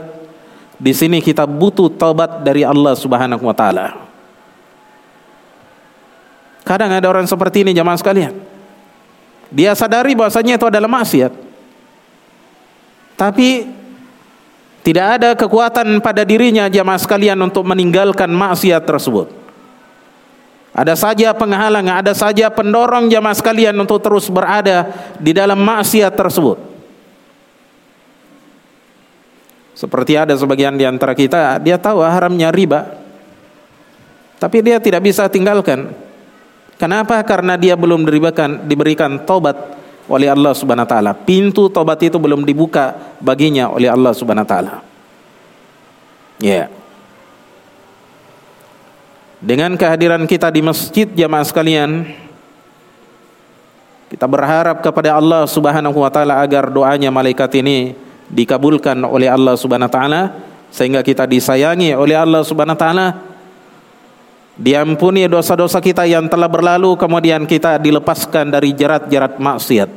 di 0.80 0.96
sini 0.96 1.20
kita 1.20 1.44
butuh 1.44 1.92
taubat 1.92 2.48
dari 2.48 2.64
Allah 2.64 2.96
Subhanahu 2.96 3.44
wa 3.44 3.52
taala. 3.52 4.08
Kadang 6.64 6.96
ada 6.96 7.08
orang 7.12 7.28
seperti 7.28 7.68
ini 7.68 7.76
jamaah 7.76 8.00
sekalian. 8.00 8.32
Dia 9.52 9.76
sadari 9.76 10.16
bahwasanya 10.16 10.56
itu 10.56 10.68
adalah 10.72 10.88
maksiat. 10.88 11.36
Tapi 13.20 13.68
tidak 14.80 15.08
ada 15.20 15.30
kekuatan 15.36 16.00
pada 16.00 16.24
dirinya 16.24 16.72
jamaah 16.72 17.00
sekalian 17.04 17.36
untuk 17.44 17.68
meninggalkan 17.68 18.32
maksiat 18.32 18.88
tersebut. 18.88 19.37
Ada 20.78 20.94
saja 20.94 21.34
penghalang, 21.34 21.90
ada 21.90 22.14
saja 22.14 22.54
pendorong 22.54 23.10
jamaah 23.10 23.34
sekalian 23.34 23.74
untuk 23.82 23.98
terus 23.98 24.30
berada 24.30 24.94
di 25.18 25.34
dalam 25.34 25.58
maksiat 25.58 26.14
tersebut. 26.14 26.62
Seperti 29.74 30.14
ada 30.14 30.38
sebagian 30.38 30.78
di 30.78 30.86
antara 30.86 31.18
kita, 31.18 31.58
dia 31.58 31.82
tahu 31.82 32.06
haramnya 32.06 32.54
riba. 32.54 32.94
Tapi 34.38 34.62
dia 34.62 34.78
tidak 34.78 35.02
bisa 35.02 35.26
tinggalkan. 35.34 35.98
Kenapa? 36.78 37.26
Karena 37.26 37.58
dia 37.58 37.74
belum 37.74 38.06
diberikan 38.06 38.62
diberikan 38.70 39.26
tobat 39.26 39.58
oleh 40.06 40.30
Allah 40.30 40.54
Subhanahu 40.54 40.86
wa 40.86 40.92
taala. 40.94 41.12
Pintu 41.18 41.74
tobat 41.74 41.98
itu 42.06 42.22
belum 42.22 42.46
dibuka 42.46 43.18
baginya 43.18 43.74
oleh 43.74 43.90
Allah 43.90 44.14
Subhanahu 44.14 44.46
wa 44.46 44.50
taala. 44.50 44.76
Ya. 46.38 46.70
Yeah. 46.70 46.77
Dengan 49.38 49.78
kehadiran 49.78 50.26
kita 50.26 50.50
di 50.50 50.66
masjid 50.66 51.06
jamaah 51.06 51.46
sekalian, 51.46 52.10
kita 54.10 54.26
berharap 54.26 54.82
kepada 54.82 55.14
Allah 55.14 55.46
Subhanahu 55.46 56.00
wa 56.00 56.10
taala 56.10 56.42
agar 56.42 56.74
doanya 56.74 57.14
malaikat 57.14 57.54
ini 57.62 57.94
dikabulkan 58.34 58.98
oleh 59.06 59.30
Allah 59.30 59.54
Subhanahu 59.54 59.92
wa 59.92 59.94
taala 59.94 60.22
sehingga 60.74 61.06
kita 61.06 61.30
disayangi 61.30 61.94
oleh 61.94 62.18
Allah 62.18 62.42
Subhanahu 62.42 62.74
wa 62.74 62.82
taala 62.82 63.08
diampuni 64.58 65.30
dosa-dosa 65.30 65.78
kita 65.78 66.10
yang 66.10 66.26
telah 66.26 66.50
berlalu 66.50 66.98
kemudian 66.98 67.46
kita 67.46 67.78
dilepaskan 67.78 68.50
dari 68.50 68.74
jerat-jerat 68.74 69.38
maksiat. 69.38 69.90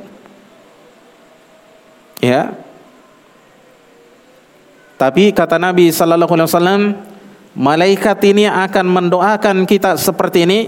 Ya. 2.21 2.53
Tapi 5.01 5.33
kata 5.33 5.57
Nabi 5.57 5.89
sallallahu 5.89 6.29
alaihi 6.37 6.51
wasallam 6.53 6.83
malaikat 7.55 8.19
ini 8.27 8.47
akan 8.47 8.87
mendoakan 8.87 9.67
kita 9.67 9.99
seperti 9.99 10.47
ini 10.47 10.61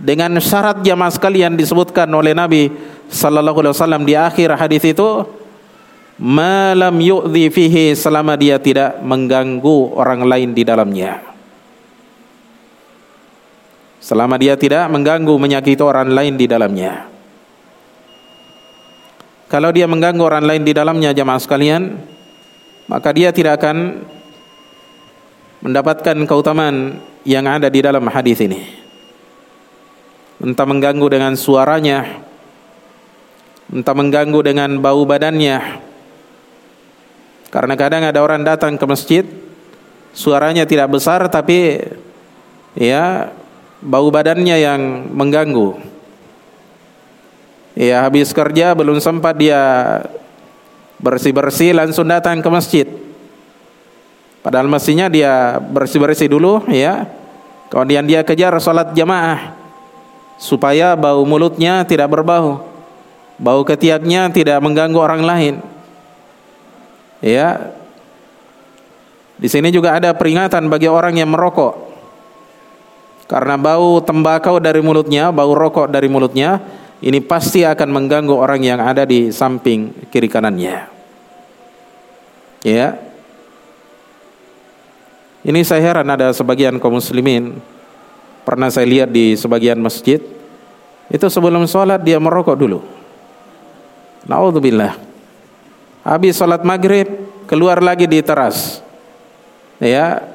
dengan 0.00 0.32
syarat 0.40 0.80
jamaah 0.80 1.12
sekalian 1.12 1.60
disebutkan 1.60 2.08
oleh 2.08 2.32
Nabi 2.32 2.72
sallallahu 3.12 3.60
alaihi 3.60 3.74
wasallam 3.76 4.02
di 4.08 4.14
akhir 4.16 4.56
hadis 4.56 4.80
itu 4.86 5.28
malam 6.20 6.96
yu'dhi 7.00 7.52
fihi 7.52 7.92
selama 7.92 8.36
dia 8.36 8.56
tidak 8.56 9.00
mengganggu 9.04 9.96
orang 9.96 10.24
lain 10.24 10.52
di 10.52 10.62
dalamnya. 10.64 11.20
Selama 14.00 14.40
dia 14.40 14.56
tidak 14.56 14.88
mengganggu 14.88 15.36
menyakiti 15.36 15.84
orang 15.84 16.08
lain 16.08 16.40
di 16.40 16.48
dalamnya. 16.48 17.08
Kalau 19.52 19.68
dia 19.74 19.84
mengganggu 19.84 20.24
orang 20.24 20.44
lain 20.46 20.62
di 20.64 20.72
dalamnya 20.72 21.12
jamaah 21.12 21.40
sekalian, 21.42 22.00
maka 22.88 23.12
dia 23.12 23.28
tidak 23.28 23.60
akan 23.60 24.00
mendapatkan 25.60 26.16
keutamaan 26.24 27.00
yang 27.24 27.44
ada 27.44 27.68
di 27.68 27.80
dalam 27.84 28.04
hadis 28.08 28.40
ini. 28.40 28.60
Entah 30.40 30.64
mengganggu 30.64 31.06
dengan 31.12 31.36
suaranya, 31.36 32.24
entah 33.68 33.92
mengganggu 33.92 34.40
dengan 34.40 34.80
bau 34.80 35.04
badannya, 35.04 35.84
karena 37.52 37.74
kadang 37.76 38.06
ada 38.06 38.22
orang 38.24 38.46
datang 38.46 38.80
ke 38.80 38.84
masjid, 38.88 39.24
suaranya 40.16 40.64
tidak 40.64 40.88
besar 40.96 41.28
tapi 41.28 41.82
ya 42.78 43.28
bau 43.82 44.08
badannya 44.08 44.56
yang 44.56 44.80
mengganggu. 45.12 45.76
Ya 47.74 48.06
habis 48.06 48.30
kerja 48.30 48.72
belum 48.72 49.02
sempat 49.02 49.34
dia 49.36 49.60
bersih-bersih 51.02 51.74
langsung 51.74 52.06
datang 52.06 52.38
ke 52.38 52.48
masjid. 52.48 52.86
Padahal 54.40 54.68
mestinya 54.72 55.06
dia 55.12 55.60
bersih-bersih 55.60 56.32
dulu 56.32 56.64
ya. 56.72 57.04
Kemudian 57.68 58.08
dia 58.08 58.24
kejar 58.24 58.56
sholat 58.58 58.96
jamaah 58.96 59.54
supaya 60.40 60.96
bau 60.96 61.22
mulutnya 61.28 61.84
tidak 61.84 62.08
berbau. 62.08 62.64
Bau 63.36 63.60
ketiaknya 63.64 64.32
tidak 64.32 64.58
mengganggu 64.64 64.96
orang 64.96 65.22
lain. 65.22 65.54
Ya. 67.20 67.76
Di 69.40 69.48
sini 69.48 69.72
juga 69.72 69.96
ada 69.96 70.12
peringatan 70.12 70.68
bagi 70.68 70.88
orang 70.88 71.16
yang 71.16 71.32
merokok. 71.32 71.88
Karena 73.28 73.54
bau 73.54 74.02
tembakau 74.02 74.58
dari 74.58 74.82
mulutnya, 74.82 75.30
bau 75.30 75.54
rokok 75.54 75.88
dari 75.88 76.10
mulutnya, 76.10 76.60
ini 77.00 77.22
pasti 77.22 77.64
akan 77.64 77.88
mengganggu 77.88 78.34
orang 78.34 78.60
yang 78.60 78.80
ada 78.82 79.06
di 79.06 79.32
samping 79.32 80.10
kiri 80.12 80.28
kanannya. 80.28 80.90
Ya. 82.66 83.09
Ini 85.40 85.64
saya 85.64 85.80
heran 85.80 86.04
ada 86.04 86.28
sebagian 86.36 86.76
kaum 86.76 87.00
muslimin 87.00 87.56
pernah 88.44 88.68
saya 88.68 88.84
lihat 88.84 89.08
di 89.08 89.32
sebagian 89.40 89.80
masjid 89.80 90.20
itu 91.08 91.26
sebelum 91.32 91.64
sholat 91.64 92.04
dia 92.04 92.20
merokok 92.20 92.60
dulu. 92.60 92.84
Naudzubillah. 94.28 95.00
Habis 96.04 96.36
sholat 96.36 96.60
maghrib 96.60 97.08
keluar 97.48 97.80
lagi 97.80 98.04
di 98.04 98.20
teras, 98.20 98.84
ya 99.80 100.28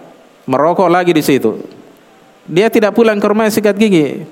merokok 0.50 0.90
lagi 0.90 1.14
di 1.14 1.22
situ. 1.22 1.62
Dia 2.46 2.70
tidak 2.70 2.94
pulang 2.94 3.18
ke 3.18 3.26
rumah 3.26 3.50
sikat 3.50 3.78
gigi. 3.78 4.26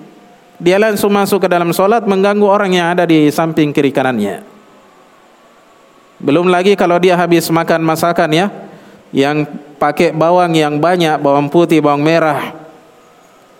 dia 0.62 0.78
langsung 0.78 1.10
masuk 1.10 1.44
ke 1.44 1.48
dalam 1.50 1.74
solat 1.74 2.06
mengganggu 2.06 2.46
orang 2.46 2.72
yang 2.72 2.88
ada 2.94 3.04
di 3.04 3.28
samping 3.34 3.74
kiri 3.74 3.90
kanannya. 3.90 4.46
Belum 6.22 6.48
lagi 6.48 6.78
kalau 6.80 7.02
dia 7.02 7.18
habis 7.20 7.50
makan 7.52 7.84
masakan 7.84 8.30
ya, 8.32 8.48
yang 9.12 9.44
pakai 9.84 10.16
bawang 10.16 10.56
yang 10.56 10.80
banyak, 10.80 11.20
bawang 11.20 11.52
putih, 11.52 11.84
bawang 11.84 12.00
merah, 12.00 12.56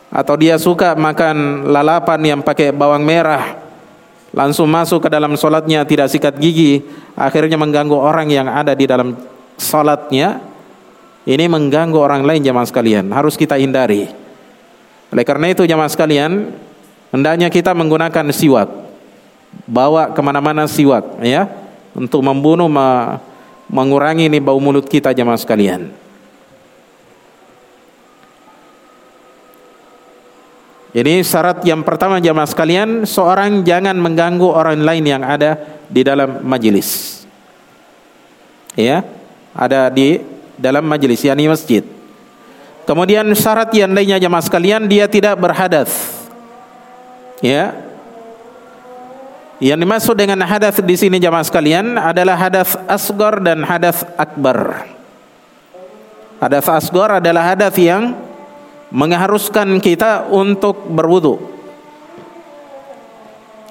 atau 0.08 0.40
dia 0.40 0.56
suka 0.56 0.96
makan 0.96 1.68
lalapan 1.68 2.20
yang 2.24 2.40
pakai 2.40 2.72
bawang 2.72 3.04
merah, 3.04 3.60
langsung 4.32 4.72
masuk 4.72 5.04
ke 5.04 5.10
dalam 5.12 5.36
solatnya 5.36 5.84
tidak 5.84 6.08
sikat 6.08 6.40
gigi, 6.40 6.80
akhirnya 7.20 7.60
mengganggu 7.60 8.00
orang 8.00 8.32
yang 8.32 8.48
ada 8.48 8.72
di 8.72 8.88
dalam 8.88 9.20
solatnya. 9.60 10.40
Ini 11.24 11.48
mengganggu 11.48 12.00
orang 12.00 12.24
lain 12.24 12.44
jemaah 12.44 12.68
sekalian, 12.68 13.12
harus 13.12 13.40
kita 13.40 13.56
hindari. 13.56 14.12
Oleh 15.12 15.24
karena 15.28 15.52
itu 15.52 15.64
jemaah 15.64 15.88
sekalian, 15.88 16.52
hendaknya 17.12 17.52
kita 17.52 17.76
menggunakan 17.76 18.32
siwak, 18.32 18.72
bawa 19.68 20.12
ke 20.16 20.20
mana-mana 20.24 20.68
siwak, 20.68 21.20
ya 21.20 21.48
untuk 21.96 22.24
membunuh 22.24 22.68
mengurangi 23.72 24.28
ini 24.28 24.44
bau 24.44 24.60
mulut 24.60 24.88
kita 24.88 25.16
jemaah 25.16 25.40
sekalian. 25.40 26.03
Ini 30.94 31.26
syarat 31.26 31.66
yang 31.66 31.82
pertama 31.82 32.22
jemaah 32.22 32.46
sekalian, 32.46 33.10
seorang 33.10 33.66
jangan 33.66 33.98
mengganggu 33.98 34.46
orang 34.46 34.78
lain 34.78 35.06
yang 35.10 35.26
ada 35.26 35.58
di 35.90 36.06
dalam 36.06 36.46
majelis. 36.46 37.22
Ya, 38.78 39.02
ada 39.58 39.90
di 39.90 40.22
dalam 40.54 40.86
majelis 40.86 41.26
yakni 41.26 41.50
masjid. 41.50 41.82
Kemudian 42.86 43.26
syarat 43.34 43.74
yang 43.74 43.90
lainnya 43.90 44.22
jemaah 44.22 44.46
sekalian, 44.46 44.86
dia 44.86 45.10
tidak 45.10 45.34
berhadas. 45.42 45.90
Ya, 47.42 47.74
yang 49.64 49.80
dimaksud 49.80 50.20
dengan 50.20 50.44
hadas 50.44 50.82
di 50.84 50.96
sini 51.00 51.24
jamaah 51.24 51.48
sekalian 51.48 51.96
adalah 51.96 52.36
hadas 52.36 52.76
asgor 52.84 53.40
dan 53.40 53.64
hadas 53.64 54.04
akbar. 54.20 54.90
Hadas 56.44 56.68
asgor 56.68 57.24
adalah 57.24 57.56
hadas 57.56 57.72
yang 57.80 58.18
mengharuskan 58.94 59.82
kita 59.82 60.30
untuk 60.30 60.86
berwudu. 60.86 61.42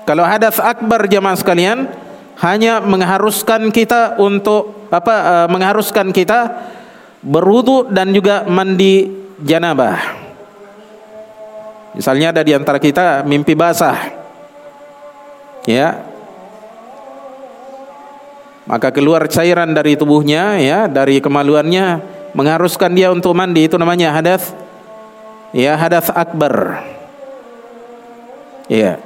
Kalau 0.02 0.26
hadas 0.26 0.58
akbar 0.58 1.06
jamaah 1.06 1.38
sekalian 1.38 1.86
hanya 2.42 2.82
mengharuskan 2.82 3.70
kita 3.70 4.18
untuk 4.18 4.90
apa 4.90 5.14
uh, 5.14 5.48
mengharuskan 5.48 6.10
kita 6.10 6.66
berwudu 7.22 7.86
dan 7.94 8.10
juga 8.10 8.42
mandi 8.50 9.06
janabah. 9.38 10.20
Misalnya 11.94 12.34
ada 12.34 12.42
di 12.42 12.50
antara 12.50 12.82
kita 12.82 13.22
mimpi 13.22 13.54
basah 13.54 14.22
ya 15.66 16.02
maka 18.66 18.94
keluar 18.94 19.26
cairan 19.26 19.74
dari 19.74 19.94
tubuhnya 19.94 20.58
ya 20.58 20.86
dari 20.86 21.18
kemaluannya 21.18 22.02
mengharuskan 22.32 22.94
dia 22.94 23.10
untuk 23.10 23.34
mandi 23.34 23.66
itu 23.66 23.76
namanya 23.78 24.14
hadas 24.14 24.54
ya 25.52 25.76
hadas 25.76 26.08
akbar. 26.10 26.84
Ya. 28.66 28.98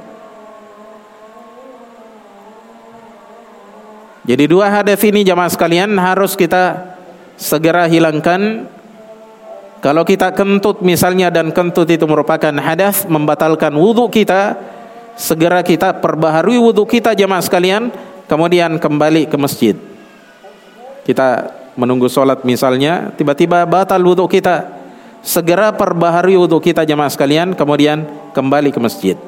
Jadi 4.27 4.45
dua 4.51 4.67
hadas 4.71 4.99
ini 5.07 5.23
jamaah 5.23 5.51
sekalian 5.51 5.95
harus 6.03 6.35
kita 6.35 6.95
segera 7.39 7.87
hilangkan. 7.87 8.67
Kalau 9.79 10.03
kita 10.03 10.35
kentut 10.35 10.83
misalnya 10.83 11.31
dan 11.31 11.55
kentut 11.55 11.87
itu 11.87 12.03
merupakan 12.11 12.51
hadas 12.59 13.07
membatalkan 13.07 13.71
wudhu 13.79 14.11
kita 14.11 14.59
segera 15.15 15.63
kita 15.63 15.97
perbaharui 16.03 16.59
wudhu 16.59 16.85
kita 16.85 17.15
jemaah 17.15 17.39
sekalian, 17.39 17.95
kemudian 18.27 18.83
kembali 18.83 19.31
ke 19.31 19.37
masjid. 19.39 19.75
Kita 21.07 21.55
menunggu 21.79 22.11
sholat 22.11 22.43
misalnya, 22.43 23.15
tiba-tiba 23.15 23.63
batal 23.63 24.03
wudhu 24.03 24.27
kita, 24.27 24.67
segera 25.27 25.75
perbaharui 25.75 26.39
wudhu 26.39 26.63
kita 26.63 26.87
jemaah 26.87 27.11
sekalian, 27.11 27.59
kemudian 27.59 28.07
kembali 28.31 28.71
ke 28.71 28.79
masjid. 28.79 29.19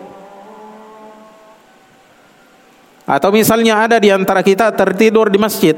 Atau 3.03 3.35
misalnya 3.35 3.83
ada 3.83 3.99
di 3.99 4.15
antara 4.15 4.47
kita 4.47 4.71
tertidur 4.71 5.27
di 5.27 5.41
masjid 5.43 5.75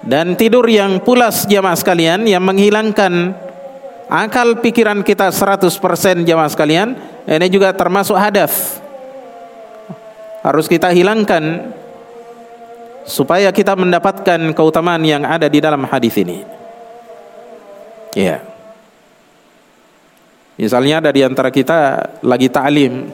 dan 0.00 0.38
tidur 0.38 0.64
yang 0.70 1.02
pulas 1.02 1.44
jemaah 1.44 1.74
sekalian 1.74 2.22
yang 2.22 2.40
menghilangkan 2.40 3.34
akal 4.06 4.62
pikiran 4.62 5.02
kita 5.02 5.34
100% 5.34 6.22
jamaah 6.22 6.48
sekalian 6.48 6.94
ini 7.26 7.46
juga 7.50 7.74
termasuk 7.74 8.14
hadas 8.14 8.78
harus 10.46 10.70
kita 10.70 10.94
hilangkan 10.94 11.74
supaya 13.02 13.50
kita 13.50 13.74
mendapatkan 13.74 14.54
keutamaan 14.54 15.02
yang 15.02 15.26
ada 15.26 15.50
di 15.50 15.58
dalam 15.58 15.82
hadis 15.82 16.14
ini. 16.14 16.46
Ya 18.14 18.47
misalnya 20.58 21.00
ada 21.00 21.10
di 21.14 21.22
antara 21.22 21.48
kita 21.48 22.10
lagi 22.26 22.50
ta'lim 22.50 23.08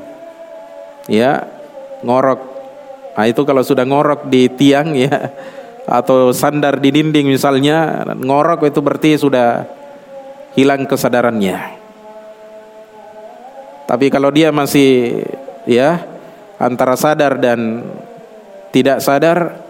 ya 1.07 1.45
ngorok 2.03 2.41
nah 3.15 3.25
itu 3.29 3.47
kalau 3.47 3.63
sudah 3.63 3.85
ngorok 3.87 4.27
di 4.27 4.51
tiang 4.51 4.97
ya 4.97 5.31
atau 5.85 6.33
sandar 6.33 6.81
di 6.81 6.89
dinding 6.89 7.29
misalnya 7.29 8.03
ngorok 8.17 8.65
itu 8.65 8.81
berarti 8.81 9.21
sudah 9.21 9.69
hilang 10.57 10.87
kesadarannya. 10.89 11.83
Tapi 13.85 14.09
kalau 14.09 14.33
dia 14.33 14.49
masih 14.49 15.21
ya 15.69 16.01
antara 16.57 16.97
sadar 16.97 17.37
dan 17.37 17.85
tidak 18.73 19.05
sadar, 19.05 19.61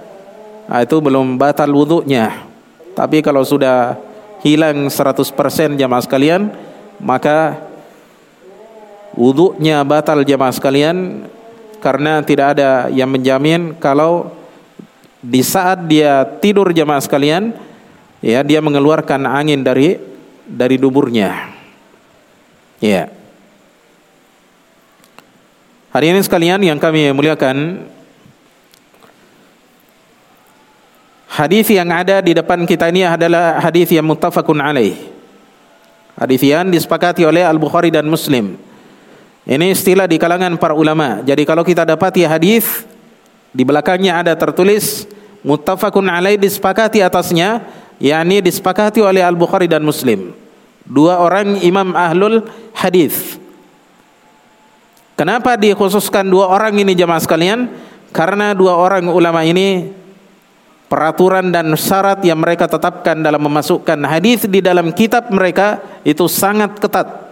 nah 0.71 0.81
itu 0.81 1.03
belum 1.03 1.35
batal 1.35 1.69
wudhunya. 1.75 2.47
Tapi 2.95 3.27
kalau 3.27 3.43
sudah 3.43 3.99
hilang 4.47 4.87
100% 4.87 5.75
jamaah 5.75 6.05
sekalian, 6.05 6.55
maka 7.03 7.59
wudhunya 9.15 9.83
batal 9.87 10.23
jamaah 10.27 10.55
sekalian 10.55 11.27
karena 11.79 12.23
tidak 12.23 12.59
ada 12.59 12.91
yang 12.91 13.11
menjamin 13.11 13.75
kalau 13.79 14.31
di 15.25 15.41
saat 15.41 15.89
dia 15.89 16.27
tidur 16.43 16.69
jamaah 16.75 17.01
sekalian, 17.01 17.57
ya 18.21 18.45
dia 18.45 18.61
mengeluarkan 18.61 19.25
angin 19.25 19.65
dari 19.65 19.97
dari 20.45 20.77
duburnya. 20.77 21.55
Ya. 22.83 23.09
Hari 25.95 26.11
ini 26.11 26.21
sekalian 26.21 26.61
yang 26.61 26.77
kami 26.83 27.15
muliakan 27.15 27.89
Hadis 31.35 31.67
yang 31.67 31.91
ada 31.91 32.23
di 32.23 32.31
depan 32.31 32.63
kita 32.63 32.95
ini 32.95 33.03
adalah 33.03 33.59
hadis 33.59 33.91
yang 33.91 34.07
muttafaqun 34.07 34.55
alaih. 34.63 34.95
Hadis 36.15 36.47
yang 36.47 36.71
disepakati 36.71 37.27
oleh 37.27 37.43
Al-Bukhari 37.43 37.91
dan 37.91 38.07
Muslim. 38.07 38.55
Ini 39.45 39.77
istilah 39.77 40.09
di 40.09 40.17
kalangan 40.17 40.57
para 40.57 40.73
ulama. 40.73 41.21
Jadi 41.21 41.45
kalau 41.45 41.61
kita 41.61 41.85
dapati 41.85 42.25
hadis 42.25 42.89
di 43.53 43.61
belakangnya 43.61 44.25
ada 44.25 44.33
tertulis 44.33 45.05
muttafaqun 45.45 46.09
alaih 46.09 46.41
disepakati 46.41 47.05
atasnya 47.05 47.61
yakni 48.01 48.41
disepakati 48.41 49.05
oleh 49.05 49.21
Al-Bukhari 49.21 49.69
dan 49.69 49.85
Muslim. 49.85 50.33
Dua 50.85 51.21
orang 51.21 51.61
imam 51.61 51.93
ahlul 51.93 52.45
hadis. 52.73 53.37
Kenapa 55.15 55.55
dikhususkan 55.55 56.27
dua 56.27 56.51
orang 56.51 56.75
ini 56.81 56.97
jemaah 56.97 57.23
sekalian? 57.23 57.71
Karena 58.11 58.57
dua 58.57 58.75
orang 58.75 59.07
ulama 59.13 59.47
ini 59.47 59.93
peraturan 60.91 61.55
dan 61.55 61.71
syarat 61.79 62.21
yang 62.27 62.41
mereka 62.41 62.67
tetapkan 62.67 63.23
dalam 63.23 63.41
memasukkan 63.43 63.99
hadis 64.09 64.45
di 64.49 64.59
dalam 64.59 64.91
kitab 64.91 65.31
mereka 65.31 65.81
itu 66.03 66.27
sangat 66.27 66.77
ketat. 66.81 67.24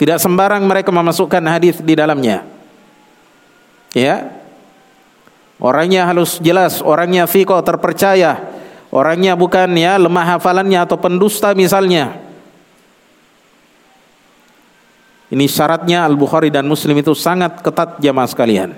Tidak 0.00 0.16
sembarang 0.16 0.64
mereka 0.64 0.88
memasukkan 0.88 1.44
hadis 1.44 1.76
di 1.84 1.92
dalamnya. 1.92 2.48
Ya. 3.92 4.32
Orangnya 5.60 6.08
halus 6.08 6.40
jelas, 6.40 6.80
orangnya 6.80 7.28
fiko 7.28 7.52
terpercaya, 7.60 8.40
Orangnya 8.90 9.38
bukan 9.38 9.70
ya 9.78 9.94
lemah 10.02 10.36
hafalannya 10.36 10.82
atau 10.82 10.98
pendusta 10.98 11.54
misalnya. 11.54 12.18
Ini 15.30 15.46
syaratnya 15.46 16.02
Al-Bukhari 16.10 16.50
dan 16.50 16.66
Muslim 16.66 16.98
itu 16.98 17.14
sangat 17.14 17.62
ketat 17.62 18.02
jamaah 18.02 18.26
sekalian. 18.26 18.74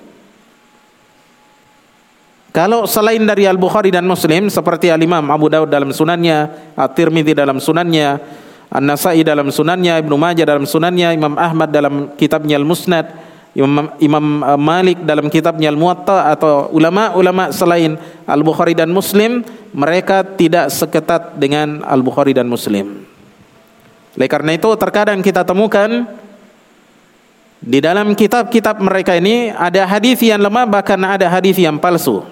Kalau 2.53 2.85
selain 2.85 3.25
dari 3.25 3.49
Al-Bukhari 3.49 3.89
dan 3.89 4.05
Muslim 4.05 4.53
seperti 4.53 4.93
Al-Imam 4.93 5.25
Abu 5.33 5.49
Daud 5.49 5.73
dalam 5.73 5.89
sunannya, 5.97 6.53
At-Tirmidzi 6.77 7.33
dalam 7.33 7.57
sunannya, 7.57 8.21
An-Nasai 8.73 9.21
dalam 9.21 9.53
sunannya, 9.53 10.01
Ibnu 10.01 10.17
Majah 10.17 10.49
dalam 10.49 10.65
sunannya, 10.65 11.13
Imam 11.13 11.37
Ahmad 11.37 11.69
dalam 11.69 12.17
kitabnya 12.17 12.57
Al-Musnad, 12.57 13.05
Imam, 13.53 13.93
Imam 14.01 14.41
uh, 14.41 14.57
Malik 14.57 15.05
dalam 15.05 15.29
kitabnya 15.29 15.69
Al-Muwatta 15.69 16.33
atau 16.33 16.73
ulama-ulama 16.73 17.53
selain 17.53 18.01
Al-Bukhari 18.25 18.73
dan 18.73 18.89
Muslim 18.89 19.45
mereka 19.77 20.25
tidak 20.25 20.73
seketat 20.73 21.37
dengan 21.37 21.85
Al-Bukhari 21.85 22.33
dan 22.33 22.49
Muslim. 22.49 23.05
Oleh 24.17 24.29
karena 24.29 24.57
itu 24.57 24.69
terkadang 24.77 25.21
kita 25.21 25.45
temukan 25.45 26.09
Di 27.63 27.79
dalam 27.79 28.19
kitab-kitab 28.19 28.83
mereka 28.83 29.15
ini 29.15 29.55
ada 29.55 29.87
hadis 29.87 30.19
yang 30.19 30.43
lemah 30.43 30.67
bahkan 30.67 30.99
ada 30.99 31.31
hadis 31.31 31.55
yang 31.63 31.79
palsu. 31.79 32.27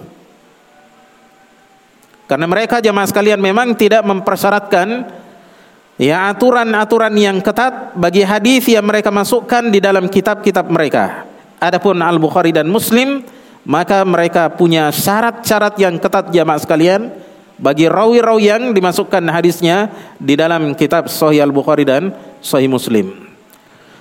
Karena 2.27 2.51
mereka 2.51 2.83
jemaah 2.83 3.07
sekalian 3.07 3.39
memang 3.39 3.79
tidak 3.79 4.03
mempersyaratkan 4.03 5.07
ya 6.01 6.33
aturan-aturan 6.33 7.13
yang 7.13 7.45
ketat 7.45 7.93
bagi 7.93 8.25
hadis 8.25 8.65
yang 8.73 8.89
mereka 8.89 9.13
masukkan 9.13 9.69
di 9.69 9.85
dalam 9.85 10.09
kitab-kitab 10.09 10.65
mereka. 10.73 11.29
Adapun 11.61 12.01
Al-Bukhari 12.01 12.57
dan 12.57 12.73
Muslim 12.73 13.21
maka 13.69 14.01
mereka 14.09 14.49
punya 14.49 14.89
syarat-syarat 14.89 15.77
yang 15.77 16.01
ketat 16.01 16.33
jemaah 16.33 16.57
sekalian 16.57 17.13
bagi 17.61 17.85
rawi-rawi 17.85 18.49
yang 18.49 18.63
dimasukkan 18.73 19.21
hadisnya 19.29 19.93
di 20.17 20.33
dalam 20.33 20.73
kitab 20.73 21.13
Sahih 21.13 21.45
Al-Bukhari 21.45 21.85
dan 21.85 22.17
Sahih 22.41 22.73
Muslim. 22.73 23.29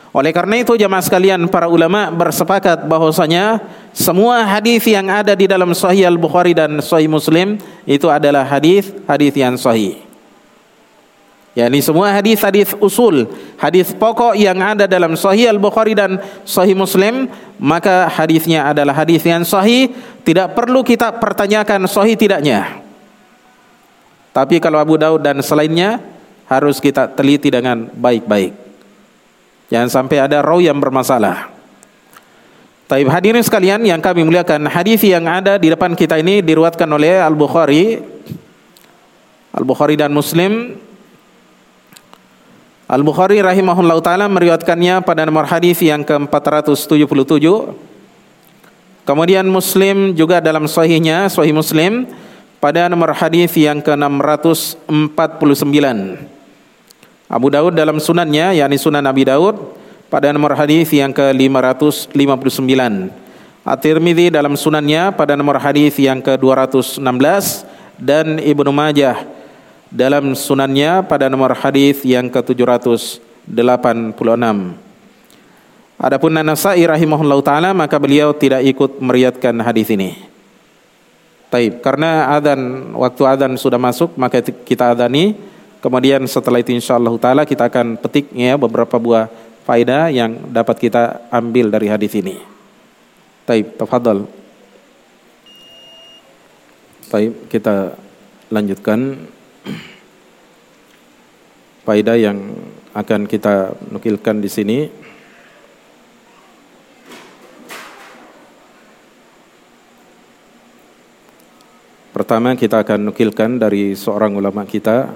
Oleh 0.10 0.34
karena 0.34 0.58
itu 0.58 0.74
jemaah 0.74 1.04
sekalian 1.06 1.45
para 1.52 1.70
ulama 1.70 2.10
bersepakat 2.10 2.88
bahwasanya 2.88 3.62
semua 3.93 4.41
hadis 4.41 4.82
yang 4.89 5.06
ada 5.06 5.38
di 5.38 5.45
dalam 5.45 5.70
Sahih 5.76 6.08
Al-Bukhari 6.10 6.56
dan 6.56 6.80
Sahih 6.80 7.12
Muslim 7.12 7.60
itu 7.84 8.08
adalah 8.10 8.47
hadis-hadis 8.47 9.34
yang 9.36 9.54
sahih. 9.60 10.09
Yakni 11.58 11.82
semua 11.82 12.14
hadis-hadis 12.14 12.78
usul, 12.78 13.26
hadis 13.58 13.91
pokok 13.95 14.38
yang 14.38 14.58
ada 14.62 14.86
dalam 14.86 15.18
Sahih 15.18 15.50
Al-Bukhari 15.50 15.97
dan 15.97 16.22
Sahih 16.45 16.78
Muslim, 16.78 17.28
maka 17.60 18.08
hadisnya 18.08 18.70
adalah 18.70 18.95
hadis 19.04 19.26
yang 19.26 19.43
sahih, 19.43 19.91
tidak 20.24 20.56
perlu 20.56 20.86
kita 20.86 21.12
pertanyakan 21.20 21.89
sahih 21.89 22.16
tidaknya. 22.16 22.80
Tapi 24.32 24.62
kalau 24.62 24.80
Abu 24.80 24.95
Daud 24.95 25.26
dan 25.26 25.41
selainnya 25.43 26.00
harus 26.47 26.80
kita 26.80 27.12
teliti 27.12 27.52
dengan 27.52 27.91
baik-baik. 27.91 28.56
Jangan 29.70 29.89
sampai 29.89 30.18
ada 30.18 30.41
rawi 30.41 30.72
yang 30.72 30.82
bermasalah. 30.82 31.54
Taib 32.89 33.06
hadirin 33.06 33.45
sekalian 33.45 33.86
yang 33.86 34.02
kami 34.02 34.26
muliakan, 34.26 34.66
hadis 34.66 35.06
yang 35.06 35.30
ada 35.30 35.62
di 35.62 35.70
depan 35.70 35.93
kita 35.93 36.18
ini 36.18 36.41
diriwayatkan 36.41 36.89
oleh 36.89 37.22
Al-Bukhari, 37.22 38.02
Al-Bukhari 39.54 39.93
dan 39.93 40.10
Muslim. 40.10 40.74
Al-Bukhari 42.89 43.37
rahimahullah 43.37 44.01
taala 44.01 44.25
meriwayatkannya 44.25 45.05
pada 45.05 45.21
nomor 45.21 45.45
hadis 45.45 45.77
yang 45.77 46.01
ke-477. 46.01 47.45
Kemudian 49.05 49.45
Muslim 49.45 50.17
juga 50.17 50.41
dalam 50.41 50.65
sahihnya, 50.65 51.29
sahih 51.29 51.53
Muslim 51.53 52.09
pada 52.57 52.89
nomor 52.89 53.13
hadis 53.13 53.53
yang 53.61 53.77
ke-649. 53.77 54.89
Abu 57.29 57.47
Daud 57.53 57.77
dalam 57.77 58.01
sunannya 58.01 58.57
yakni 58.57 58.81
Sunan 58.81 59.05
Abi 59.05 59.21
Daud 59.21 59.77
pada 60.09 60.33
nomor 60.33 60.57
hadis 60.57 60.89
yang 60.89 61.13
ke-559. 61.13 62.73
At-Tirmidzi 63.69 64.33
dalam 64.33 64.57
sunannya 64.57 65.13
pada 65.13 65.37
nomor 65.37 65.61
hadis 65.61 65.93
yang 66.01 66.25
ke-216 66.25 67.05
dan 68.01 68.41
Ibnu 68.41 68.73
Majah 68.73 69.38
dalam 69.89 70.37
sunannya 70.37 71.05
pada 71.05 71.29
nomor 71.29 71.57
hadis 71.57 72.05
yang 72.05 72.29
ke-786. 72.29 73.51
Adapun 75.99 76.31
An-Nasa'i 76.31 76.87
rahimahullahu 76.87 77.43
taala 77.43 77.75
maka 77.75 77.99
beliau 77.99 78.31
tidak 78.31 78.63
ikut 78.63 79.03
meriatkan 79.03 79.53
hadis 79.59 79.91
ini. 79.91 80.15
Taib, 81.49 81.81
karena 81.81 82.37
adzan 82.37 82.93
waktu 82.93 83.21
adzan 83.25 83.57
sudah 83.57 83.81
masuk 83.81 84.13
maka 84.15 84.39
kita 84.39 84.93
adani 84.93 85.33
Kemudian 85.79 86.27
setelah 86.27 86.59
itu 86.59 86.75
insyaallah 86.75 87.15
taala 87.15 87.47
kita 87.47 87.71
akan 87.71 87.95
petik 87.95 88.35
ya 88.35 88.59
beberapa 88.59 88.99
buah 88.99 89.31
faedah 89.63 90.11
yang 90.11 90.51
dapat 90.51 90.75
kita 90.75 91.23
ambil 91.31 91.71
dari 91.71 91.87
hadis 91.87 92.11
ini. 92.19 92.35
Taib, 93.47 93.79
tafadhal. 93.79 94.27
Taib, 97.07 97.31
kita 97.47 97.95
lanjutkan 98.51 99.23
faedah 101.86 102.18
yang 102.20 102.38
akan 102.93 103.30
kita 103.30 103.74
nukilkan 103.89 104.41
di 104.41 104.49
sini. 104.49 104.80
Pertama 112.10 112.57
kita 112.60 112.84
akan 112.84 113.14
nukilkan 113.14 113.62
dari 113.62 113.95
seorang 113.95 114.36
ulama 114.36 114.68
kita 114.68 115.07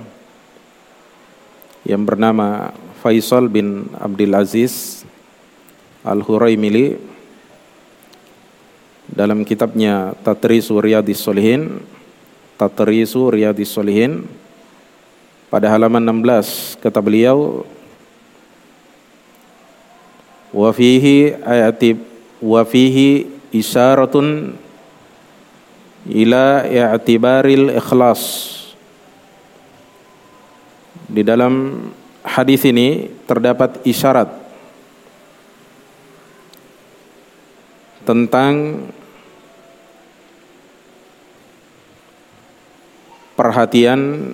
yang 1.84 2.08
bernama 2.08 2.72
Faisal 3.04 3.52
bin 3.52 3.92
Abdul 4.00 4.32
Aziz 4.32 5.04
Al-Huraimili 6.08 6.96
dalam 9.12 9.44
kitabnya 9.44 10.16
Tatrisu 10.24 10.80
Riyadis 10.80 11.20
Solihin 11.20 11.84
Tatrisu 12.58 13.34
Riyadis 13.34 13.74
Solihin 13.74 14.30
pada 15.50 15.70
halaman 15.70 16.02
16 16.02 16.82
kata 16.82 17.02
beliau 17.02 17.66
wa 20.54 20.70
fihi 20.70 21.34
ayati 21.42 21.98
wa 22.42 22.62
fihi 22.62 23.26
isyaratun 23.54 24.58
ila 26.10 26.66
i'tibaril 26.68 27.74
ikhlas. 27.78 28.52
Di 31.10 31.22
dalam 31.22 31.86
hadis 32.26 32.66
ini 32.66 33.12
terdapat 33.30 33.78
isyarat 33.86 34.30
tentang 38.04 38.84
perhatian 43.34 44.34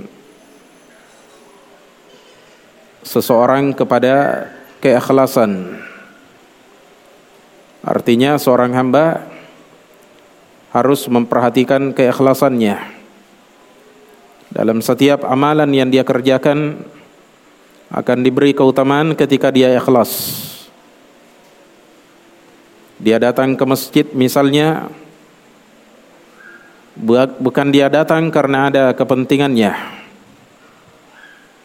seseorang 3.03 3.71
kepada 3.73 4.47
keikhlasan. 4.83 5.79
Artinya 7.79 8.35
seorang 8.35 8.75
hamba 8.75 9.23
harus 10.75 11.07
memperhatikan 11.09 11.95
keikhlasannya 11.95 12.77
dalam 14.53 14.81
setiap 14.81 15.25
amalan 15.25 15.69
yang 15.73 15.89
dia 15.89 16.05
kerjakan 16.05 16.83
akan 17.89 18.17
diberi 18.21 18.53
keutamaan 18.53 19.17
ketika 19.17 19.49
dia 19.49 19.73
ikhlas. 19.73 20.45
Dia 22.99 23.17
datang 23.17 23.55
ke 23.55 23.63
masjid 23.63 24.05
misalnya 24.11 24.91
bukan 27.39 27.67
dia 27.71 27.87
datang 27.87 28.27
karena 28.27 28.67
ada 28.67 28.83
kepentingannya. 28.91 29.71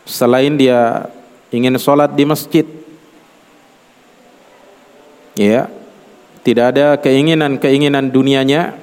Selain 0.04 0.54
dia 0.54 1.10
ingin 1.50 1.74
sholat 1.80 2.12
di 2.12 2.24
masjid, 2.28 2.66
ya, 5.34 5.66
tidak 6.44 6.76
ada 6.76 7.00
keinginan-keinginan 7.00 8.12
dunianya 8.12 8.76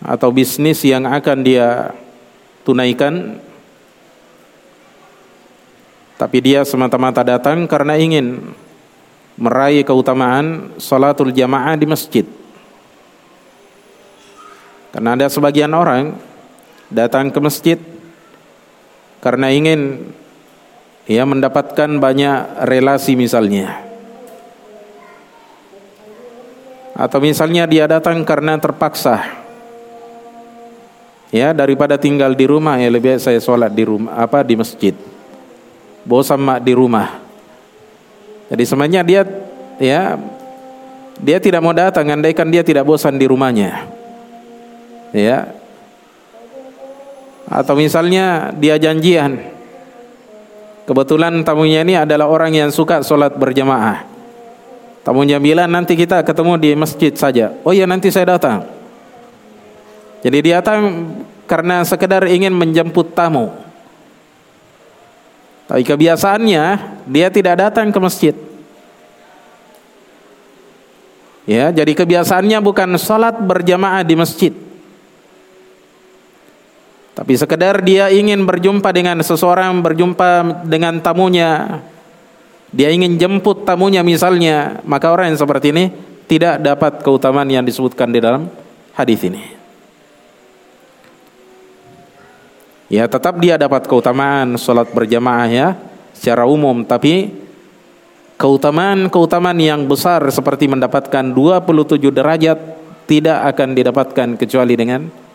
atau 0.00 0.32
bisnis 0.32 0.80
yang 0.80 1.04
akan 1.04 1.44
dia 1.44 1.92
tunaikan 2.64 3.36
tapi 6.16 6.40
dia 6.44 6.64
semata-mata 6.68 7.24
datang 7.24 7.64
karena 7.64 7.96
ingin 7.96 8.52
meraih 9.40 9.80
keutamaan 9.84 10.76
salatul 10.76 11.32
jamaah 11.32 11.72
di 11.80 11.88
masjid. 11.88 12.28
Karena 14.90 15.14
ada 15.14 15.30
sebagian 15.30 15.70
orang 15.70 16.18
datang 16.90 17.30
ke 17.30 17.38
masjid 17.38 17.78
karena 19.22 19.54
ingin 19.54 20.10
ya 21.06 21.22
mendapatkan 21.22 21.86
banyak 21.86 22.66
relasi 22.66 23.14
misalnya. 23.14 23.86
Atau 26.98 27.22
misalnya 27.22 27.64
dia 27.70 27.86
datang 27.86 28.26
karena 28.26 28.58
terpaksa. 28.58 29.40
Ya 31.30 31.54
daripada 31.54 31.94
tinggal 31.94 32.34
di 32.34 32.50
rumah 32.50 32.74
ya 32.82 32.90
lebih 32.90 33.14
baik 33.14 33.22
saya 33.22 33.38
sholat 33.38 33.70
di 33.70 33.86
rumah 33.86 34.18
apa 34.18 34.42
di 34.42 34.58
masjid. 34.58 34.92
Bosan 36.02 36.42
mak 36.42 36.66
di 36.66 36.74
rumah. 36.74 37.22
Jadi 38.50 38.66
sebenarnya 38.66 39.06
dia 39.06 39.22
ya 39.78 40.18
dia 41.22 41.38
tidak 41.38 41.62
mau 41.62 41.70
datang 41.70 42.10
andaikan 42.10 42.50
dia 42.50 42.66
tidak 42.66 42.82
bosan 42.82 43.14
di 43.14 43.30
rumahnya 43.30 43.99
ya 45.10 45.52
atau 47.50 47.74
misalnya 47.74 48.54
dia 48.54 48.78
janjian 48.78 49.42
kebetulan 50.86 51.42
tamunya 51.42 51.82
ini 51.82 51.98
adalah 51.98 52.30
orang 52.30 52.54
yang 52.54 52.70
suka 52.70 53.02
sholat 53.02 53.34
berjamaah 53.34 54.06
tamunya 55.02 55.42
bilang 55.42 55.70
nanti 55.70 55.98
kita 55.98 56.22
ketemu 56.22 56.54
di 56.58 56.70
masjid 56.78 57.12
saja 57.14 57.54
oh 57.66 57.74
ya 57.74 57.90
nanti 57.90 58.10
saya 58.14 58.38
datang 58.38 58.80
jadi 60.20 60.38
dia 60.44 60.54
datang 60.60 61.08
karena 61.48 61.82
sekedar 61.82 62.28
ingin 62.28 62.52
menjemput 62.52 63.16
tamu. 63.16 63.50
Tapi 65.66 65.82
kebiasaannya 65.82 66.64
dia 67.08 67.28
tidak 67.32 67.54
datang 67.58 67.88
ke 67.90 67.98
masjid. 67.98 68.34
Ya, 71.48 71.74
jadi 71.74 71.90
kebiasaannya 71.96 72.62
bukan 72.62 72.94
sholat 73.00 73.42
berjamaah 73.42 74.06
di 74.06 74.14
masjid. 74.14 74.54
Tapi 77.20 77.36
sekedar 77.36 77.84
dia 77.84 78.08
ingin 78.08 78.48
berjumpa 78.48 78.96
dengan 78.96 79.20
seseorang, 79.20 79.84
berjumpa 79.84 80.64
dengan 80.64 81.04
tamunya. 81.04 81.84
Dia 82.72 82.88
ingin 82.88 83.20
jemput 83.20 83.68
tamunya 83.68 84.00
misalnya, 84.00 84.80
maka 84.88 85.12
orang 85.12 85.28
yang 85.28 85.36
seperti 85.36 85.68
ini 85.68 85.92
tidak 86.24 86.64
dapat 86.64 87.04
keutamaan 87.04 87.44
yang 87.52 87.60
disebutkan 87.60 88.08
di 88.08 88.24
dalam 88.24 88.48
hadis 88.96 89.20
ini. 89.20 89.44
Ya, 92.88 93.04
tetap 93.04 93.36
dia 93.36 93.60
dapat 93.60 93.84
keutamaan 93.84 94.56
sholat 94.56 94.88
berjamaah 94.88 95.48
ya 95.52 95.68
secara 96.16 96.48
umum, 96.48 96.88
tapi 96.88 97.36
keutamaan-keutamaan 98.40 99.60
yang 99.60 99.84
besar 99.84 100.24
seperti 100.32 100.72
mendapatkan 100.72 101.36
27 101.36 102.00
derajat 102.00 102.58
tidak 103.04 103.38
akan 103.52 103.76
didapatkan 103.76 104.28
kecuali 104.40 104.72
dengan 104.72 105.28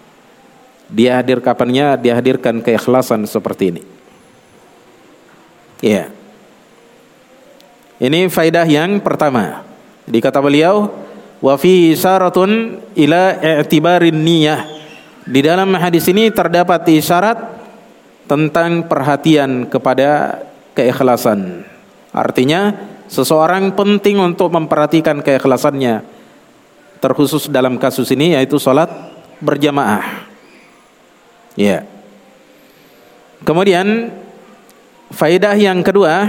dia 0.89 1.19
hadir 1.19 1.41
kapannya 1.41 1.97
dia 1.97 2.13
hadirkan 2.17 2.61
keikhlasan 2.61 3.25
seperti 3.25 3.75
ini. 3.75 3.83
Ya. 5.81 6.09
Ini 8.01 8.27
faidah 8.27 8.67
yang 8.67 8.99
pertama. 8.99 9.63
Di 10.05 10.19
kata 10.19 10.43
beliau, 10.43 10.91
wa 11.39 11.55
fi 11.55 11.95
isyaratun 11.95 12.81
ila 12.93 13.39
i'tibarin 13.63 14.19
niyah. 14.19 14.67
Di 15.25 15.41
dalam 15.41 15.73
hadis 15.73 16.05
ini 16.11 16.29
terdapat 16.29 16.85
isyarat 16.85 17.39
tentang 18.29 18.85
perhatian 18.85 19.65
kepada 19.65 20.43
keikhlasan. 20.77 21.65
Artinya 22.13 22.93
Seseorang 23.05 23.77
penting 23.77 24.17
untuk 24.17 24.49
memperhatikan 24.49 25.21
keikhlasannya 25.21 26.01
terkhusus 26.97 27.45
dalam 27.53 27.77
kasus 27.77 28.09
ini 28.09 28.33
yaitu 28.33 28.57
salat 28.57 28.89
berjamaah. 29.37 30.24
Ya. 31.55 31.87
Kemudian 33.47 34.11
faidah 35.11 35.55
yang 35.55 35.79
kedua 35.79 36.27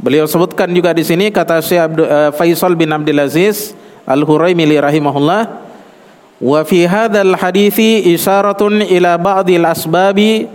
beliau 0.00 0.24
sebutkan 0.24 0.72
juga 0.72 0.96
di 0.96 1.04
sini 1.04 1.28
kata 1.28 1.60
Syekh 1.60 2.00
uh, 2.00 2.32
Faisal 2.32 2.72
bin 2.74 2.88
Abdul 2.88 3.20
Aziz 3.20 3.76
Al-Huraimili 4.08 4.80
rahimahullah 4.80 5.62
wa 6.42 6.60
fi 6.66 6.88
hadzal 6.88 7.38
hadithi 7.38 8.10
isyaratun 8.16 8.82
ila 8.82 9.20
ba'dil 9.20 9.62
asbabi 9.62 10.50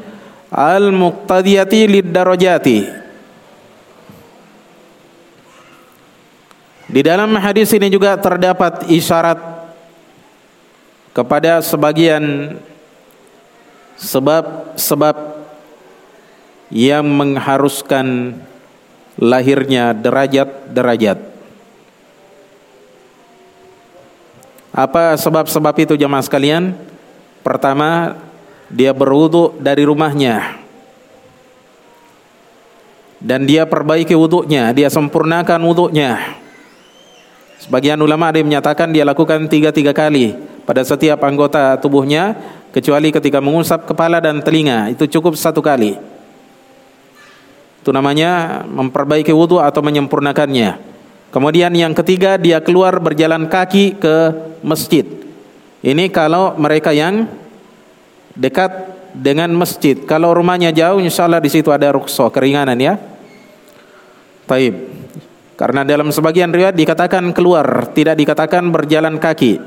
al-muqtadiyati 0.52 1.80
lid-darajati 1.88 3.08
Di 6.88 7.04
dalam 7.04 7.36
hadis 7.36 7.68
ini 7.76 7.92
juga 7.92 8.16
terdapat 8.16 8.88
isyarat 8.88 9.57
kepada 11.18 11.66
sebagian 11.66 12.54
sebab-sebab 13.98 15.18
yang 16.70 17.10
mengharuskan 17.10 18.38
lahirnya 19.18 19.98
derajat-derajat. 19.98 21.18
Apa 24.78 25.18
sebab-sebab 25.18 25.74
itu 25.82 25.98
jemaah 25.98 26.22
sekalian? 26.22 26.78
Pertama, 27.42 28.22
dia 28.70 28.94
berwudu 28.94 29.58
dari 29.58 29.90
rumahnya. 29.90 30.62
Dan 33.18 33.50
dia 33.50 33.66
perbaiki 33.66 34.14
wuduknya, 34.14 34.70
dia 34.70 34.94
sempurnakan 34.94 35.58
wuduknya. 35.66 36.38
Sebagian 37.58 37.98
ulama 37.98 38.30
ada 38.30 38.38
yang 38.38 38.50
menyatakan 38.50 38.94
dia 38.94 39.02
lakukan 39.02 39.50
tiga-tiga 39.50 39.90
kali 39.92 40.38
pada 40.64 40.86
setiap 40.86 41.18
anggota 41.26 41.74
tubuhnya 41.82 42.38
kecuali 42.70 43.10
ketika 43.10 43.42
mengusap 43.42 43.90
kepala 43.90 44.22
dan 44.22 44.46
telinga 44.46 44.94
itu 44.94 45.10
cukup 45.10 45.34
satu 45.34 45.64
kali. 45.64 45.98
Itu 47.82 47.90
namanya 47.90 48.62
memperbaiki 48.68 49.34
wudhu 49.34 49.64
atau 49.64 49.82
menyempurnakannya. 49.82 50.78
Kemudian 51.32 51.74
yang 51.74 51.96
ketiga 51.96 52.36
dia 52.36 52.62
keluar 52.62 53.00
berjalan 53.00 53.48
kaki 53.50 54.00
ke 54.00 54.16
masjid. 54.62 55.08
Ini 55.82 56.12
kalau 56.12 56.56
mereka 56.60 56.92
yang 56.92 57.28
dekat 58.36 58.98
dengan 59.18 59.50
masjid. 59.58 59.98
Kalau 59.98 60.34
rumahnya 60.36 60.70
jauh, 60.70 61.02
insya 61.02 61.26
Allah 61.26 61.42
di 61.42 61.50
situ 61.50 61.74
ada 61.74 61.90
rukso 61.90 62.30
keringanan 62.30 62.78
ya. 62.78 62.94
Taib. 64.46 64.97
Karena 65.58 65.82
dalam 65.82 66.14
sebagian 66.14 66.54
riwayat 66.54 66.78
dikatakan 66.78 67.34
keluar, 67.34 67.90
tidak 67.90 68.14
dikatakan 68.22 68.70
berjalan 68.70 69.18
kaki. 69.18 69.58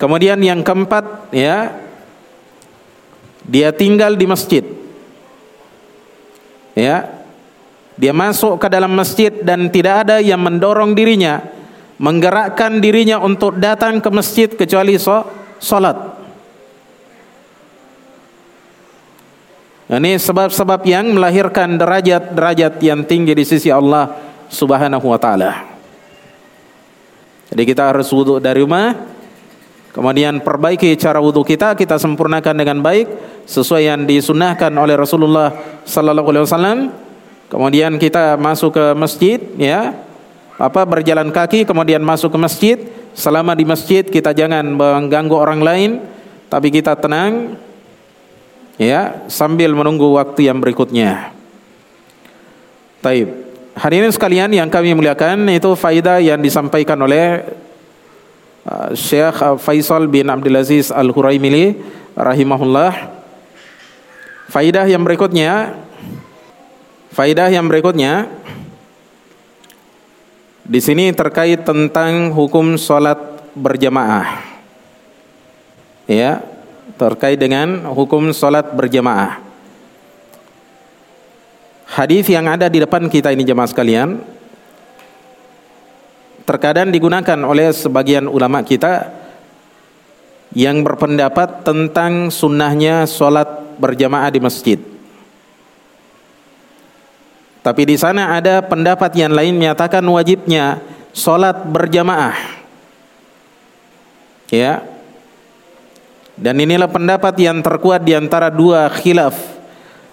Kemudian 0.00 0.40
yang 0.40 0.64
keempat 0.64 1.28
ya 1.36 1.76
dia 3.44 3.76
tinggal 3.76 4.16
di 4.16 4.24
masjid. 4.24 4.64
Ya. 6.72 7.20
Dia 8.00 8.16
masuk 8.16 8.56
ke 8.56 8.72
dalam 8.72 8.96
masjid 8.96 9.28
dan 9.28 9.68
tidak 9.68 10.08
ada 10.08 10.24
yang 10.24 10.40
mendorong 10.40 10.96
dirinya, 10.96 11.44
menggerakkan 12.00 12.80
dirinya 12.80 13.20
untuk 13.20 13.60
datang 13.60 14.00
ke 14.00 14.08
masjid 14.08 14.48
kecuali 14.48 14.96
so, 14.96 15.20
salat. 15.60 16.16
Ini 19.92 20.16
sebab-sebab 20.16 20.80
yang 20.88 21.12
melahirkan 21.12 21.76
derajat-derajat 21.76 22.80
yang 22.80 23.04
tinggi 23.04 23.36
di 23.36 23.44
sisi 23.44 23.68
Allah 23.68 24.29
Subhanahu 24.50 25.06
wa 25.06 25.16
taala. 25.16 25.70
Jadi 27.50 27.62
kita 27.66 27.90
harus 27.90 28.10
wudhu 28.10 28.38
dari 28.38 28.62
rumah, 28.62 28.94
kemudian 29.94 30.38
perbaiki 30.42 30.94
cara 30.98 31.18
wudhu 31.18 31.42
kita, 31.42 31.74
kita 31.74 31.98
sempurnakan 31.98 32.54
dengan 32.54 32.78
baik 32.78 33.10
sesuai 33.46 33.90
yang 33.90 34.06
disunahkan 34.06 34.70
oleh 34.74 34.94
Rasulullah 34.94 35.54
sallallahu 35.82 36.30
alaihi 36.30 36.46
wasallam. 36.46 36.78
Kemudian 37.50 37.98
kita 37.98 38.38
masuk 38.38 38.78
ke 38.78 38.84
masjid, 38.94 39.42
ya, 39.58 39.98
apa 40.54 40.86
berjalan 40.86 41.34
kaki, 41.34 41.66
kemudian 41.66 41.98
masuk 41.98 42.30
ke 42.30 42.38
masjid. 42.38 42.78
Selama 43.10 43.58
di 43.58 43.66
masjid 43.66 44.06
kita 44.06 44.30
jangan 44.30 44.62
mengganggu 44.62 45.34
orang 45.34 45.58
lain, 45.58 45.90
tapi 46.46 46.70
kita 46.70 46.94
tenang, 46.94 47.58
ya, 48.78 49.26
sambil 49.26 49.74
menunggu 49.74 50.14
waktu 50.14 50.46
yang 50.46 50.62
berikutnya. 50.62 51.34
Taib. 53.02 53.49
Hadirin 53.78 54.10
sekalian 54.10 54.50
yang 54.50 54.66
kami 54.66 54.90
muliakan 54.98 55.46
itu 55.46 55.78
faidah 55.78 56.18
yang 56.18 56.42
disampaikan 56.42 56.98
oleh 56.98 57.46
uh, 58.66 58.90
Syekh 58.98 59.62
Faisal 59.62 60.10
bin 60.10 60.26
Abdul 60.26 60.58
Aziz 60.58 60.90
Al-Huraimili 60.90 61.78
rahimahullah. 62.18 63.20
Faidah 64.50 64.90
yang 64.90 65.06
berikutnya 65.06 65.78
faidah 67.14 67.46
yang 67.46 67.70
berikutnya 67.70 68.26
di 70.66 70.78
sini 70.78 71.10
terkait 71.14 71.66
tentang 71.66 72.30
hukum 72.30 72.78
salat 72.78 73.18
berjamaah. 73.58 74.46
Ya, 76.10 76.42
terkait 76.98 77.38
dengan 77.38 77.86
hukum 77.90 78.34
salat 78.34 78.66
berjamaah. 78.74 79.49
Hadis 81.90 82.30
yang 82.30 82.46
ada 82.46 82.70
di 82.70 82.78
depan 82.78 83.10
kita 83.10 83.34
ini 83.34 83.42
jemaah 83.42 83.66
sekalian 83.66 84.22
terkadang 86.46 86.94
digunakan 86.94 87.38
oleh 87.42 87.74
sebagian 87.74 88.30
ulama 88.30 88.62
kita 88.62 89.10
yang 90.54 90.86
berpendapat 90.86 91.66
tentang 91.66 92.30
sunnahnya 92.30 93.10
sholat 93.10 93.74
berjamaah 93.82 94.30
di 94.30 94.38
masjid. 94.38 94.78
Tapi 97.60 97.82
di 97.90 97.98
sana 97.98 98.38
ada 98.38 98.62
pendapat 98.62 99.10
yang 99.18 99.34
lain 99.34 99.58
menyatakan 99.58 100.06
wajibnya 100.06 100.78
sholat 101.10 101.66
berjamaah. 101.66 102.38
Ya. 104.54 104.86
Dan 106.38 106.54
inilah 106.56 106.88
pendapat 106.88 107.34
yang 107.36 107.60
terkuat 107.60 108.06
di 108.06 108.14
antara 108.14 108.48
dua 108.48 108.88
khilaf 108.94 109.59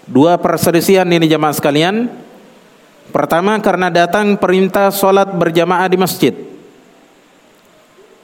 Dua 0.08 0.40
perselisihan 0.40 1.08
ini 1.08 1.28
jamaah 1.28 1.52
sekalian. 1.52 2.08
Pertama 3.12 3.60
karena 3.60 3.92
datang 3.92 4.40
perintah 4.40 4.88
solat 4.92 5.28
berjamaah 5.36 5.88
di 5.92 6.00
masjid. 6.00 6.34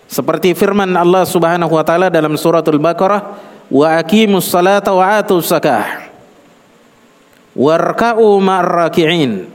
Seperti 0.07 0.55
firman 0.55 0.95
Allah 0.95 1.27
Subhanahu 1.27 1.75
wa 1.75 1.83
taala 1.83 2.07
dalam 2.07 2.39
suratul 2.39 2.79
Baqarah, 2.79 3.35
"Wa 3.67 3.99
aqimus 3.99 4.47
salata 4.47 4.95
wa 4.95 5.19
atuz 5.19 5.51
zakah." 5.51 6.11
Warka'u 7.53 8.41
ma'raki'in. 8.41 9.45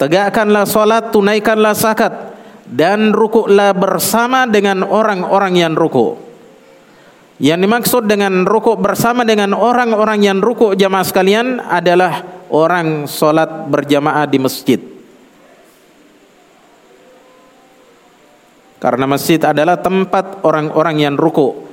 Tegakkanlah 0.00 0.64
solat, 0.64 1.12
tunaikanlah 1.12 1.76
zakat 1.76 2.32
dan 2.64 3.12
rukuklah 3.12 3.76
bersama 3.76 4.48
dengan 4.48 4.80
orang-orang 4.80 5.60
yang 5.60 5.74
rukuk. 5.76 6.29
Yang 7.40 7.60
dimaksud 7.64 8.02
dengan 8.04 8.44
rukuk 8.44 8.76
bersama 8.84 9.24
dengan 9.24 9.56
orang-orang 9.56 10.20
yang 10.28 10.38
rukuk 10.44 10.76
jamaah 10.76 11.08
sekalian 11.08 11.56
adalah 11.56 12.44
orang 12.52 13.08
solat 13.08 13.64
berjamaah 13.64 14.28
di 14.28 14.36
masjid. 14.36 14.80
Karena 18.76 19.08
masjid 19.08 19.40
adalah 19.40 19.80
tempat 19.80 20.44
orang-orang 20.44 21.04
yang 21.04 21.16
ruku. 21.16 21.68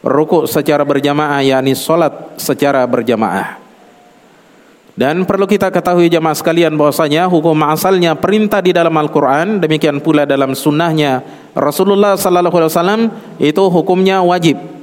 Ruku 0.00 0.48
secara 0.48 0.84
berjamaah 0.84 1.44
yakni 1.44 1.76
salat 1.76 2.40
secara 2.40 2.80
berjamaah. 2.88 3.60
Dan 4.92 5.24
perlu 5.24 5.48
kita 5.48 5.72
ketahui 5.72 6.12
jamaah 6.12 6.36
sekalian 6.36 6.76
bahwasanya 6.76 7.24
hukum 7.28 7.56
asalnya 7.64 8.12
perintah 8.12 8.60
di 8.60 8.76
dalam 8.76 8.92
Al-Qur'an 8.92 9.56
demikian 9.56 10.04
pula 10.04 10.28
dalam 10.28 10.52
sunnahnya 10.52 11.24
Rasulullah 11.56 12.12
sallallahu 12.12 12.56
alaihi 12.60 12.72
wasallam 12.72 13.02
itu 13.40 13.62
hukumnya 13.72 14.20
wajib. 14.20 14.81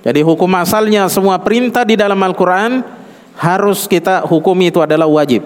Jadi 0.00 0.20
hukum 0.24 0.48
asalnya 0.56 1.04
semua 1.12 1.36
perintah 1.36 1.84
di 1.84 1.92
dalam 1.92 2.16
Al-Qur'an 2.16 2.80
harus 3.36 3.84
kita 3.84 4.24
hukumi 4.24 4.72
itu 4.72 4.80
adalah 4.80 5.04
wajib. 5.08 5.44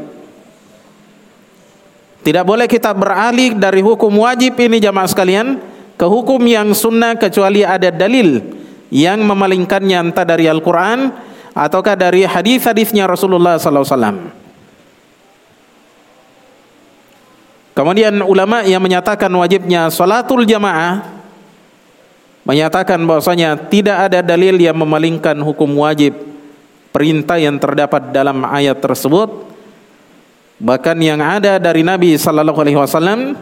Tidak 2.24 2.44
boleh 2.46 2.64
kita 2.64 2.94
beralih 2.96 3.58
dari 3.58 3.84
hukum 3.84 4.10
wajib 4.24 4.56
ini 4.56 4.80
jamaah 4.80 5.10
sekalian 5.10 5.60
ke 5.94 6.06
hukum 6.06 6.40
yang 6.46 6.72
sunnah 6.72 7.18
kecuali 7.20 7.66
ada 7.66 7.92
dalil 7.92 8.40
yang 8.88 9.20
memalingkannya 9.26 10.10
entah 10.10 10.24
dari 10.24 10.46
Al-Qur'an 10.48 11.12
ataukah 11.54 11.94
dari 11.98 12.26
hadis-hadisnya 12.26 13.06
Rasulullah 13.10 13.58
wasallam. 13.58 14.30
Kemudian 17.74 18.22
ulama 18.22 18.62
yang 18.62 18.78
menyatakan 18.78 19.30
wajibnya 19.34 19.90
salatul 19.90 20.46
jamaah 20.46 21.02
menyatakan 22.44 23.00
bahwasanya 23.08 23.56
tidak 23.72 24.08
ada 24.08 24.20
dalil 24.20 24.54
yang 24.60 24.76
memalingkan 24.76 25.36
hukum 25.40 25.80
wajib 25.80 26.12
perintah 26.92 27.40
yang 27.40 27.56
terdapat 27.58 28.12
dalam 28.14 28.44
ayat 28.46 28.78
tersebut. 28.78 29.50
Bahkan 30.60 30.96
yang 31.02 31.18
ada 31.18 31.58
dari 31.58 31.82
Nabi 31.82 32.14
sallallahu 32.14 32.60
alaihi 32.62 32.78
wasallam 32.78 33.34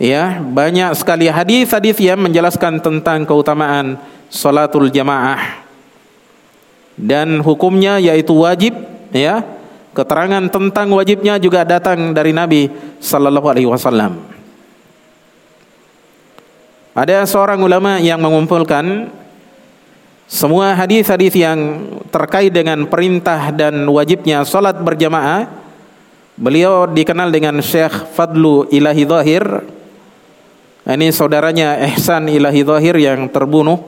ya 0.00 0.40
banyak 0.40 0.96
sekali 0.96 1.28
hadis-hadis 1.28 2.00
yang 2.00 2.24
menjelaskan 2.24 2.80
tentang 2.80 3.28
keutamaan 3.28 4.00
salatul 4.32 4.88
jamaah. 4.88 5.68
Dan 6.96 7.44
hukumnya 7.44 8.00
yaitu 8.00 8.32
wajib 8.38 8.72
ya. 9.12 9.44
Keterangan 9.90 10.46
tentang 10.46 10.86
wajibnya 10.94 11.34
juga 11.42 11.66
datang 11.66 12.14
dari 12.14 12.30
Nabi 12.30 12.70
sallallahu 13.02 13.50
alaihi 13.50 13.66
wasallam 13.66 14.29
ada 16.90 17.22
seorang 17.22 17.62
ulama 17.62 18.02
yang 18.02 18.18
mengumpulkan 18.18 19.14
semua 20.26 20.74
hadis-hadis 20.74 21.38
yang 21.38 21.86
terkait 22.10 22.50
dengan 22.50 22.82
perintah 22.90 23.54
dan 23.54 23.86
wajibnya 23.86 24.42
salat 24.42 24.74
berjamaah. 24.78 25.46
Beliau 26.34 26.90
dikenal 26.90 27.30
dengan 27.30 27.62
Syekh 27.62 28.10
Fadlu 28.10 28.66
Ilahi 28.74 29.06
Zahir. 29.06 29.44
Ini 30.82 31.14
saudaranya 31.14 31.78
Ihsan 31.94 32.26
Ilahi 32.26 32.66
Zahir 32.66 32.98
yang 32.98 33.30
terbunuh. 33.30 33.78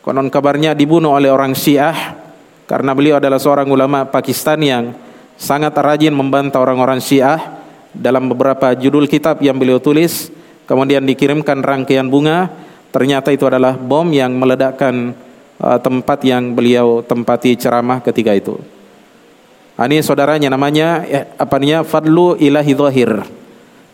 Konon 0.00 0.32
kabarnya 0.32 0.72
dibunuh 0.72 1.12
oleh 1.12 1.28
orang 1.28 1.52
Syiah 1.52 2.16
karena 2.64 2.96
beliau 2.96 3.20
adalah 3.20 3.36
seorang 3.36 3.68
ulama 3.68 4.08
Pakistan 4.08 4.56
yang 4.60 4.96
sangat 5.36 5.76
rajin 5.76 6.16
membantah 6.16 6.64
orang-orang 6.64 7.00
Syiah. 7.04 7.60
Dalam 7.92 8.26
beberapa 8.32 8.72
judul 8.72 9.04
kitab 9.04 9.38
yang 9.44 9.60
beliau 9.60 9.78
tulis 9.78 10.32
kemudian 10.64 11.04
dikirimkan 11.04 11.64
rangkaian 11.64 12.08
bunga 12.08 12.52
ternyata 12.94 13.34
itu 13.34 13.44
adalah 13.48 13.74
bom 13.74 14.06
yang 14.12 14.36
meledakkan 14.38 15.12
uh, 15.58 15.78
tempat 15.80 16.22
yang 16.22 16.54
beliau 16.54 17.02
tempati 17.02 17.58
ceramah 17.58 18.00
ketika 18.04 18.32
itu. 18.36 18.56
Ini 19.74 20.06
saudaranya 20.06 20.54
namanya 20.54 21.02
eh, 21.02 21.26
apa 21.34 21.58
namanya 21.58 21.82
Fadlu 21.82 22.38
Ilahi 22.38 22.72
Zahir. 22.78 23.10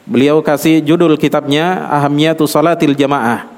Beliau 0.04 0.44
kasih 0.44 0.84
judul 0.84 1.16
kitabnya 1.16 1.88
Ahamiyatu 1.88 2.44
Salatil 2.44 2.92
Jamaah. 2.92 3.48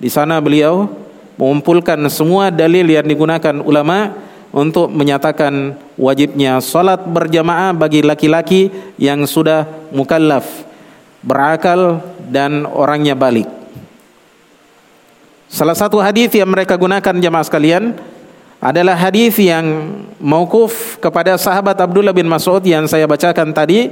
Di 0.00 0.10
sana 0.10 0.42
beliau 0.42 0.90
mengumpulkan 1.38 2.00
semua 2.10 2.50
dalil 2.50 2.90
yang 2.90 3.06
digunakan 3.06 3.62
ulama 3.62 4.18
untuk 4.50 4.90
menyatakan 4.90 5.78
wajibnya 5.94 6.58
salat 6.58 7.06
berjamaah 7.06 7.70
bagi 7.70 8.02
laki-laki 8.02 8.74
yang 8.98 9.22
sudah 9.22 9.64
mukallaf, 9.94 10.42
berakal 11.20 12.00
dan 12.28 12.64
orangnya 12.64 13.12
balik. 13.16 13.48
Salah 15.50 15.74
satu 15.74 15.98
hadis 15.98 16.30
yang 16.30 16.46
mereka 16.46 16.78
gunakan 16.78 17.18
jamaah 17.18 17.42
sekalian 17.42 17.98
adalah 18.62 18.94
hadis 18.94 19.34
yang 19.40 19.64
mauquf 20.22 21.00
kepada 21.02 21.34
sahabat 21.40 21.74
Abdullah 21.80 22.14
bin 22.14 22.28
Mas'ud 22.28 22.62
yang 22.62 22.86
saya 22.86 23.08
bacakan 23.08 23.50
tadi. 23.50 23.90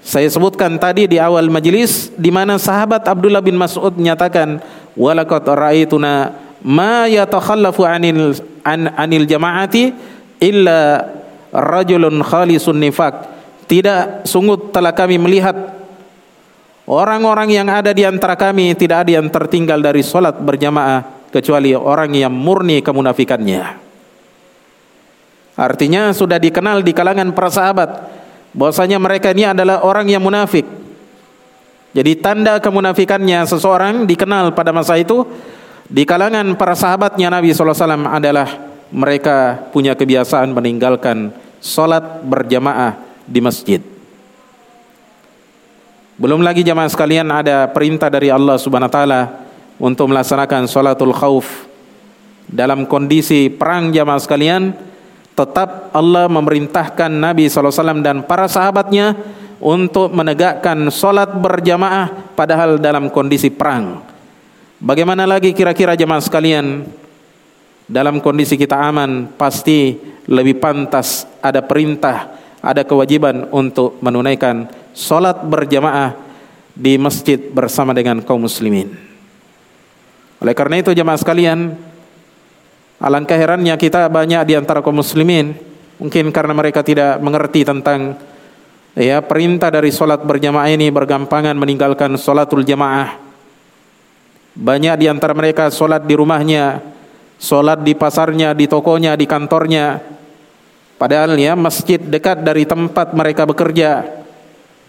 Saya 0.00 0.32
sebutkan 0.32 0.80
tadi 0.80 1.04
di 1.04 1.20
awal 1.20 1.52
majelis 1.52 2.08
di 2.16 2.32
mana 2.32 2.56
sahabat 2.56 3.04
Abdullah 3.04 3.44
bin 3.44 3.60
Mas'ud 3.60 3.92
menyatakan 4.00 4.58
walaqad 4.96 5.44
ra'aituna 5.44 6.32
ma 6.64 7.04
yatakhallafu 7.04 7.84
anil 7.84 8.32
an, 8.64 8.88
anil 8.96 9.28
jamaati 9.28 9.92
illa 10.40 11.04
rajulun 11.52 12.24
khalisun 12.24 12.80
nifaq 12.80 13.28
tidak 13.68 14.24
sungguh 14.24 14.72
telah 14.72 14.96
kami 14.96 15.20
melihat 15.20 15.79
orang-orang 16.90 17.54
yang 17.54 17.70
ada 17.70 17.94
di 17.94 18.02
antara 18.02 18.34
kami 18.34 18.74
tidak 18.74 19.06
ada 19.06 19.22
yang 19.22 19.30
tertinggal 19.30 19.78
dari 19.78 20.02
salat 20.02 20.34
berjamaah 20.42 21.30
kecuali 21.30 21.70
orang 21.70 22.10
yang 22.10 22.34
murni 22.34 22.82
kemunafikannya 22.82 23.62
artinya 25.54 26.10
sudah 26.10 26.42
dikenal 26.42 26.82
di 26.82 26.90
kalangan 26.90 27.30
para 27.30 27.50
sahabat 27.54 27.90
bahwasanya 28.50 28.98
mereka 28.98 29.30
ini 29.30 29.46
adalah 29.46 29.86
orang 29.86 30.10
yang 30.10 30.18
munafik 30.18 30.66
jadi 31.94 32.18
tanda 32.18 32.58
kemunafikannya 32.58 33.46
seseorang 33.46 34.10
dikenal 34.10 34.54
pada 34.58 34.74
masa 34.74 34.98
itu 34.98 35.22
di 35.90 36.06
kalangan 36.06 36.54
para 36.54 36.78
sahabatnya 36.78 37.34
Nabi 37.34 37.50
SAW 37.50 38.06
adalah 38.06 38.46
mereka 38.94 39.58
punya 39.74 39.98
kebiasaan 39.98 40.54
meninggalkan 40.54 41.34
solat 41.58 42.22
berjamaah 42.22 42.94
di 43.26 43.42
masjid. 43.42 43.82
Belum 46.20 46.44
lagi 46.44 46.60
jamaah 46.60 46.92
sekalian 46.92 47.32
ada 47.32 47.64
perintah 47.72 48.12
dari 48.12 48.28
Allah 48.28 48.60
Subhanahu 48.60 48.92
Wa 48.92 48.96
Taala 49.00 49.22
untuk 49.80 50.12
melaksanakan 50.12 50.68
solatul 50.68 51.16
khauf 51.16 51.64
dalam 52.44 52.84
kondisi 52.84 53.48
perang 53.48 53.88
jamaah 53.88 54.20
sekalian. 54.20 54.76
Tetap 55.32 55.96
Allah 55.96 56.28
memerintahkan 56.28 57.08
Nabi 57.08 57.48
SAW 57.48 58.04
dan 58.04 58.20
para 58.28 58.44
sahabatnya 58.52 59.16
untuk 59.64 60.12
menegakkan 60.12 60.92
solat 60.92 61.32
berjamaah 61.32 62.36
padahal 62.36 62.76
dalam 62.76 63.08
kondisi 63.08 63.48
perang. 63.48 64.04
Bagaimana 64.76 65.24
lagi 65.24 65.56
kira-kira 65.56 65.96
jemaah 65.96 66.20
sekalian 66.20 66.84
dalam 67.88 68.20
kondisi 68.20 68.60
kita 68.60 68.76
aman 68.76 69.24
pasti 69.40 69.96
lebih 70.28 70.60
pantas 70.60 71.24
ada 71.40 71.64
perintah, 71.64 72.28
ada 72.60 72.84
kewajiban 72.84 73.48
untuk 73.52 73.96
menunaikan 74.04 74.68
solat 74.92 75.40
berjamaah 75.44 76.16
di 76.76 76.96
masjid 77.00 77.36
bersama 77.36 77.96
dengan 77.96 78.20
kaum 78.24 78.44
muslimin. 78.44 78.92
Oleh 80.40 80.54
karena 80.56 80.80
itu 80.80 80.96
jemaah 80.96 81.20
sekalian, 81.20 81.76
alangkah 83.00 83.36
herannya 83.36 83.76
kita 83.76 84.08
banyak 84.08 84.44
di 84.44 84.54
antara 84.56 84.84
kaum 84.84 85.00
muslimin 85.00 85.56
mungkin 86.00 86.32
karena 86.32 86.56
mereka 86.56 86.80
tidak 86.80 87.20
mengerti 87.20 87.64
tentang 87.64 88.16
ya 88.96 89.20
perintah 89.20 89.68
dari 89.68 89.92
solat 89.92 90.24
berjamaah 90.24 90.68
ini 90.72 90.88
bergampangan 90.88 91.56
meninggalkan 91.56 92.16
solatul 92.16 92.64
jamaah 92.64 93.20
banyak 94.56 94.94
di 95.00 95.06
antara 95.08 95.36
mereka 95.36 95.68
solat 95.68 96.08
di 96.08 96.16
rumahnya 96.16 96.80
solat 97.36 97.84
di 97.84 97.92
pasarnya 97.96 98.56
di 98.56 98.68
tokonya 98.68 99.16
di 99.16 99.28
kantornya 99.28 100.00
padahal 101.00 101.32
ya 101.40 101.56
masjid 101.56 101.96
dekat 101.96 102.44
dari 102.44 102.68
tempat 102.68 103.16
mereka 103.16 103.48
bekerja 103.48 104.04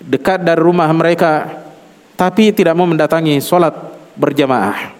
dekat 0.03 0.43
dari 0.43 0.59
rumah 0.59 0.91
mereka 0.91 1.63
tapi 2.19 2.51
tidak 2.51 2.75
mau 2.75 2.83
mendatangi 2.83 3.39
solat 3.39 3.71
berjamaah 4.19 4.91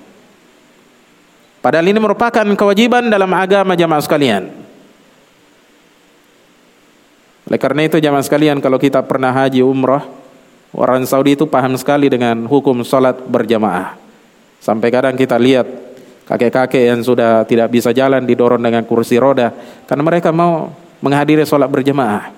padahal 1.60 1.84
ini 1.92 2.00
merupakan 2.00 2.48
kewajiban 2.56 3.12
dalam 3.12 3.36
agama 3.36 3.76
jamaah 3.76 4.00
sekalian 4.00 4.62
oleh 7.52 7.60
karena 7.60 7.84
itu 7.84 8.00
jamaah 8.00 8.24
sekalian 8.24 8.64
kalau 8.64 8.80
kita 8.80 9.04
pernah 9.04 9.36
haji 9.36 9.60
umrah, 9.60 10.08
orang 10.72 11.04
Saudi 11.04 11.36
itu 11.36 11.44
paham 11.52 11.76
sekali 11.76 12.08
dengan 12.08 12.48
hukum 12.48 12.80
salat 12.88 13.20
berjamaah. 13.28 14.00
Sampai 14.64 14.88
kadang 14.88 15.20
kita 15.20 15.36
lihat 15.36 15.68
kakek-kakek 16.32 16.96
yang 16.96 17.04
sudah 17.04 17.44
tidak 17.44 17.68
bisa 17.68 17.92
jalan 17.92 18.24
didorong 18.24 18.64
dengan 18.64 18.88
kursi 18.88 19.20
roda 19.20 19.52
karena 19.84 20.00
mereka 20.00 20.32
mau 20.32 20.72
menghadiri 21.02 21.44
salat 21.44 21.68
berjamaah. 21.68 22.32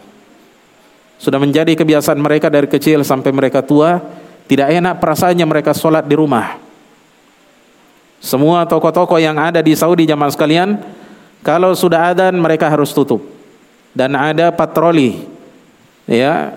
Sudah 1.20 1.40
menjadi 1.40 1.72
kebiasaan 1.78 2.20
mereka 2.20 2.50
dari 2.52 2.68
kecil 2.68 3.04
sampai 3.06 3.32
mereka 3.32 3.64
tua, 3.64 4.02
tidak 4.50 4.74
enak 4.74 5.00
perasaannya 5.00 5.46
mereka 5.48 5.72
salat 5.72 6.04
di 6.04 6.16
rumah. 6.18 6.60
Semua 8.24 8.64
toko-toko 8.64 9.20
yang 9.20 9.36
ada 9.36 9.60
di 9.60 9.76
Saudi 9.76 10.08
jamaah 10.08 10.32
sekalian, 10.32 10.80
kalau 11.44 11.76
sudah 11.76 12.16
adzan 12.16 12.40
mereka 12.40 12.72
harus 12.72 12.96
tutup 12.96 13.20
dan 13.92 14.16
ada 14.16 14.50
patroli 14.50 15.28
ya 16.10 16.56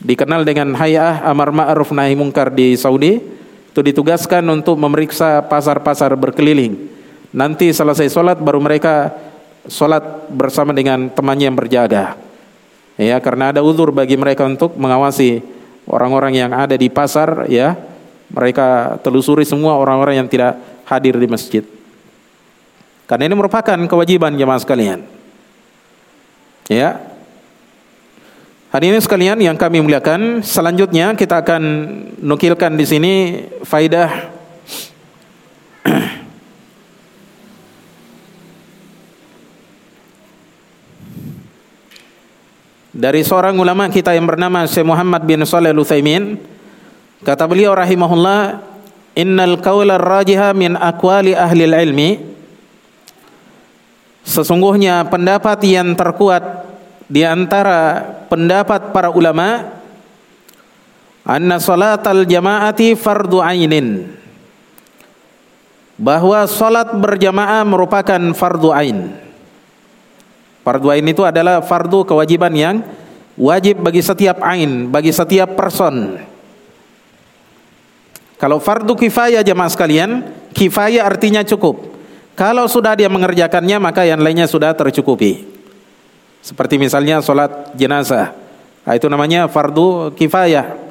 dikenal 0.00 0.44
dengan 0.44 0.76
Hayah 0.76 1.24
Amar 1.24 1.50
Ma'ruf 1.50 1.90
Nahi 1.90 2.14
Mungkar 2.14 2.52
di 2.52 2.76
Saudi 2.76 3.18
itu 3.72 3.80
ditugaskan 3.80 4.44
untuk 4.48 4.80
memeriksa 4.80 5.44
pasar-pasar 5.44 6.12
berkeliling. 6.16 6.88
Nanti 7.36 7.68
selesai 7.72 8.08
sholat 8.08 8.40
baru 8.40 8.60
mereka 8.60 9.12
sholat 9.68 10.30
bersama 10.30 10.72
dengan 10.72 11.10
temannya 11.10 11.50
yang 11.50 11.58
berjaga. 11.58 12.16
Ya, 12.96 13.20
karena 13.20 13.52
ada 13.52 13.60
uzur 13.60 13.92
bagi 13.92 14.16
mereka 14.16 14.48
untuk 14.48 14.72
mengawasi 14.80 15.44
orang-orang 15.84 16.32
yang 16.32 16.50
ada 16.56 16.74
di 16.74 16.88
pasar, 16.88 17.44
ya. 17.52 17.76
Mereka 18.26 18.98
telusuri 19.06 19.46
semua 19.46 19.78
orang-orang 19.78 20.18
yang 20.24 20.28
tidak 20.28 20.58
hadir 20.88 21.14
di 21.14 21.28
masjid. 21.30 21.62
Karena 23.06 23.30
ini 23.30 23.38
merupakan 23.38 23.78
kewajiban 23.86 24.34
jemaah 24.34 24.58
sekalian. 24.58 25.06
Ya. 26.66 26.98
Hadirin 28.74 28.98
sekalian 28.98 29.38
yang 29.38 29.54
kami 29.54 29.78
muliakan, 29.78 30.42
selanjutnya 30.42 31.14
kita 31.14 31.46
akan 31.46 31.62
nukilkan 32.18 32.74
di 32.74 32.82
sini 32.82 33.12
faidah 33.62 34.10
dari 42.96 43.20
seorang 43.20 43.52
ulama 43.60 43.92
kita 43.92 44.16
yang 44.16 44.24
bernama 44.24 44.64
Syekh 44.64 44.88
Muhammad 44.88 45.28
bin 45.28 45.44
Shalih 45.44 45.68
Al-Utsaimin 45.68 46.40
kata 47.20 47.44
beliau 47.44 47.76
rahimahullah 47.76 48.64
innal 49.12 49.60
qaula 49.60 50.00
rajiha 50.00 50.56
min 50.56 50.80
aqwali 50.80 51.36
ahli 51.36 51.68
ilmi 51.68 52.10
sesungguhnya 54.24 55.04
pendapat 55.12 55.60
yang 55.68 55.92
terkuat 55.92 56.64
di 57.04 57.20
antara 57.20 58.00
pendapat 58.32 58.96
para 58.96 59.12
ulama 59.12 59.76
anna 61.28 61.60
salatal 61.60 62.24
jamaati 62.24 62.96
fardu 62.96 63.44
ainin. 63.44 64.08
Bahwa 65.96 66.44
salat 66.44 66.92
berjamaah 66.92 67.64
merupakan 67.64 68.20
fardu 68.36 68.68
ain 68.68 69.25
Fardu 70.66 70.90
ain 70.90 71.06
itu 71.06 71.22
adalah 71.22 71.62
fardu 71.62 72.02
kewajiban 72.02 72.50
yang 72.50 72.82
wajib 73.38 73.86
bagi 73.86 74.02
setiap 74.02 74.42
ain, 74.42 74.90
bagi 74.90 75.14
setiap 75.14 75.54
person. 75.54 76.18
Kalau 78.34 78.58
fardu 78.58 78.98
kifayah 78.98 79.46
jemaah 79.46 79.70
sekalian, 79.70 80.26
kifayah 80.50 81.06
artinya 81.06 81.46
cukup. 81.46 81.94
Kalau 82.34 82.66
sudah 82.66 82.98
dia 82.98 83.06
mengerjakannya 83.06 83.78
maka 83.78 84.10
yang 84.10 84.18
lainnya 84.18 84.50
sudah 84.50 84.74
tercukupi. 84.74 85.46
Seperti 86.42 86.82
misalnya 86.82 87.22
solat 87.22 87.70
jenazah. 87.78 88.34
Nah, 88.82 88.98
itu 88.98 89.06
namanya 89.06 89.46
fardu 89.46 90.18
kifayah. 90.18 90.82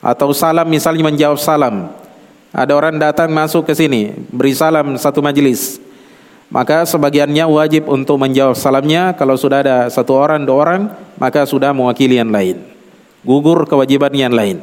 Atau 0.00 0.32
salam 0.32 0.64
misalnya 0.72 1.04
menjawab 1.04 1.36
salam. 1.36 1.92
Ada 2.48 2.72
orang 2.72 2.96
datang 2.96 3.28
masuk 3.28 3.68
ke 3.68 3.76
sini, 3.76 4.16
beri 4.32 4.56
salam 4.56 4.96
satu 4.96 5.20
majelis 5.20 5.83
maka 6.54 6.86
sebagiannya 6.86 7.42
wajib 7.50 7.90
untuk 7.90 8.22
menjawab 8.22 8.54
salamnya. 8.54 9.10
Kalau 9.18 9.34
sudah 9.34 9.66
ada 9.66 9.76
satu 9.90 10.14
orang 10.14 10.46
dua 10.46 10.56
orang 10.62 10.82
maka 11.18 11.42
sudah 11.42 11.74
mewakili 11.74 12.14
yang 12.14 12.30
lain. 12.30 12.62
Gugur 13.26 13.66
kewajiban 13.66 14.14
yang 14.14 14.30
lain. 14.30 14.62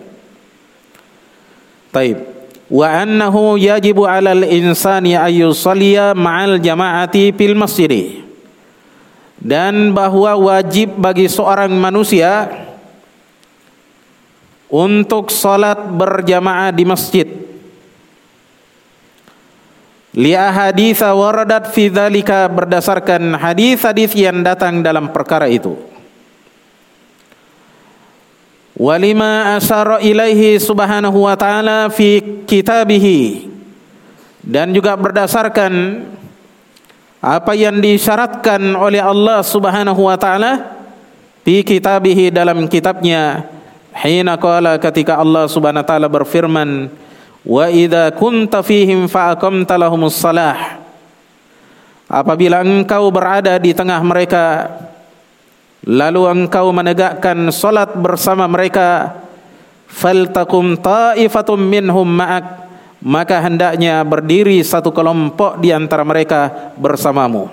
Taib. 1.92 2.24
Wa 2.72 3.04
annahu 3.04 3.60
yajibu 3.60 4.08
'alal 4.08 4.48
insani 4.48 5.20
ayyusalliya 5.20 6.16
ma'al 6.16 6.64
jama'ati 6.64 7.36
fil 7.36 7.60
masjid 7.60 8.24
dan 9.42 9.90
bahwa 9.90 10.38
wajib 10.38 10.94
bagi 11.02 11.26
seorang 11.26 11.74
manusia 11.74 12.48
untuk 14.70 15.34
salat 15.34 15.82
berjamaah 15.82 16.70
di 16.70 16.86
masjid 16.86 17.41
li 20.16 20.36
ahaditsa 20.36 21.16
waradat 21.16 21.72
fi 21.72 21.88
dzalika 21.88 22.52
berdasarkan 22.52 23.40
hadis-hadis 23.40 24.12
yang 24.16 24.44
datang 24.44 24.84
dalam 24.84 25.12
perkara 25.16 25.48
itu. 25.48 25.76
Walima 28.82 29.56
asyara 29.62 30.02
ilaihi 30.02 30.58
subhanahu 30.58 31.30
wa 31.30 31.36
ta'ala 31.38 31.92
fi 31.94 32.18
kitabihi. 32.50 33.52
Dan 34.42 34.74
juga 34.74 34.98
berdasarkan 34.98 36.02
apa 37.22 37.54
yang 37.54 37.78
disyaratkan 37.78 38.74
oleh 38.74 38.98
Allah 38.98 39.46
subhanahu 39.46 40.10
wa 40.10 40.18
ta'ala 40.18 40.82
fi 41.46 41.62
kitabihi 41.62 42.34
dalam 42.34 42.66
kitabnya. 42.66 43.46
Hina 43.94 44.40
qala 44.42 44.82
ketika 44.82 45.22
Allah 45.22 45.46
subhanahu 45.46 45.86
wa 45.86 45.90
ta'ala 45.94 46.08
berfirman 46.10 46.90
wa 47.46 47.66
idza 47.70 48.14
kunta 48.14 48.62
fihim 48.62 49.10
fa 49.10 49.34
aqamta 49.34 49.78
salah. 50.10 50.82
Apabila 52.12 52.60
engkau 52.60 53.08
berada 53.08 53.56
di 53.56 53.72
tengah 53.72 54.04
mereka 54.04 54.68
lalu 55.88 56.28
engkau 56.28 56.70
menegakkan 56.76 57.48
salat 57.56 57.96
bersama 57.96 58.46
mereka 58.52 59.16
faltakum 59.88 60.76
ta'ifatum 60.76 61.56
minhum 61.56 62.04
ma'ak 62.04 62.68
maka 63.02 63.42
hendaknya 63.42 64.04
berdiri 64.04 64.62
satu 64.62 64.94
kelompok 64.94 65.58
di 65.64 65.72
antara 65.74 66.04
mereka 66.04 66.74
bersamamu. 66.78 67.50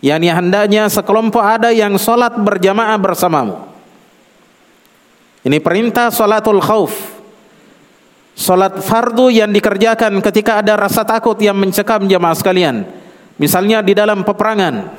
Yakni 0.00 0.30
hendaknya 0.30 0.88
sekelompok 0.88 1.42
ada 1.42 1.70
yang 1.74 2.00
salat 2.00 2.32
berjamaah 2.34 2.96
bersamamu. 2.96 3.60
Ini 5.44 5.58
perintah 5.62 6.10
salatul 6.10 6.64
khauf 6.64 7.17
Salat 8.38 8.78
fardu 8.86 9.34
yang 9.34 9.50
dikerjakan 9.50 10.22
ketika 10.22 10.62
ada 10.62 10.78
rasa 10.78 11.02
takut 11.02 11.34
yang 11.42 11.58
mencekam 11.58 12.06
jemaah 12.06 12.38
sekalian. 12.38 12.86
Misalnya 13.34 13.82
di 13.82 13.98
dalam 13.98 14.22
peperangan. 14.22 14.94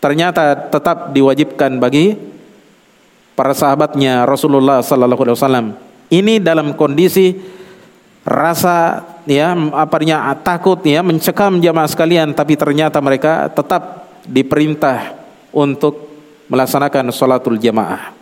Ternyata 0.00 0.72
tetap 0.72 1.12
diwajibkan 1.12 1.76
bagi 1.76 2.16
para 3.36 3.52
sahabatnya 3.52 4.24
Rasulullah 4.24 4.80
sallallahu 4.80 5.20
alaihi 5.20 5.36
wasallam. 5.36 5.66
Ini 6.08 6.40
dalam 6.40 6.72
kondisi 6.72 7.36
rasa 8.24 9.04
ya 9.28 9.52
apanya 9.76 10.32
takut 10.40 10.80
ya 10.80 11.04
mencekam 11.04 11.60
jemaah 11.60 11.88
sekalian 11.92 12.32
tapi 12.32 12.56
ternyata 12.56 13.04
mereka 13.04 13.52
tetap 13.52 14.08
diperintah 14.24 15.12
untuk 15.52 16.08
melaksanakan 16.48 17.12
salatul 17.12 17.60
jamaah. 17.60 18.16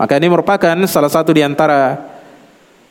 Maka 0.00 0.16
ini 0.16 0.32
merupakan 0.32 0.76
salah 0.88 1.12
satu 1.12 1.36
di 1.36 1.44
antara 1.44 2.15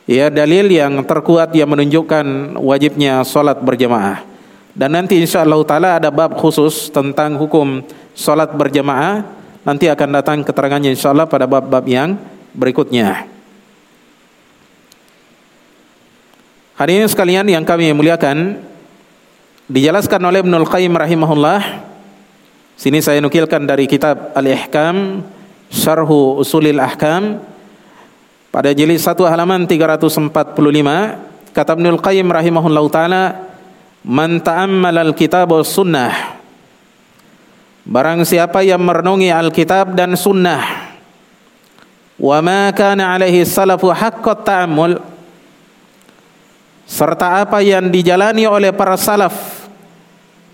ya 0.06 0.30
dalil 0.30 0.70
yang 0.70 1.02
terkuat 1.02 1.52
yang 1.52 1.68
menunjukkan 1.74 2.56
wajibnya 2.62 3.26
solat 3.26 3.58
berjamaah. 3.60 4.22
Dan 4.72 4.94
nanti 4.94 5.18
insya 5.18 5.42
Allah 5.42 5.60
taala 5.66 5.90
ada 5.98 6.08
bab 6.08 6.38
khusus 6.38 6.88
tentang 6.94 7.36
hukum 7.36 7.82
solat 8.14 8.54
berjamaah. 8.54 9.26
Nanti 9.66 9.90
akan 9.90 10.08
datang 10.14 10.38
keterangannya 10.46 10.94
insya 10.94 11.10
Allah 11.10 11.26
pada 11.26 11.44
bab-bab 11.44 11.82
yang 11.90 12.14
berikutnya. 12.54 13.26
Hari 16.76 16.92
ini 17.02 17.06
sekalian 17.08 17.48
yang 17.48 17.64
kami 17.66 17.90
muliakan 17.96 18.60
dijelaskan 19.66 20.22
oleh 20.22 20.44
Ibnul 20.44 20.68
Qayyim 20.68 20.92
rahimahullah. 20.94 21.82
Sini 22.76 23.00
saya 23.00 23.18
nukilkan 23.24 23.64
dari 23.64 23.88
kitab 23.88 24.36
Al-Ihkam 24.36 25.24
Syarhu 25.72 26.36
Usulil 26.36 26.76
Ahkam 26.76 27.40
pada 28.56 28.72
jilid 28.72 28.96
1 28.96 29.20
halaman 29.28 29.68
345 29.68 30.32
kata 31.52 31.76
Ibnul 31.76 32.00
Qayyim 32.00 32.24
rahimahullahu 32.24 32.88
taala 32.88 33.52
man 34.00 34.40
ta'ammala 34.40 35.04
al-kitab 35.04 35.52
sunnah. 35.60 36.40
Barang 37.84 38.24
siapa 38.24 38.64
yang 38.64 38.80
merenungi 38.80 39.28
Alkitab 39.28 39.92
dan 39.92 40.16
sunnah 40.16 40.88
wa 42.16 42.40
ma 42.40 42.72
kana 42.72 43.12
alaihi 43.12 43.44
salafu 43.44 43.92
haqqat 43.92 44.48
ta'ammul 44.48 45.04
serta 46.88 47.44
apa 47.44 47.60
yang 47.60 47.92
dijalani 47.92 48.48
oleh 48.48 48.72
para 48.72 48.96
salaf 48.96 49.68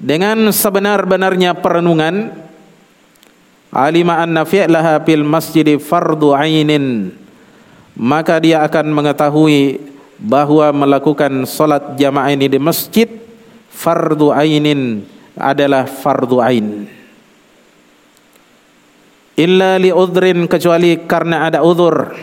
dengan 0.02 0.50
sebenar-benarnya 0.50 1.54
perenungan 1.54 2.34
alima 3.70 4.26
anna 4.26 4.42
fi'laha 4.42 4.98
fil 5.06 5.22
masjid 5.22 5.78
fardu 5.78 6.34
ainin 6.34 7.21
maka 7.96 8.40
dia 8.40 8.64
akan 8.64 8.92
mengetahui 8.92 9.80
bahwa 10.22 10.70
melakukan 10.86 11.44
solat 11.44 11.98
jamaah 11.98 12.30
ini 12.32 12.46
di 12.46 12.58
masjid 12.62 13.10
fardu 13.68 14.30
ainin 14.30 15.02
adalah 15.34 15.84
fardu 15.88 16.38
ain. 16.38 16.86
Illa 19.32 19.80
li 19.80 19.88
udrin 19.90 20.44
kecuali 20.46 21.02
karena 21.08 21.48
ada 21.48 21.64
uzur. 21.64 22.14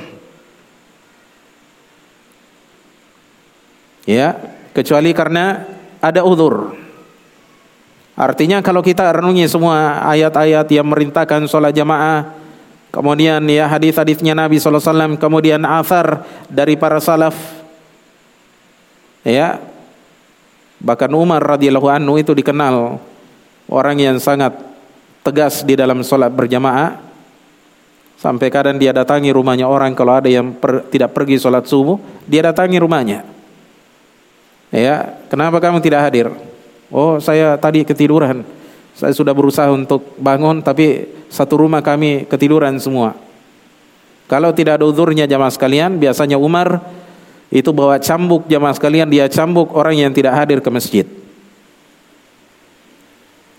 Ya, 4.06 4.38
kecuali 4.74 5.14
karena 5.14 5.70
ada 6.02 6.24
uzur. 6.26 6.74
Artinya 8.20 8.60
kalau 8.60 8.84
kita 8.84 9.10
renungi 9.16 9.48
semua 9.48 10.02
ayat-ayat 10.08 10.68
yang 10.72 10.88
merintahkan 10.88 11.46
sholat 11.48 11.72
jamaah 11.72 12.39
kemudian 12.90 13.42
ya 13.50 13.66
hadis-hadisnya 13.70 14.38
Nabi 14.38 14.58
sallallahu 14.58 14.82
alaihi 14.82 14.92
wasallam, 14.94 15.14
kemudian 15.18 15.62
asar 15.66 16.26
dari 16.50 16.78
para 16.78 17.02
salaf. 17.02 17.36
Ya. 19.24 19.62
Bahkan 20.80 21.12
Umar 21.12 21.44
radhiyallahu 21.44 21.92
anhu 21.92 22.16
itu 22.16 22.32
dikenal 22.32 23.04
orang 23.68 23.98
yang 24.00 24.18
sangat 24.18 24.56
tegas 25.24 25.62
di 25.62 25.76
dalam 25.76 26.02
salat 26.02 26.32
berjamaah. 26.32 26.98
Sampai 28.20 28.52
kadang 28.52 28.76
dia 28.76 28.92
datangi 28.92 29.32
rumahnya 29.32 29.64
orang 29.64 29.96
kalau 29.96 30.20
ada 30.20 30.28
yang 30.28 30.52
per, 30.52 30.84
tidak 30.92 31.16
pergi 31.16 31.40
salat 31.40 31.64
subuh, 31.68 31.96
dia 32.28 32.44
datangi 32.44 32.76
rumahnya. 32.76 33.24
Ya, 34.76 35.18
kenapa 35.32 35.64
kamu 35.64 35.80
tidak 35.80 36.04
hadir? 36.04 36.28
Oh, 36.92 37.16
saya 37.24 37.56
tadi 37.56 37.88
ketiduran. 37.88 38.44
Saya 39.00 39.16
sudah 39.16 39.32
berusaha 39.32 39.72
untuk 39.72 40.20
bangun 40.20 40.60
tapi 40.60 41.08
satu 41.32 41.56
rumah 41.56 41.80
kami 41.80 42.28
ketiduran 42.28 42.76
semua. 42.84 43.16
Kalau 44.28 44.52
tidak 44.52 44.84
ada 44.84 44.86
uzurnya 44.86 45.24
jamaah 45.24 45.50
sekalian, 45.50 45.96
biasanya 45.96 46.36
Umar 46.36 46.84
itu 47.48 47.72
bawa 47.72 47.96
cambuk 47.98 48.44
jamaah 48.52 48.76
sekalian, 48.76 49.08
dia 49.08 49.32
cambuk 49.32 49.72
orang 49.72 49.96
yang 49.96 50.12
tidak 50.12 50.36
hadir 50.36 50.60
ke 50.60 50.68
masjid. 50.68 51.08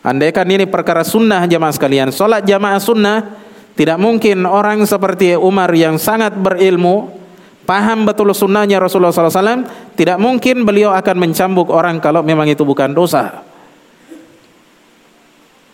Andaikan 0.05 0.45
ini 0.45 0.69
perkara 0.69 1.09
sunnah 1.09 1.49
jamaah 1.49 1.73
sekalian, 1.73 2.13
solat 2.13 2.45
jamaah 2.45 2.79
sunnah, 2.79 3.35
tidak 3.81 3.97
mungkin 3.97 4.45
orang 4.45 4.85
seperti 4.85 5.41
Umar 5.41 5.73
yang 5.73 5.97
sangat 5.97 6.37
berilmu, 6.37 7.17
paham 7.65 8.05
betul 8.05 8.29
sunnahnya 8.37 8.77
Rasulullah 8.77 9.11
SAW, 9.11 9.65
tidak 9.97 10.21
mungkin 10.21 10.69
beliau 10.69 10.93
akan 10.93 11.17
mencambuk 11.17 11.73
orang 11.73 11.97
kalau 11.99 12.21
memang 12.21 12.45
itu 12.45 12.61
bukan 12.61 12.93
dosa. 12.93 13.50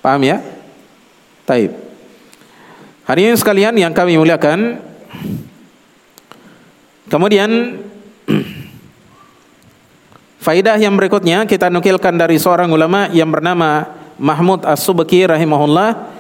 Paham 0.07 0.23
ya? 0.23 0.39
Taib. 1.43 1.75
Hari 3.11 3.27
ini 3.27 3.35
sekalian 3.35 3.75
yang 3.75 3.91
kami 3.91 4.15
muliakan, 4.15 4.79
kemudian 7.11 7.83
faidah 10.47 10.79
yang 10.79 10.95
berikutnya 10.95 11.43
kita 11.51 11.75
nukilkan 11.75 12.15
dari 12.15 12.39
seorang 12.39 12.71
ulama 12.71 13.11
yang 13.11 13.35
bernama 13.35 13.83
Mahmud 14.15 14.63
As-Subki 14.63 15.27
rahimahullah. 15.27 16.15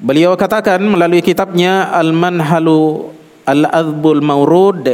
Beliau 0.00 0.32
katakan 0.40 0.80
melalui 0.80 1.20
kitabnya 1.20 1.92
Al-Manhalu 1.92 3.12
Al-Azbul 3.44 4.24
Maurud 4.24 4.88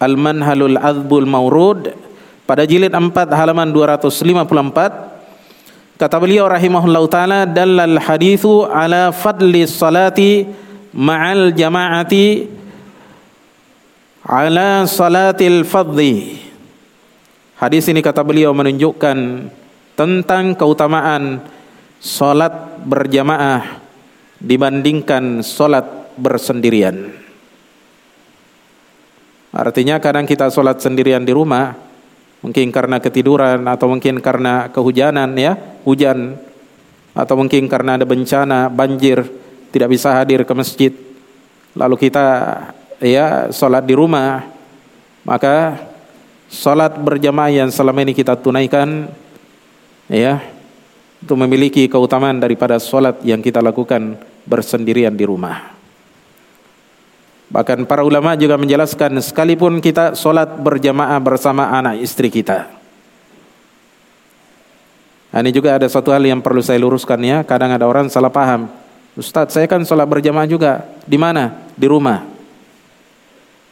Al-Manhalul 0.00 0.80
Azbul 0.80 1.28
Maurud 1.28 1.92
pada 2.48 2.64
jilid 2.64 2.96
4 2.96 3.12
halaman 3.36 3.68
254 3.68 5.12
Kata 6.02 6.18
beliau 6.18 6.50
rahimahullah 6.50 7.06
taala 7.06 7.40
dalal 7.46 7.94
hadithu 8.02 8.66
ala 8.66 9.14
fadli 9.14 9.62
salati 9.70 10.42
ma'al 10.90 11.54
jama'ati 11.54 12.50
ala 14.26 14.82
salatil 14.82 15.62
fadli. 15.62 16.42
Hadis 17.54 17.86
ini 17.86 18.02
kata 18.02 18.26
beliau 18.26 18.50
menunjukkan 18.50 19.46
tentang 19.94 20.58
keutamaan 20.58 21.38
salat 22.02 22.82
berjamaah 22.82 23.78
dibandingkan 24.42 25.46
salat 25.46 25.86
bersendirian. 26.18 27.14
Artinya 29.54 30.02
kadang 30.02 30.26
kita 30.26 30.50
salat 30.50 30.82
sendirian 30.82 31.22
di 31.22 31.30
rumah 31.30 31.91
mungkin 32.42 32.68
karena 32.74 32.98
ketiduran 32.98 33.64
atau 33.64 33.86
mungkin 33.88 34.18
karena 34.18 34.68
kehujanan 34.68 35.32
ya. 35.38 35.56
Hujan. 35.86 36.36
Atau 37.12 37.36
mungkin 37.36 37.68
karena 37.68 38.00
ada 38.00 38.04
bencana 38.08 38.72
banjir 38.72 39.24
tidak 39.72 39.88
bisa 39.94 40.12
hadir 40.20 40.44
ke 40.44 40.52
masjid. 40.52 40.92
Lalu 41.72 41.96
kita 42.08 42.26
ya 43.00 43.48
sholat 43.54 43.86
di 43.86 43.94
rumah. 43.96 44.44
Maka 45.22 45.78
sholat 46.50 46.98
berjamaah 46.98 47.64
yang 47.64 47.70
selama 47.70 48.02
ini 48.02 48.12
kita 48.12 48.36
tunaikan 48.36 49.06
ya 50.10 50.42
itu 51.22 51.34
memiliki 51.38 51.86
keutamaan 51.86 52.42
daripada 52.42 52.82
sholat 52.82 53.22
yang 53.22 53.38
kita 53.38 53.62
lakukan 53.62 54.18
bersendirian 54.42 55.14
di 55.14 55.22
rumah. 55.22 55.81
Bahkan 57.52 57.84
para 57.84 58.00
ulama 58.00 58.32
juga 58.32 58.56
menjelaskan 58.56 59.20
sekalipun 59.20 59.84
kita 59.84 60.16
sholat 60.16 60.56
berjamaah 60.56 61.20
bersama 61.20 61.68
anak 61.68 62.00
istri 62.00 62.32
kita. 62.32 62.72
Nah, 65.32 65.40
ini 65.44 65.52
juga 65.52 65.76
ada 65.76 65.84
satu 65.84 66.16
hal 66.16 66.24
yang 66.24 66.40
perlu 66.40 66.64
saya 66.64 66.80
luruskan 66.80 67.20
ya. 67.20 67.44
Kadang 67.44 67.76
ada 67.76 67.84
orang 67.84 68.08
salah 68.08 68.32
paham. 68.32 68.72
Ustadz 69.12 69.52
saya 69.52 69.68
kan 69.68 69.84
sholat 69.84 70.08
berjamaah 70.08 70.48
juga. 70.48 70.88
Di 71.04 71.20
mana? 71.20 71.68
Di 71.76 71.84
rumah. 71.84 72.24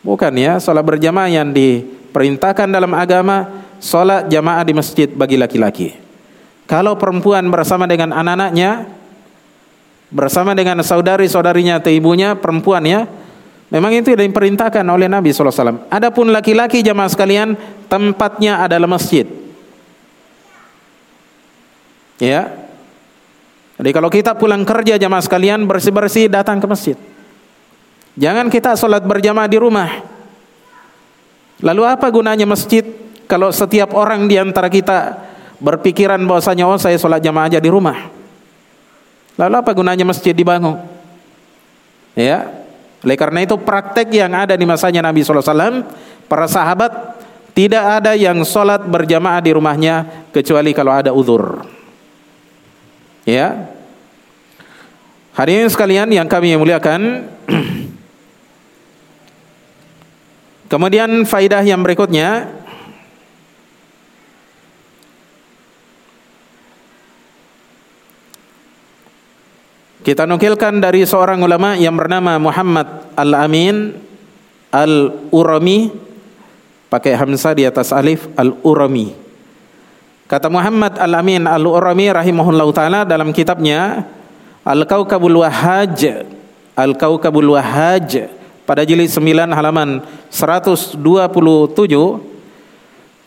Bukan 0.05 0.33
ya, 0.37 0.61
sholat 0.61 0.85
berjamaah 0.85 1.33
yang 1.33 1.49
diperintahkan 1.49 2.69
dalam 2.69 2.93
agama, 2.93 3.65
sholat 3.81 4.29
jamaah 4.29 4.65
di 4.65 4.73
masjid 4.77 5.09
bagi 5.09 5.41
laki-laki. 5.41 5.97
Kalau 6.69 6.97
perempuan 7.01 7.49
bersama 7.49 7.89
dengan 7.89 8.13
anak-anaknya, 8.13 8.89
bersama 10.13 10.53
dengan 10.53 10.81
saudari-saudarinya 10.85 11.81
atau 11.81 11.93
ibunya, 11.93 12.33
perempuan 12.37 12.85
ya, 12.85 13.05
Memang 13.71 13.95
itu 13.95 14.11
yang 14.11 14.27
diperintahkan 14.27 14.83
oleh 14.83 15.07
Nabi 15.07 15.31
SAW. 15.31 15.87
Adapun 15.87 16.35
laki-laki 16.35 16.83
jamaah 16.83 17.07
sekalian, 17.07 17.55
tempatnya 17.87 18.67
adalah 18.67 18.91
masjid. 18.91 19.23
Ya. 22.19 22.51
Jadi 23.79 23.91
kalau 23.95 24.11
kita 24.11 24.35
pulang 24.35 24.67
kerja 24.67 24.99
jamaah 24.99 25.23
sekalian, 25.23 25.71
bersih-bersih 25.71 26.27
datang 26.27 26.59
ke 26.59 26.67
masjid. 26.67 26.99
Jangan 28.19 28.51
kita 28.51 28.75
sholat 28.75 29.07
berjamaah 29.07 29.47
di 29.47 29.57
rumah. 29.63 29.89
Lalu 31.63 31.83
apa 31.87 32.11
gunanya 32.11 32.45
masjid 32.51 32.83
kalau 33.31 33.55
setiap 33.55 33.95
orang 33.95 34.27
di 34.27 34.35
antara 34.35 34.67
kita 34.67 35.15
berpikiran 35.63 36.19
bahwasanya 36.27 36.67
oh 36.67 36.77
saya 36.77 36.99
sholat 36.99 37.23
jamaah 37.23 37.47
aja 37.47 37.63
di 37.63 37.71
rumah. 37.71 38.11
Lalu 39.39 39.55
apa 39.63 39.71
gunanya 39.73 40.03
masjid 40.03 40.35
dibangun? 40.35 40.77
Ya, 42.19 42.60
oleh 43.01 43.17
karena 43.17 43.41
itu 43.41 43.57
praktek 43.57 44.13
yang 44.13 44.37
ada 44.37 44.53
di 44.53 44.69
masanya 44.69 45.01
Nabi 45.01 45.25
SAW, 45.25 45.89
para 46.29 46.45
sahabat 46.45 47.17
tidak 47.57 47.81
ada 47.81 48.13
yang 48.13 48.45
sholat 48.45 48.85
berjamaah 48.85 49.41
di 49.41 49.57
rumahnya 49.57 50.29
kecuali 50.37 50.77
kalau 50.77 50.93
ada 50.93 51.17
uzur. 51.17 51.65
Ya, 53.25 53.73
hari 55.33 55.61
ini 55.61 55.69
sekalian 55.73 56.13
yang 56.13 56.29
kami 56.29 56.53
muliakan. 56.61 57.29
Kemudian 60.73 61.27
faidah 61.27 61.65
yang 61.65 61.81
berikutnya 61.83 62.47
Kita 70.01 70.25
nukilkan 70.25 70.81
dari 70.81 71.05
seorang 71.05 71.45
ulama 71.45 71.77
yang 71.77 71.93
bernama 71.93 72.41
Muhammad 72.41 73.13
Al-Amin 73.21 73.93
Al-Urami 74.73 75.93
pakai 76.89 77.21
hamzah 77.21 77.53
di 77.53 77.69
atas 77.69 77.93
alif 77.93 78.25
Al-Urami. 78.33 79.13
Kata 80.25 80.49
Muhammad 80.49 80.97
Al-Amin 80.97 81.45
Al-Urami 81.45 82.09
rahimahullahu 82.17 82.73
taala 82.73 83.05
dalam 83.05 83.29
kitabnya 83.29 84.09
Al-Kaukabul 84.65 85.45
Wahaj 85.45 86.25
Al-Kaukabul 86.73 87.53
Wahaj 87.53 88.25
pada 88.65 88.89
jilid 88.89 89.13
9 89.13 89.53
halaman 89.53 90.01
127 90.33 90.97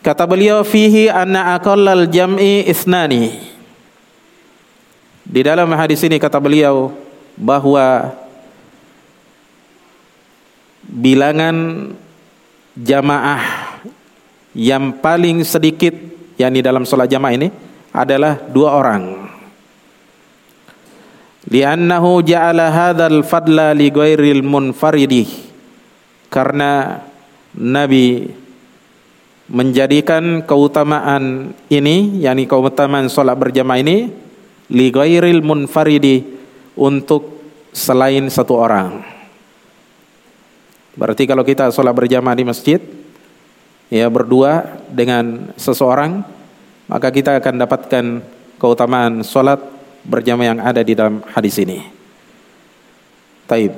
kata 0.02 0.24
beliau 0.26 0.66
fihi 0.66 1.06
anna 1.06 1.54
aqallal 1.54 2.10
jam'i 2.10 2.66
isnani 2.66 3.53
di 5.24 5.40
dalam 5.40 5.72
hadis 5.72 6.04
ini 6.04 6.20
kata 6.20 6.36
beliau 6.36 6.92
bahwa 7.40 8.12
bilangan 10.84 11.90
jamaah 12.76 13.42
yang 14.52 15.00
paling 15.00 15.40
sedikit 15.42 15.96
yang 16.36 16.52
di 16.52 16.60
dalam 16.60 16.84
sholat 16.84 17.08
jamaah 17.08 17.34
ini 17.34 17.48
adalah 17.90 18.36
dua 18.36 18.76
orang. 18.76 19.02
Liannahu 21.44 22.24
ja'ala 22.24 22.72
hadzal 22.72 23.20
fadla 23.24 23.72
li 23.72 23.88
ghairil 23.88 24.44
munfaridi. 24.44 25.24
Karena 26.28 26.98
Nabi 27.54 28.26
menjadikan 29.46 30.42
keutamaan 30.42 31.52
ini 31.68 32.24
yakni 32.24 32.48
keutamaan 32.48 33.12
sholat 33.12 33.36
berjamaah 33.36 33.78
ini 33.78 34.23
li 34.70 34.88
ghairil 34.88 35.44
munfaridi 35.44 36.24
untuk 36.78 37.34
selain 37.74 38.30
satu 38.30 38.54
orang. 38.54 39.02
Berarti 40.94 41.26
kalau 41.26 41.42
kita 41.42 41.74
sholat 41.74 41.90
berjamaah 41.90 42.38
di 42.38 42.46
masjid, 42.46 42.78
ya 43.90 44.06
berdua 44.06 44.78
dengan 44.86 45.50
seseorang, 45.58 46.22
maka 46.86 47.10
kita 47.10 47.34
akan 47.42 47.54
dapatkan 47.66 48.04
keutamaan 48.62 49.26
sholat 49.26 49.58
berjamaah 50.06 50.46
yang 50.54 50.60
ada 50.62 50.80
di 50.86 50.94
dalam 50.94 51.20
hadis 51.34 51.58
ini. 51.58 51.82
Taib. 53.50 53.74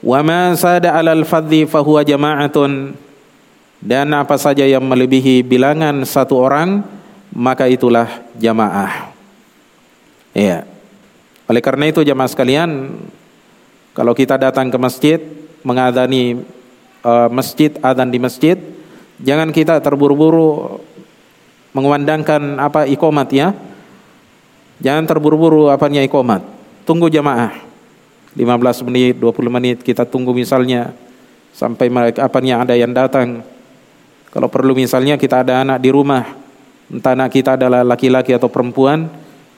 Wa 0.00 0.24
ma 0.24 0.56
sada 0.56 0.96
'alal 0.96 1.28
fadhi 1.28 1.68
fahuwa 1.68 2.00
jama'atun 2.00 2.96
dan 3.84 4.08
apa 4.16 4.40
saja 4.40 4.64
yang 4.64 4.80
melebihi 4.86 5.44
bilangan 5.44 6.06
satu 6.08 6.40
orang 6.40 6.80
maka 7.34 7.68
itulah 7.68 8.08
jamaah. 8.38 9.09
Iya. 10.36 10.66
Oleh 11.50 11.62
karena 11.62 11.90
itu 11.90 12.06
jamaah 12.06 12.30
sekalian 12.30 12.94
kalau 13.96 14.14
kita 14.14 14.38
datang 14.38 14.70
ke 14.70 14.78
masjid 14.78 15.18
mengadani 15.66 16.46
uh, 17.02 17.26
masjid 17.28 17.74
adzan 17.82 18.08
di 18.08 18.22
masjid 18.22 18.56
jangan 19.18 19.50
kita 19.50 19.82
terburu-buru 19.82 20.78
mengumandangkan 21.74 22.58
apa 22.58 22.86
ikomat 22.86 23.28
ya. 23.30 23.48
Jangan 24.80 25.04
terburu-buru 25.04 25.68
apanya 25.68 26.00
ikomat. 26.00 26.40
Tunggu 26.88 27.12
jamaah. 27.12 27.68
15 28.30 28.86
menit, 28.86 29.18
20 29.18 29.50
menit 29.50 29.76
kita 29.82 30.06
tunggu 30.06 30.30
misalnya 30.30 30.94
sampai 31.50 31.90
mereka 31.90 32.30
apanya 32.30 32.62
ada 32.62 32.78
yang 32.78 32.94
datang 32.94 33.42
kalau 34.30 34.46
perlu 34.46 34.78
misalnya 34.78 35.18
kita 35.18 35.42
ada 35.42 35.66
anak 35.66 35.82
di 35.82 35.90
rumah, 35.90 36.22
entah 36.86 37.18
anak 37.18 37.34
kita 37.34 37.58
adalah 37.58 37.82
laki-laki 37.82 38.30
atau 38.30 38.46
perempuan, 38.46 39.10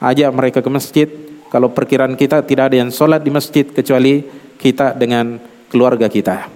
ajak 0.02 0.30
mereka 0.34 0.58
ke 0.58 0.70
masjid. 0.70 1.08
Kalau 1.46 1.70
perkiraan 1.70 2.18
kita 2.18 2.42
tidak 2.42 2.72
ada 2.72 2.76
yang 2.82 2.90
sholat 2.90 3.22
di 3.22 3.30
masjid 3.30 3.62
kecuali 3.62 4.24
kita 4.58 4.96
dengan 4.98 5.38
keluarga 5.70 6.10
kita. 6.10 6.48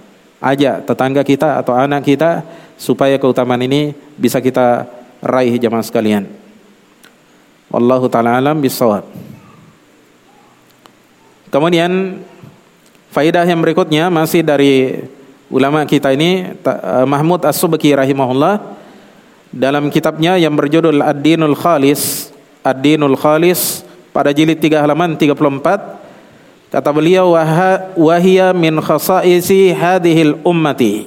Ajak 0.42 0.88
tetangga 0.88 1.22
kita 1.22 1.60
atau 1.60 1.76
anak 1.76 2.02
kita 2.04 2.42
supaya 2.76 3.16
keutamaan 3.16 3.62
ini 3.62 3.92
bisa 4.16 4.40
kita 4.42 4.88
raih 5.20 5.56
jamaah 5.56 5.84
sekalian. 5.84 6.28
Wallahu 7.70 8.08
taala 8.08 8.40
alam 8.40 8.56
bisawab. 8.60 9.04
Kemudian 11.52 12.20
faidah 13.12 13.44
yang 13.48 13.60
berikutnya 13.64 14.12
masih 14.12 14.44
dari 14.44 15.02
ulama 15.48 15.84
kita 15.86 16.12
ini 16.12 16.52
eh, 16.52 17.06
Mahmud 17.06 17.44
As-Subki 17.44 17.96
rahimahullah 17.96 18.60
dalam 19.52 19.88
kitabnya 19.88 20.36
yang 20.36 20.52
berjudul 20.52 21.00
Ad-Dinul 21.00 21.56
Khalis 21.56 22.32
Ad-Dinul 22.66 23.14
Khalis 23.14 23.86
pada 24.10 24.34
jilid 24.34 24.58
3 24.58 24.82
halaman 24.82 25.14
34 25.14 25.38
kata 26.66 26.90
beliau 26.90 27.38
wahia 27.94 28.50
min 28.50 28.82
khasaisi 28.82 29.70
hadhil 29.70 30.34
ummati. 30.42 31.06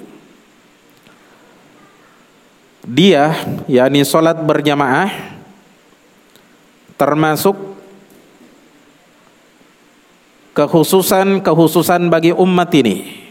Dia 2.88 3.36
yakni 3.68 4.08
salat 4.08 4.40
berjamaah 4.40 5.36
termasuk 6.96 7.54
kekhususan-kekhususan 10.56 12.08
bagi 12.08 12.32
umat 12.34 12.72
ini. 12.80 13.28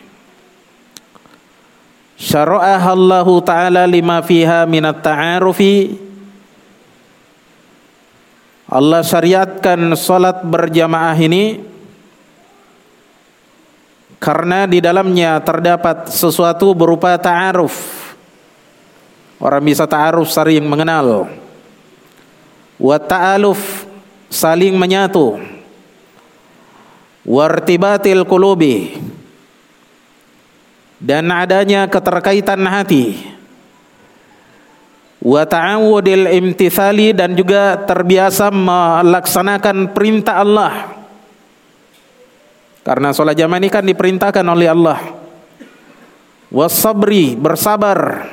Syara'aha 2.18 2.92
Allah 2.92 3.28
taala 3.42 3.82
lima 3.88 4.22
fiha 4.22 4.68
minat 4.68 5.02
ta'arufi 5.02 5.96
Allah 8.69 9.01
syariatkan 9.01 9.97
salat 9.97 10.45
berjamaah 10.45 11.16
ini 11.16 11.65
karena 14.20 14.69
di 14.69 14.85
dalamnya 14.85 15.40
terdapat 15.40 16.12
sesuatu 16.12 16.77
berupa 16.77 17.16
ta'aruf. 17.16 17.73
Orang 19.40 19.65
bisa 19.65 19.89
ta'aruf 19.89 20.28
saling 20.28 20.61
mengenal. 20.69 21.32
Wa 22.77 23.01
ta'aluf 23.01 23.89
saling 24.28 24.77
menyatu. 24.77 25.40
Wartibatil 27.24 28.28
qulubi. 28.28 29.01
Dan 31.01 31.32
adanya 31.32 31.89
keterkaitan 31.89 32.61
hati 32.69 33.38
wa 35.19 35.43
ta'awudil 35.43 36.31
imtithali 36.31 37.11
dan 37.11 37.35
juga 37.35 37.78
terbiasa 37.82 38.51
melaksanakan 38.55 39.90
perintah 39.90 40.43
Allah. 40.43 40.74
Karena 42.86 43.12
sholat 43.12 43.36
jamaah 43.36 43.61
ini 43.61 43.69
kan 43.69 43.85
diperintahkan 43.85 44.47
oleh 44.49 44.69
Allah. 44.73 44.99
Wasabri 46.49 47.36
bersabar. 47.36 48.24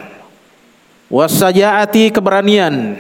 Wasajaati 1.12 2.10
keberanian. 2.16 2.96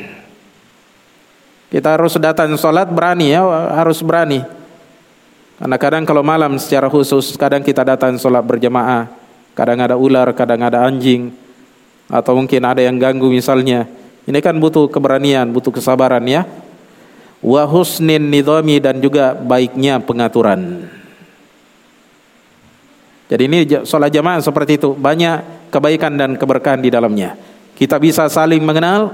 Kita 1.71 1.95
harus 1.95 2.19
datang 2.19 2.53
sholat 2.59 2.91
berani 2.91 3.31
ya 3.31 3.41
harus 3.71 4.03
berani. 4.03 4.43
Karena 5.55 5.77
kadang 5.79 6.03
kalau 6.03 6.19
malam 6.19 6.59
secara 6.59 6.91
khusus 6.91 7.39
kadang 7.39 7.63
kita 7.63 7.87
datang 7.87 8.19
sholat 8.19 8.43
berjamaah. 8.43 9.07
Kadang 9.55 9.79
ada 9.79 9.95
ular, 9.95 10.27
kadang 10.35 10.59
ada 10.67 10.83
anjing, 10.83 11.31
atau 12.09 12.37
mungkin 12.37 12.61
ada 12.65 12.81
yang 12.81 12.97
ganggu 12.97 13.29
misalnya. 13.29 13.87
Ini 14.25 14.41
kan 14.41 14.57
butuh 14.57 14.89
keberanian, 14.89 15.49
butuh 15.53 15.69
kesabaran 15.69 16.25
ya. 16.25 16.45
Wa 17.45 17.69
husnin 17.69 18.25
dan 18.81 18.97
juga 18.97 19.37
baiknya 19.37 20.01
pengaturan. 20.01 20.89
Jadi 23.25 23.43
ini 23.45 23.59
sholat 23.85 24.13
jamaah 24.13 24.41
seperti 24.41 24.77
itu, 24.81 24.93
banyak 24.93 25.69
kebaikan 25.73 26.13
dan 26.13 26.37
keberkahan 26.37 26.81
di 26.81 26.93
dalamnya. 26.93 27.37
Kita 27.73 27.97
bisa 27.97 28.29
saling 28.29 28.61
mengenal, 28.61 29.13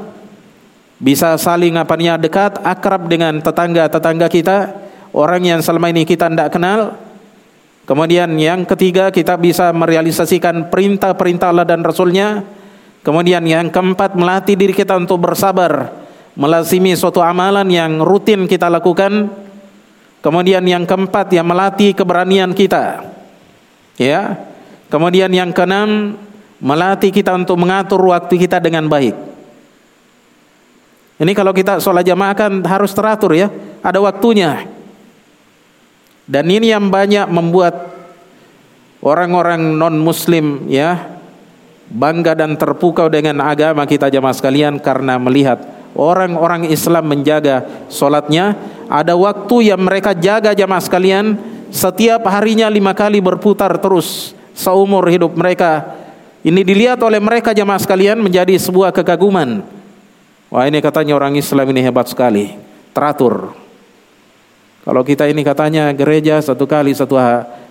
bisa 0.99 1.35
saling 1.39 1.75
apanya 1.79 2.19
dekat, 2.19 2.59
akrab 2.59 3.07
dengan 3.07 3.39
tetangga-tetangga 3.39 4.27
kita, 4.27 4.57
orang 5.15 5.43
yang 5.47 5.59
selama 5.63 5.91
ini 5.91 6.03
kita 6.03 6.27
tidak 6.27 6.51
kenal, 6.51 6.95
Kemudian 7.81 8.37
yang 8.37 8.63
ketiga 8.63 9.09
kita 9.11 9.35
bisa 9.35 9.73
merealisasikan 9.73 10.69
perintah-perintah 10.71 11.51
Allah 11.51 11.67
dan 11.67 11.81
Rasulnya. 11.81 12.45
Kemudian 13.01 13.41
yang 13.49 13.73
keempat 13.73 14.13
melatih 14.13 14.53
diri 14.53 14.77
kita 14.77 14.93
untuk 14.93 15.25
bersabar. 15.25 15.89
Melazimi 16.37 16.93
suatu 16.93 17.19
amalan 17.19 17.65
yang 17.67 17.97
rutin 18.05 18.45
kita 18.45 18.69
lakukan. 18.69 19.29
Kemudian 20.21 20.61
yang 20.69 20.85
keempat 20.85 21.33
yang 21.33 21.49
melatih 21.49 21.97
keberanian 21.97 22.53
kita. 22.53 23.09
Ya. 23.97 24.37
Kemudian 24.93 25.33
yang 25.33 25.49
keenam 25.49 26.13
melatih 26.61 27.09
kita 27.09 27.33
untuk 27.33 27.57
mengatur 27.57 27.97
waktu 28.05 28.37
kita 28.37 28.61
dengan 28.61 28.85
baik. 28.85 29.17
Ini 31.21 31.31
kalau 31.37 31.53
kita 31.53 31.81
sholat 31.81 32.05
jamaah 32.05 32.33
kan 32.37 32.61
harus 32.65 32.93
teratur 32.93 33.33
ya, 33.33 33.49
ada 33.81 33.97
waktunya. 34.01 34.65
Dan 36.29 36.49
ini 36.49 36.69
yang 36.69 36.89
banyak 36.89 37.29
membuat 37.29 37.93
orang-orang 39.01 39.77
non 39.77 39.97
muslim 40.01 40.69
ya 40.69 41.20
bangga 41.91 42.33
dan 42.33 42.55
terpukau 42.55 43.11
dengan 43.11 43.43
agama 43.43 43.83
kita 43.83 44.07
jamaah 44.07 44.31
sekalian 44.31 44.79
karena 44.79 45.19
melihat 45.19 45.59
orang-orang 45.93 46.71
Islam 46.71 47.11
menjaga 47.11 47.67
solatnya. 47.91 48.55
Ada 48.91 49.15
waktu 49.15 49.71
yang 49.71 49.83
mereka 49.83 50.11
jaga 50.15 50.51
jamaah 50.51 50.83
sekalian 50.83 51.39
setiap 51.71 52.27
harinya 52.27 52.67
lima 52.67 52.91
kali 52.91 53.23
berputar 53.23 53.71
terus 53.79 54.35
seumur 54.55 55.07
hidup 55.07 55.35
mereka. 55.35 55.99
Ini 56.41 56.65
dilihat 56.65 56.99
oleh 57.05 57.21
mereka 57.21 57.53
jamaah 57.53 57.79
sekalian 57.79 58.17
menjadi 58.19 58.57
sebuah 58.57 58.91
kekaguman. 58.91 59.61
Wah 60.51 60.67
ini 60.67 60.83
katanya 60.83 61.15
orang 61.15 61.37
Islam 61.39 61.69
ini 61.71 61.79
hebat 61.85 62.11
sekali. 62.11 62.51
Teratur. 62.91 63.55
Kalau 64.81 65.05
kita 65.05 65.29
ini 65.29 65.45
katanya 65.45 65.93
gereja 65.93 66.41
satu 66.41 66.65
kali 66.65 66.91
satu 66.91 67.15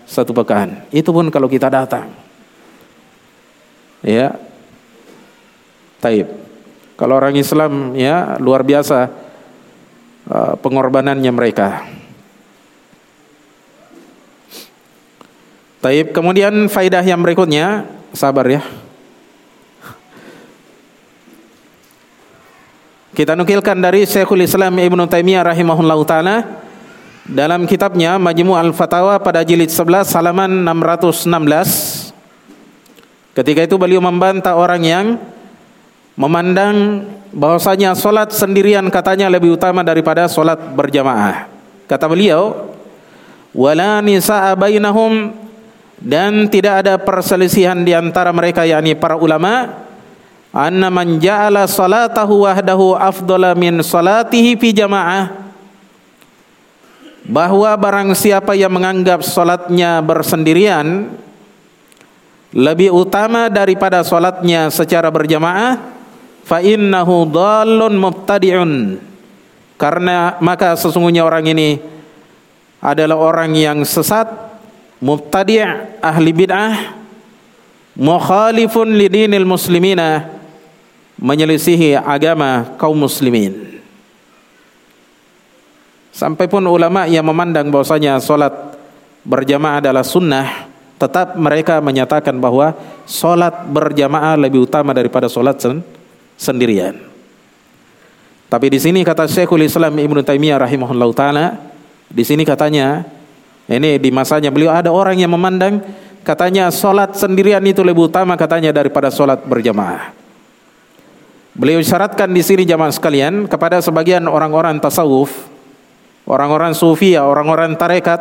satu 0.06 0.30
pekan, 0.30 0.86
itu 0.94 1.10
pun 1.10 1.26
kalau 1.28 1.50
kita 1.50 1.66
datang. 1.66 2.29
Ya. 4.00 4.36
Taib. 6.00 6.28
Kalau 6.96 7.16
orang 7.16 7.36
Islam 7.36 7.96
ya 7.96 8.36
luar 8.40 8.64
biasa 8.64 9.08
uh, 10.28 10.54
pengorbanannya 10.60 11.32
mereka. 11.32 11.88
Taib. 15.80 16.12
Kemudian 16.12 16.68
faidah 16.68 17.00
yang 17.00 17.24
berikutnya, 17.24 17.88
sabar 18.12 18.44
ya. 18.48 18.60
Kita 23.16 23.36
nukilkan 23.36 23.76
dari 23.80 24.08
Syekhul 24.08 24.48
Islam 24.48 24.80
Ibnu 24.80 25.04
Taimiyah 25.04 25.44
rahimahullahu 25.44 26.08
taala 26.08 26.64
dalam 27.28 27.68
kitabnya 27.68 28.16
Majmu' 28.16 28.56
al-Fatawa 28.56 29.20
pada 29.20 29.44
jilid 29.44 29.68
11 29.68 30.08
halaman 30.16 30.64
616 30.64 31.99
ketika 33.34 33.66
itu 33.66 33.76
beliau 33.78 34.02
membantah 34.02 34.54
orang 34.58 34.82
yang 34.82 35.06
memandang 36.18 37.06
bahwasanya 37.30 37.94
solat 37.94 38.34
sendirian 38.34 38.86
katanya 38.90 39.30
lebih 39.30 39.54
utama 39.54 39.80
daripada 39.86 40.26
solat 40.26 40.58
berjamaah. 40.74 41.46
Kata 41.86 42.06
beliau 42.06 42.74
wala 43.54 43.98
nisa'a 44.02 44.54
bainahum 44.54 45.34
dan 46.00 46.48
tidak 46.48 46.86
ada 46.86 46.94
perselisihan 46.96 47.76
di 47.82 47.92
antara 47.92 48.32
mereka 48.32 48.64
yakni 48.64 48.96
para 48.96 49.20
ulama 49.20 49.84
anna 50.50 50.88
man 50.90 51.18
ja'ala 51.18 51.66
salatahu 51.66 52.46
wahdahu 52.46 52.98
afdala 52.98 53.54
min 53.54 53.84
salatihi 53.84 54.58
fi 54.58 54.74
jamaah 54.74 55.50
bahwa 57.30 57.70
barang 57.78 58.10
siapa 58.18 58.58
yang 58.58 58.74
menganggap 58.74 59.22
solatnya 59.22 60.02
bersendirian 60.02 61.14
lebih 62.50 62.90
utama 62.90 63.46
daripada 63.46 64.02
solatnya 64.02 64.70
secara 64.74 65.06
berjamaah 65.10 65.78
fa 66.42 66.58
innahu 66.58 67.26
dhallun 67.30 67.94
mubtadi'un. 67.94 68.72
Karena 69.80 70.36
maka 70.44 70.76
sesungguhnya 70.76 71.24
orang 71.24 71.46
ini 71.48 71.80
adalah 72.82 73.16
orang 73.16 73.54
yang 73.56 73.80
sesat 73.86 74.28
mubtadi' 75.00 75.64
ahli 76.04 76.30
bid'ah 76.36 77.00
mukhalifun 77.96 78.92
lidinil 78.92 79.48
muslimina 79.48 80.28
menyelisihi 81.16 81.96
agama 81.96 82.76
kaum 82.76 82.96
muslimin. 82.96 83.80
Sampai 86.10 86.50
pun 86.50 86.60
ulama 86.68 87.08
yang 87.08 87.24
memandang 87.24 87.72
bahwasanya 87.72 88.20
solat 88.20 88.52
berjamaah 89.24 89.80
adalah 89.80 90.04
sunnah 90.04 90.69
tetap 91.00 91.32
mereka 91.40 91.80
menyatakan 91.80 92.36
bahwa 92.36 92.76
solat 93.08 93.64
berjamaah 93.72 94.36
lebih 94.36 94.68
utama 94.68 94.92
daripada 94.92 95.32
solat 95.32 95.56
sen 95.56 95.80
sendirian. 96.36 97.00
Tapi 98.52 98.66
di 98.68 98.76
sini 98.76 99.00
kata 99.00 99.24
Syekhul 99.24 99.64
Islam 99.64 99.96
Ibnu 99.96 100.20
Taimiyah 100.20 100.60
rahimahullah 100.60 101.08
taala, 101.16 101.46
di 102.12 102.20
sini 102.20 102.44
katanya 102.44 103.08
ini 103.64 103.96
di 103.96 104.12
masanya 104.12 104.52
beliau 104.52 104.76
ada 104.76 104.92
orang 104.92 105.16
yang 105.16 105.32
memandang 105.32 105.80
katanya 106.20 106.68
solat 106.68 107.16
sendirian 107.16 107.64
itu 107.64 107.80
lebih 107.80 108.12
utama 108.12 108.36
katanya 108.36 108.68
daripada 108.74 109.08
solat 109.08 109.40
berjamaah. 109.48 110.12
Beliau 111.56 111.80
syaratkan 111.80 112.28
di 112.28 112.44
sini 112.44 112.68
jamaah 112.68 112.92
sekalian 112.92 113.48
kepada 113.48 113.80
sebagian 113.80 114.28
orang-orang 114.28 114.76
tasawuf, 114.82 115.48
orang-orang 116.28 116.76
sufi, 116.76 117.16
orang-orang 117.16 117.72
tarekat 117.78 118.20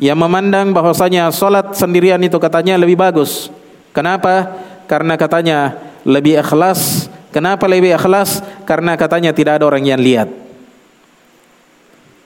yang 0.00 0.16
memandang 0.16 0.72
bahwasanya 0.72 1.28
solat 1.28 1.76
sendirian 1.76 2.16
itu 2.24 2.40
katanya 2.40 2.80
lebih 2.80 2.96
bagus. 2.96 3.52
Kenapa? 3.92 4.56
Karena 4.88 5.20
katanya 5.20 5.76
lebih 6.08 6.40
ikhlas. 6.40 7.12
Kenapa 7.28 7.68
lebih 7.68 7.92
ikhlas? 7.92 8.40
Karena 8.64 8.96
katanya 8.96 9.36
tidak 9.36 9.60
ada 9.60 9.68
orang 9.68 9.84
yang 9.84 10.00
lihat. 10.00 10.32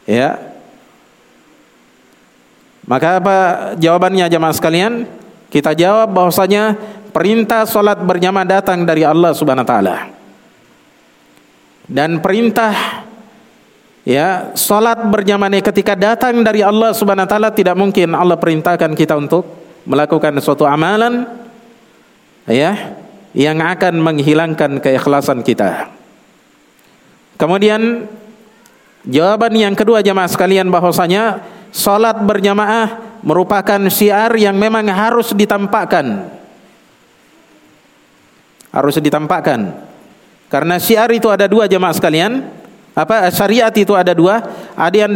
Ya. 0.06 0.38
Maka 2.86 3.18
apa 3.18 3.36
jawabannya 3.74 4.30
jemaah 4.30 4.54
sekalian? 4.54 5.10
Kita 5.50 5.74
jawab 5.74 6.14
bahwasanya 6.14 6.78
perintah 7.10 7.66
solat 7.66 7.98
berjamaah 8.06 8.46
datang 8.46 8.86
dari 8.86 9.02
Allah 9.02 9.34
Subhanahu 9.34 9.66
wa 9.66 9.70
taala. 9.74 9.96
Dan 11.90 12.22
perintah 12.22 13.03
Ya, 14.04 14.52
salat 14.52 15.00
berjamaah 15.08 15.64
ketika 15.64 15.96
datang 15.96 16.44
dari 16.44 16.60
Allah 16.60 16.92
Subhanahu 16.92 17.24
wa 17.24 17.30
taala 17.32 17.48
tidak 17.56 17.72
mungkin 17.72 18.12
Allah 18.12 18.36
perintahkan 18.36 18.92
kita 18.92 19.16
untuk 19.16 19.48
melakukan 19.88 20.36
suatu 20.44 20.68
amalan 20.68 21.24
ya 22.44 23.00
yang 23.32 23.64
akan 23.64 24.04
menghilangkan 24.04 24.84
keikhlasan 24.84 25.40
kita. 25.40 25.88
Kemudian 27.40 28.04
jawaban 29.08 29.56
yang 29.56 29.72
kedua 29.72 30.04
jamaah 30.04 30.28
sekalian 30.28 30.68
bahwasanya 30.68 31.40
salat 31.72 32.20
berjamaah 32.20 33.20
merupakan 33.24 33.80
syiar 33.88 34.36
yang 34.36 34.60
memang 34.60 34.84
harus 34.92 35.32
ditampakkan. 35.32 36.28
Harus 38.68 39.00
ditampakkan. 39.00 39.80
Karena 40.52 40.76
syiar 40.76 41.08
itu 41.08 41.32
ada 41.32 41.48
dua 41.48 41.64
jamaah 41.64 41.96
sekalian 41.96 42.63
apa 42.94 43.26
syariat 43.34 43.74
itu 43.74 43.90
ada 43.98 44.14
dua. 44.14 44.38
Ada 44.78 45.10
yang 45.10 45.12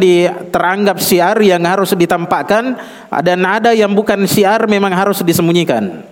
teranggap 0.51 0.99
siar 0.99 1.39
yang 1.47 1.63
harus 1.63 1.95
ditampakkan 1.95 2.75
dan 3.23 3.39
ada 3.47 3.71
yang 3.71 3.95
bukan 3.95 4.27
siar 4.27 4.67
memang 4.67 4.91
harus 4.91 5.23
disembunyikan. 5.23 6.03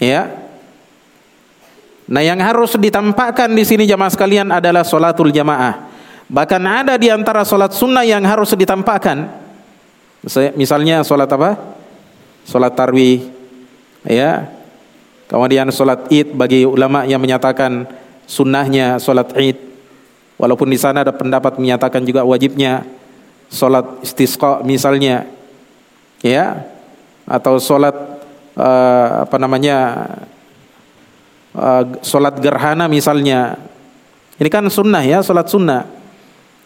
Ya. 0.00 0.32
Nah 2.08 2.24
yang 2.24 2.40
harus 2.40 2.74
ditampakkan 2.74 3.52
di 3.52 3.62
sini 3.68 3.84
jamaah 3.84 4.10
sekalian 4.10 4.48
adalah 4.48 4.80
solatul 4.80 5.28
jamaah. 5.28 5.92
Bahkan 6.30 6.62
ada 6.64 6.94
di 6.96 7.12
antara 7.12 7.44
solat 7.44 7.76
sunnah 7.76 8.02
yang 8.02 8.24
harus 8.24 8.56
ditampakkan. 8.56 9.28
Misalnya 10.56 11.04
solat 11.04 11.28
apa? 11.28 11.58
Solat 12.48 12.72
tarwih. 12.72 13.28
Ya. 14.08 14.48
Kemudian 15.28 15.68
solat 15.68 16.08
id 16.08 16.32
bagi 16.32 16.64
ulama 16.64 17.04
yang 17.04 17.20
menyatakan 17.20 17.86
sunnahnya 18.30 19.02
solat 19.02 19.34
id 19.34 19.58
walaupun 20.38 20.70
di 20.70 20.78
sana 20.78 21.02
ada 21.02 21.10
pendapat 21.10 21.58
menyatakan 21.58 22.06
juga 22.06 22.22
wajibnya 22.22 22.86
solat 23.50 23.98
istisqa 24.06 24.62
misalnya 24.62 25.26
ya 26.22 26.62
atau 27.26 27.58
solat 27.58 27.92
uh, 28.54 29.26
apa 29.26 29.36
namanya 29.42 29.78
uh, 31.58 31.84
solat 32.00 32.38
gerhana 32.38 32.86
misalnya. 32.86 33.58
Ini 34.40 34.48
kan 34.48 34.64
sunnah 34.72 35.04
ya 35.04 35.20
solat 35.20 35.50
sunnah. 35.52 35.84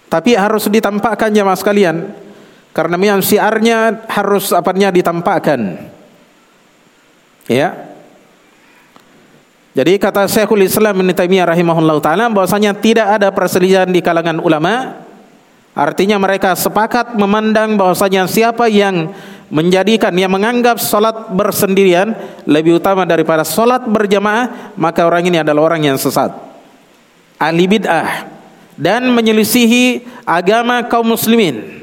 Tapi 0.07 0.39
harus 0.39 0.70
ditampakkan 0.70 1.35
jamaah 1.35 1.59
sekalian 1.59 1.97
karena 2.70 2.95
memang 2.95 3.19
siarnya 3.24 4.07
harus 4.07 4.55
apanya 4.55 4.95
ditampakkan. 4.95 5.91
Ya 7.51 7.94
jadi 9.74 9.98
kata 9.98 10.30
Syekhul 10.30 10.62
Islam 10.62 11.02
Ibnu 11.02 11.10
Taimiyah 11.10 11.51
rahimahullah 11.51 11.98
taala 11.98 12.30
bahwasanya 12.30 12.78
tidak 12.78 13.18
ada 13.18 13.34
perselisihan 13.34 13.90
di 13.90 13.98
kalangan 13.98 14.38
ulama. 14.38 15.02
Artinya 15.74 16.14
mereka 16.22 16.55
sepakat 16.55 17.18
memandang 17.18 17.74
bahwasanya 17.74 18.30
siapa 18.30 18.70
yang 18.70 19.10
menjadikan 19.51 20.14
yang 20.14 20.30
menganggap 20.30 20.78
salat 20.78 21.34
bersendirian 21.34 22.14
lebih 22.46 22.78
utama 22.78 23.02
daripada 23.02 23.42
salat 23.42 23.82
berjamaah, 23.82 24.78
maka 24.78 25.02
orang 25.02 25.26
ini 25.26 25.42
adalah 25.42 25.66
orang 25.74 25.90
yang 25.90 25.98
sesat. 25.98 26.30
Ahli 27.42 27.66
bid'ah 27.66 28.30
dan 28.78 29.10
menyelisihi 29.10 30.06
agama 30.22 30.86
kaum 30.86 31.10
muslimin. 31.10 31.82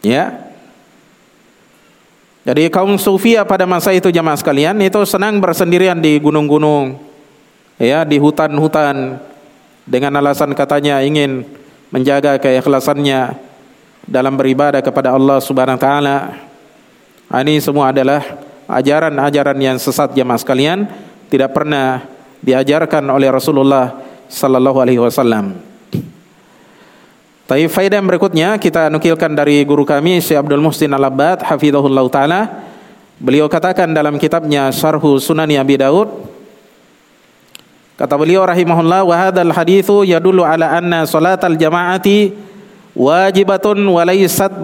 Ya, 0.00 0.51
jadi 2.42 2.66
kaum 2.74 2.98
sufia 2.98 3.46
pada 3.46 3.62
masa 3.70 3.94
itu 3.94 4.10
jamaah 4.10 4.34
sekalian 4.34 4.74
itu 4.82 4.98
senang 5.06 5.38
bersendirian 5.38 6.02
di 6.02 6.18
gunung-gunung, 6.18 6.98
ya 7.78 8.02
di 8.02 8.18
hutan-hutan 8.18 9.22
dengan 9.86 10.18
alasan 10.18 10.50
katanya 10.50 10.98
ingin 11.06 11.46
menjaga 11.94 12.42
keikhlasannya 12.42 13.38
dalam 14.10 14.34
beribadah 14.34 14.82
kepada 14.82 15.14
Allah 15.14 15.38
Subhanahu 15.38 15.78
wa 15.78 15.82
taala. 15.82 16.18
Ini 17.32 17.62
semua 17.62 17.94
adalah 17.94 18.20
ajaran-ajaran 18.66 19.56
yang 19.62 19.78
sesat 19.78 20.10
jamaah 20.10 20.42
sekalian, 20.42 20.90
tidak 21.30 21.54
pernah 21.54 22.02
diajarkan 22.42 23.06
oleh 23.06 23.30
Rasulullah 23.30 24.02
sallallahu 24.26 24.82
alaihi 24.82 24.98
wasallam. 24.98 25.71
Tapi 27.42 27.66
faedah 27.66 27.98
yang 27.98 28.08
berikutnya 28.08 28.48
kita 28.56 28.86
nukilkan 28.88 29.34
dari 29.34 29.66
guru 29.66 29.82
kami 29.82 30.22
Syekh 30.22 30.38
Abdul 30.40 30.62
Muhsin 30.62 30.94
Al-Abbad 30.94 31.42
hafizahullah 31.42 32.06
taala. 32.08 32.40
Beliau 33.18 33.50
katakan 33.50 33.90
dalam 33.90 34.18
kitabnya 34.18 34.70
Syarhu 34.70 35.18
Sunan 35.18 35.50
Abi 35.50 35.78
Daud 35.78 36.10
kata 37.98 38.18
beliau 38.18 38.42
rahimahullah 38.42 39.06
wa 39.06 39.14
hadzal 39.14 39.52
haditsu 39.54 40.02
yadullu 40.02 40.42
ala 40.42 40.74
anna 40.74 41.06
salatal 41.06 41.54
jama'ati 41.54 42.34
wajibatun 42.96 43.78
wa 43.84 44.02
laysat. 44.06 44.62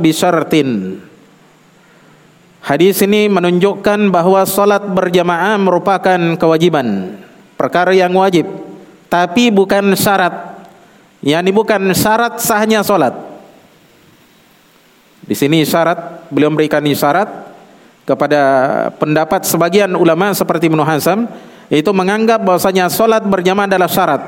Hadis 2.59 3.01
ini 3.01 3.31
menunjukkan 3.31 4.11
bahwa 4.11 4.43
salat 4.45 4.83
berjamaah 4.85 5.57
merupakan 5.57 6.19
kewajiban, 6.37 7.17
perkara 7.57 7.95
yang 7.95 8.13
wajib, 8.13 8.45
tapi 9.09 9.49
bukan 9.49 9.97
syarat 9.97 10.48
ini 11.23 11.51
bukan 11.51 11.90
syarat 11.95 12.39
sahnya 12.39 12.86
solat. 12.86 13.15
Di 15.27 15.35
sini 15.35 15.66
syarat 15.66 16.31
beliau 16.31 16.49
memberikan 16.49 16.81
syarat 16.95 17.28
kepada 18.09 18.40
pendapat 18.97 19.45
sebagian 19.45 19.93
ulama 19.93 20.32
seperti 20.32 20.73
Ibnu 20.73 20.81
itu 21.69 21.90
menganggap 21.93 22.40
bahwasanya 22.40 22.89
solat 22.89 23.27
berjamaah 23.28 23.69
adalah 23.69 23.90
syarat. 23.90 24.23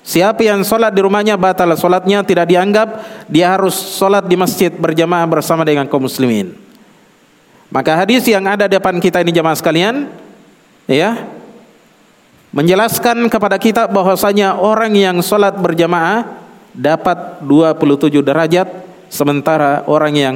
Siapa 0.00 0.40
yang 0.40 0.64
solat 0.64 0.96
di 0.96 1.04
rumahnya 1.04 1.36
batal 1.36 1.68
solatnya 1.76 2.24
tidak 2.24 2.48
dianggap 2.48 2.88
dia 3.28 3.52
harus 3.52 3.76
solat 3.76 4.24
di 4.24 4.40
masjid 4.40 4.72
berjamaah 4.72 5.28
bersama 5.28 5.68
dengan 5.68 5.84
kaum 5.84 6.08
muslimin. 6.08 6.56
Maka 7.68 7.92
hadis 8.00 8.24
yang 8.24 8.48
ada 8.48 8.64
depan 8.64 8.96
kita 8.96 9.20
ini 9.20 9.28
jamaah 9.28 9.52
sekalian, 9.52 10.08
ya 10.88 11.28
menjelaskan 12.54 13.28
kepada 13.28 13.56
kita 13.60 13.86
bahwasanya 13.88 14.56
orang 14.56 14.92
yang 14.96 15.16
sholat 15.20 15.56
berjamaah 15.56 16.24
dapat 16.72 17.44
27 17.44 18.22
derajat 18.24 18.68
sementara 19.12 19.84
orang 19.84 20.14
yang 20.14 20.34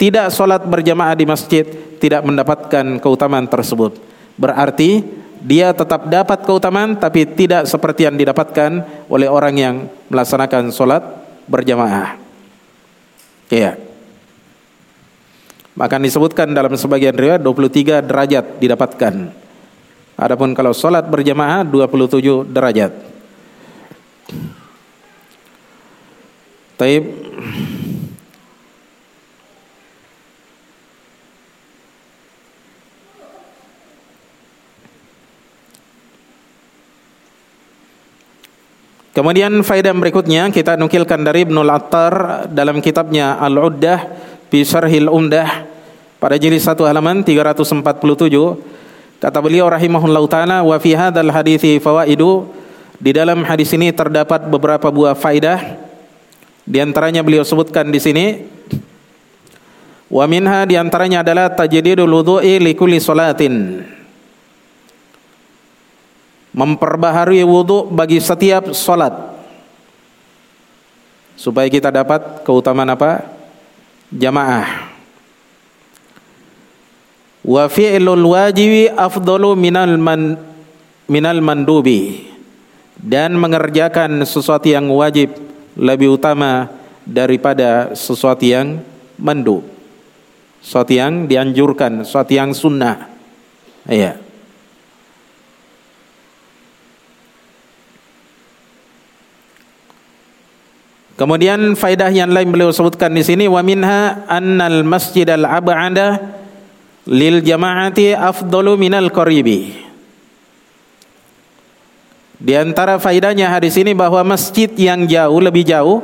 tidak 0.00 0.32
sholat 0.32 0.64
berjamaah 0.64 1.12
di 1.12 1.28
masjid 1.28 1.64
tidak 2.00 2.24
mendapatkan 2.24 2.96
keutamaan 3.00 3.44
tersebut 3.44 4.00
berarti 4.40 5.04
dia 5.40 5.72
tetap 5.72 6.04
dapat 6.04 6.44
keutamaan 6.44 7.00
tapi 7.00 7.24
tidak 7.24 7.64
seperti 7.64 8.04
yang 8.04 8.16
didapatkan 8.20 8.84
oleh 9.08 9.28
orang 9.28 9.54
yang 9.56 9.74
melaksanakan 10.12 10.68
solat 10.68 11.00
berjamaah. 11.48 12.20
Iya. 13.48 13.80
Maka 15.72 15.96
disebutkan 15.96 16.52
dalam 16.52 16.76
sebagian 16.76 17.16
riwayat 17.16 17.40
23 17.40 18.04
derajat 18.04 18.44
didapatkan. 18.60 19.14
Adapun 20.18 20.54
kalau 20.56 20.74
solat 20.74 21.06
berjamaah 21.06 21.62
27 21.66 22.48
derajat. 22.50 22.92
Taib. 26.80 27.04
Kemudian 39.10 39.60
faedah 39.60 39.92
berikutnya 39.92 40.48
kita 40.48 40.80
nukilkan 40.80 41.20
dari 41.20 41.44
Ibnu 41.44 41.60
Attar 41.68 42.46
dalam 42.48 42.80
kitabnya 42.80 43.36
Al-Uddah 43.36 44.06
fi 44.48 44.64
Syarhil 44.64 45.12
Umdah 45.12 45.68
pada 46.16 46.40
jilid 46.40 46.62
1 46.62 46.78
halaman 46.88 47.20
347 47.20 47.84
kata 49.20 49.38
beliau 49.44 49.68
rahimahullahu 49.68 50.26
taala 50.26 50.64
wa 50.64 50.74
fi 50.80 50.96
hadzal 50.96 51.28
hadithi 51.28 51.76
fawaidu 51.76 52.48
di 52.96 53.12
dalam 53.12 53.44
hadis 53.44 53.68
ini 53.76 53.92
terdapat 53.92 54.48
beberapa 54.48 54.88
buah 54.88 55.12
faedah 55.12 55.76
di 56.64 56.80
antaranya 56.80 57.20
beliau 57.20 57.44
sebutkan 57.44 57.92
di 57.92 58.00
sini 58.00 58.26
wa 60.08 60.24
minha 60.24 60.64
di 60.64 60.80
antaranya 60.80 61.20
adalah 61.20 61.52
tajdidul 61.52 62.08
wudu'i 62.08 62.58
li 62.58 62.72
kulli 62.74 62.98
salatin. 62.98 63.84
Memperbaharui 66.50 67.46
wudhu 67.46 67.86
bagi 67.94 68.18
setiap 68.18 68.74
solat 68.74 69.14
supaya 71.38 71.70
kita 71.70 71.94
dapat 71.94 72.42
keutamaan 72.42 72.90
apa? 72.90 73.22
Jamaah 74.10 74.89
wa 77.44 77.64
fi'lul 77.68 78.24
wajibi 78.24 78.92
afdalu 78.92 79.56
minal 79.56 79.96
man 79.96 80.36
minal 81.10 81.40
mandubi. 81.42 82.28
Dan 83.00 83.40
mengerjakan 83.40 84.20
sesuatu 84.28 84.68
yang 84.68 84.84
wajib 84.92 85.32
lebih 85.72 86.20
utama 86.20 86.68
daripada 87.08 87.96
sesuatu 87.96 88.44
yang 88.44 88.84
mandub. 89.16 89.64
Sesuatu 90.60 90.92
yang 90.92 91.24
dianjurkan 91.24 92.04
sesuatu 92.04 92.32
yang 92.36 92.52
sunnah. 92.52 93.08
Iya. 93.88 94.20
Kemudian 101.16 101.76
faidah 101.76 102.08
yang 102.08 102.32
lain 102.32 102.48
beliau 102.48 102.72
sebutkan 102.72 103.12
di 103.12 103.20
sini 103.20 103.44
wa 103.44 103.60
minha 103.60 104.24
annal 104.24 104.80
masjidal 104.88 105.44
ab'ada 105.44 106.39
lil 107.10 107.42
jama'ati 107.42 108.14
afdalu 108.14 108.78
minal 108.78 109.10
qaribi. 109.10 109.74
Di 112.40 112.56
antara 112.56 112.96
faidahnya 112.96 113.52
hadis 113.52 113.76
ini 113.76 113.92
bahwa 113.92 114.22
masjid 114.24 114.70
yang 114.72 115.04
jauh 115.04 115.42
lebih 115.42 115.66
jauh 115.66 116.00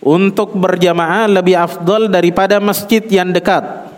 untuk 0.00 0.56
berjamaah 0.56 1.28
lebih 1.28 1.58
afdol 1.58 2.08
daripada 2.08 2.56
masjid 2.62 3.04
yang 3.10 3.28
dekat. 3.34 3.90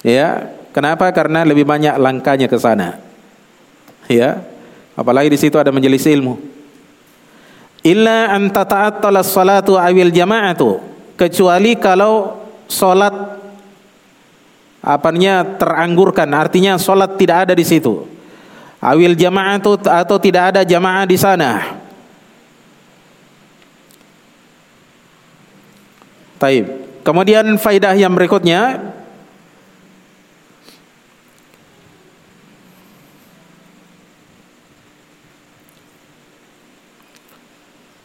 Ya, 0.00 0.54
kenapa? 0.72 1.10
Karena 1.12 1.44
lebih 1.44 1.68
banyak 1.68 1.98
langkahnya 1.98 2.48
ke 2.48 2.56
sana. 2.56 2.96
Ya. 4.08 4.40
Apalagi 4.96 5.28
di 5.28 5.36
situ 5.36 5.60
ada 5.60 5.68
majelis 5.68 6.08
ilmu 6.08 6.56
illa 7.86 8.34
an 8.34 8.50
salatu 9.22 9.78
awil 9.78 10.10
jama'atu 10.10 10.82
kecuali 11.14 11.78
kalau 11.78 12.34
salat 12.66 13.35
apanya 14.86 15.42
teranggurkan 15.58 16.30
artinya 16.30 16.78
salat 16.78 17.18
tidak 17.18 17.50
ada 17.50 17.52
di 17.58 17.66
situ 17.66 18.06
awil 18.78 19.18
jama'atu 19.18 19.82
atau 19.82 20.16
tidak 20.22 20.54
ada 20.54 20.60
jamaah 20.62 21.02
di 21.02 21.18
sana 21.18 21.82
Taib. 26.36 26.68
Kemudian 27.00 27.56
faidah 27.56 27.96
yang 27.96 28.12
berikutnya 28.12 28.92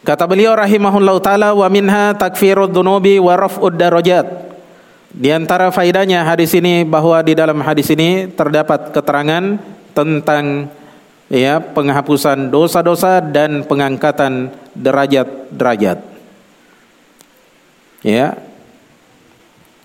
Kata 0.02 0.26
beliau 0.26 0.58
rahimahullahu 0.58 1.22
taala 1.22 1.54
wa 1.54 1.62
minha 1.70 2.10
takfirud 2.18 2.74
dunubi 2.74 3.22
wa 3.22 3.38
raf'ud 3.38 3.70
darajat. 3.70 4.51
Di 5.12 5.28
antara 5.28 5.68
faidahnya 5.68 6.24
hadis 6.24 6.56
ini 6.56 6.88
bahwa 6.88 7.20
di 7.20 7.36
dalam 7.36 7.60
hadis 7.60 7.92
ini 7.92 8.32
terdapat 8.32 8.96
keterangan 8.96 9.60
tentang 9.92 10.72
ya 11.28 11.60
penghapusan 11.60 12.48
dosa-dosa 12.48 13.20
dan 13.20 13.60
pengangkatan 13.68 14.48
derajat-derajat. 14.72 15.98
Ya. 18.00 18.40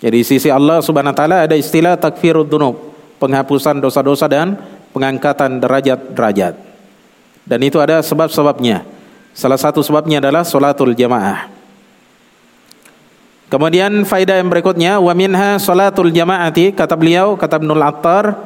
Jadi 0.00 0.20
sisi 0.24 0.48
Allah 0.48 0.80
Subhanahu 0.80 1.12
wa 1.12 1.18
taala 1.18 1.36
ada 1.44 1.56
istilah 1.58 2.00
takfirud 2.00 2.48
dunub, 2.48 2.96
penghapusan 3.20 3.84
dosa-dosa 3.84 4.32
dan 4.32 4.56
pengangkatan 4.96 5.60
derajat-derajat. 5.60 6.54
Dan 7.44 7.60
itu 7.60 7.76
ada 7.80 8.00
sebab-sebabnya. 8.00 8.84
Salah 9.36 9.60
satu 9.60 9.84
sebabnya 9.84 10.24
adalah 10.24 10.42
solatul 10.42 10.96
jamaah. 10.96 11.57
Kemudian 13.48 14.04
faedah 14.04 14.44
yang 14.44 14.52
berikutnya 14.52 15.00
wa 15.00 15.12
minha 15.16 15.56
salatul 15.56 16.12
jamaati 16.12 16.76
kata 16.76 16.92
beliau 17.00 17.32
kata 17.32 17.56
Ibnu 17.56 17.72
Attar 17.80 18.36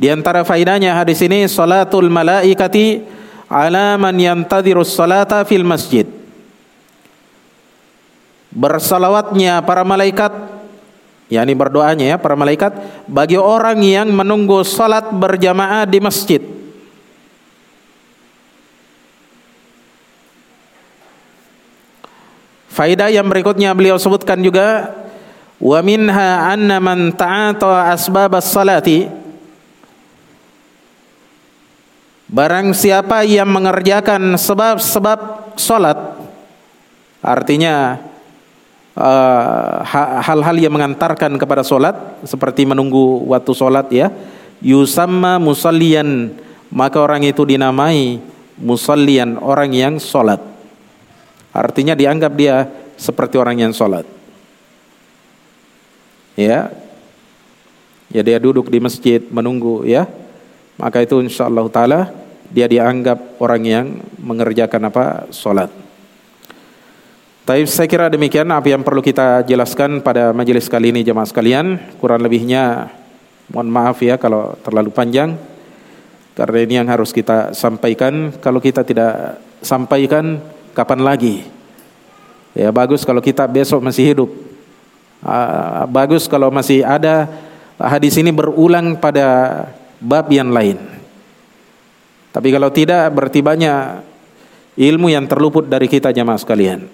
di 0.00 0.08
antara 0.08 0.48
faedahnya 0.48 0.96
hadis 0.96 1.20
ini 1.20 1.44
salatul 1.44 2.08
malaikati 2.08 3.04
ala 3.52 4.00
man 4.00 4.16
yantadhirus 4.16 4.96
salata 4.96 5.44
fil 5.44 5.68
masjid. 5.68 6.08
Bersalawatnya 8.48 9.60
para 9.60 9.84
malaikat 9.84 10.32
yakni 11.30 11.54
berdoanya 11.54 12.16
ya 12.16 12.16
para 12.18 12.34
malaikat 12.34 12.74
bagi 13.06 13.38
orang 13.38 13.78
yang 13.84 14.08
menunggu 14.10 14.64
salat 14.64 15.12
berjamaah 15.12 15.84
di 15.84 16.00
masjid. 16.00 16.59
Faidah 22.80 23.12
yang 23.12 23.28
berikutnya 23.28 23.76
beliau 23.76 24.00
sebutkan 24.00 24.40
juga 24.40 24.88
wa 25.60 25.84
minha 25.84 26.48
anna 26.48 26.80
man 26.80 27.12
ta'ata 27.12 27.92
asbab 27.92 28.40
as-salati. 28.40 29.04
Barang 32.24 32.72
siapa 32.72 33.20
yang 33.28 33.52
mengerjakan 33.52 34.32
sebab-sebab 34.32 35.52
salat 35.60 36.24
artinya 37.20 38.00
uh, 38.96 39.84
hal-hal 40.24 40.56
uh, 40.56 40.62
yang 40.64 40.72
mengantarkan 40.72 41.36
kepada 41.36 41.60
salat 41.60 42.00
seperti 42.24 42.64
menunggu 42.64 43.28
waktu 43.28 43.52
salat 43.52 43.92
ya 43.92 44.08
yusamma 44.64 45.36
musallian 45.36 46.32
maka 46.72 46.96
orang 46.96 47.28
itu 47.28 47.44
dinamai 47.44 48.24
musallian 48.56 49.36
orang 49.36 49.68
yang 49.76 49.94
salat 50.00 50.40
Artinya 51.50 51.98
dianggap 51.98 52.32
dia 52.38 52.70
seperti 52.94 53.40
orang 53.40 53.58
yang 53.58 53.72
sholat. 53.74 54.06
Ya, 56.38 56.70
ya 58.08 58.22
dia 58.22 58.38
duduk 58.38 58.70
di 58.70 58.78
masjid 58.78 59.20
menunggu 59.28 59.82
ya. 59.84 60.06
Maka 60.80 61.04
itu 61.04 61.20
insya 61.20 61.50
Allah 61.50 61.66
taala 61.68 62.00
dia 62.48 62.66
dianggap 62.66 63.38
orang 63.42 63.62
yang 63.66 63.86
mengerjakan 64.18 64.88
apa 64.88 65.04
sholat. 65.34 65.70
Tapi 67.50 67.66
saya 67.66 67.90
kira 67.90 68.06
demikian 68.06 68.46
apa 68.54 68.70
yang 68.70 68.86
perlu 68.86 69.02
kita 69.02 69.42
jelaskan 69.42 70.06
pada 70.06 70.30
majelis 70.30 70.70
kali 70.70 70.94
ini 70.94 71.02
jemaah 71.02 71.26
sekalian. 71.26 71.98
Kurang 71.98 72.22
lebihnya 72.22 72.94
mohon 73.50 73.66
maaf 73.66 73.98
ya 73.98 74.22
kalau 74.22 74.54
terlalu 74.62 74.94
panjang. 74.94 75.34
Karena 76.38 76.58
ini 76.62 76.74
yang 76.78 76.86
harus 76.86 77.10
kita 77.10 77.50
sampaikan. 77.50 78.30
Kalau 78.38 78.62
kita 78.62 78.86
tidak 78.86 79.42
sampaikan 79.66 80.38
kapan 80.76 81.00
lagi? 81.02 81.46
Ya 82.54 82.74
bagus 82.74 83.06
kalau 83.06 83.22
kita 83.22 83.46
besok 83.46 83.80
masih 83.82 84.14
hidup. 84.14 84.30
Uh, 85.20 85.84
bagus 85.92 86.24
kalau 86.24 86.48
masih 86.48 86.80
ada 86.80 87.28
hadis 87.76 88.16
ini 88.16 88.32
berulang 88.32 88.96
pada 88.98 89.68
bab 90.00 90.26
yang 90.32 90.48
lain. 90.48 90.80
Tapi 92.30 92.48
kalau 92.54 92.70
tidak 92.70 93.10
berarti 93.10 93.40
banyak 93.42 94.06
ilmu 94.78 95.10
yang 95.10 95.26
terluput 95.26 95.66
dari 95.66 95.90
kita 95.90 96.14
jamaah 96.14 96.38
sekalian. 96.38 96.86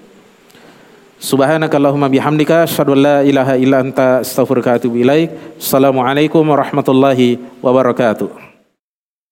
Subhanakallahumma 1.17 2.13
bihamdika 2.13 2.69
asyhadu 2.69 2.93
an 2.93 3.01
la 3.01 3.17
ilaha 3.25 3.55
illa 3.57 3.81
anta 3.81 4.21
astaghfiruka 4.21 4.77
wa 4.77 4.77
atubu 4.77 4.97
ilaik. 5.01 5.57
Assalamualaikum 5.57 6.45
warahmatullahi 6.45 7.41
wabarakatuh. 7.65 8.46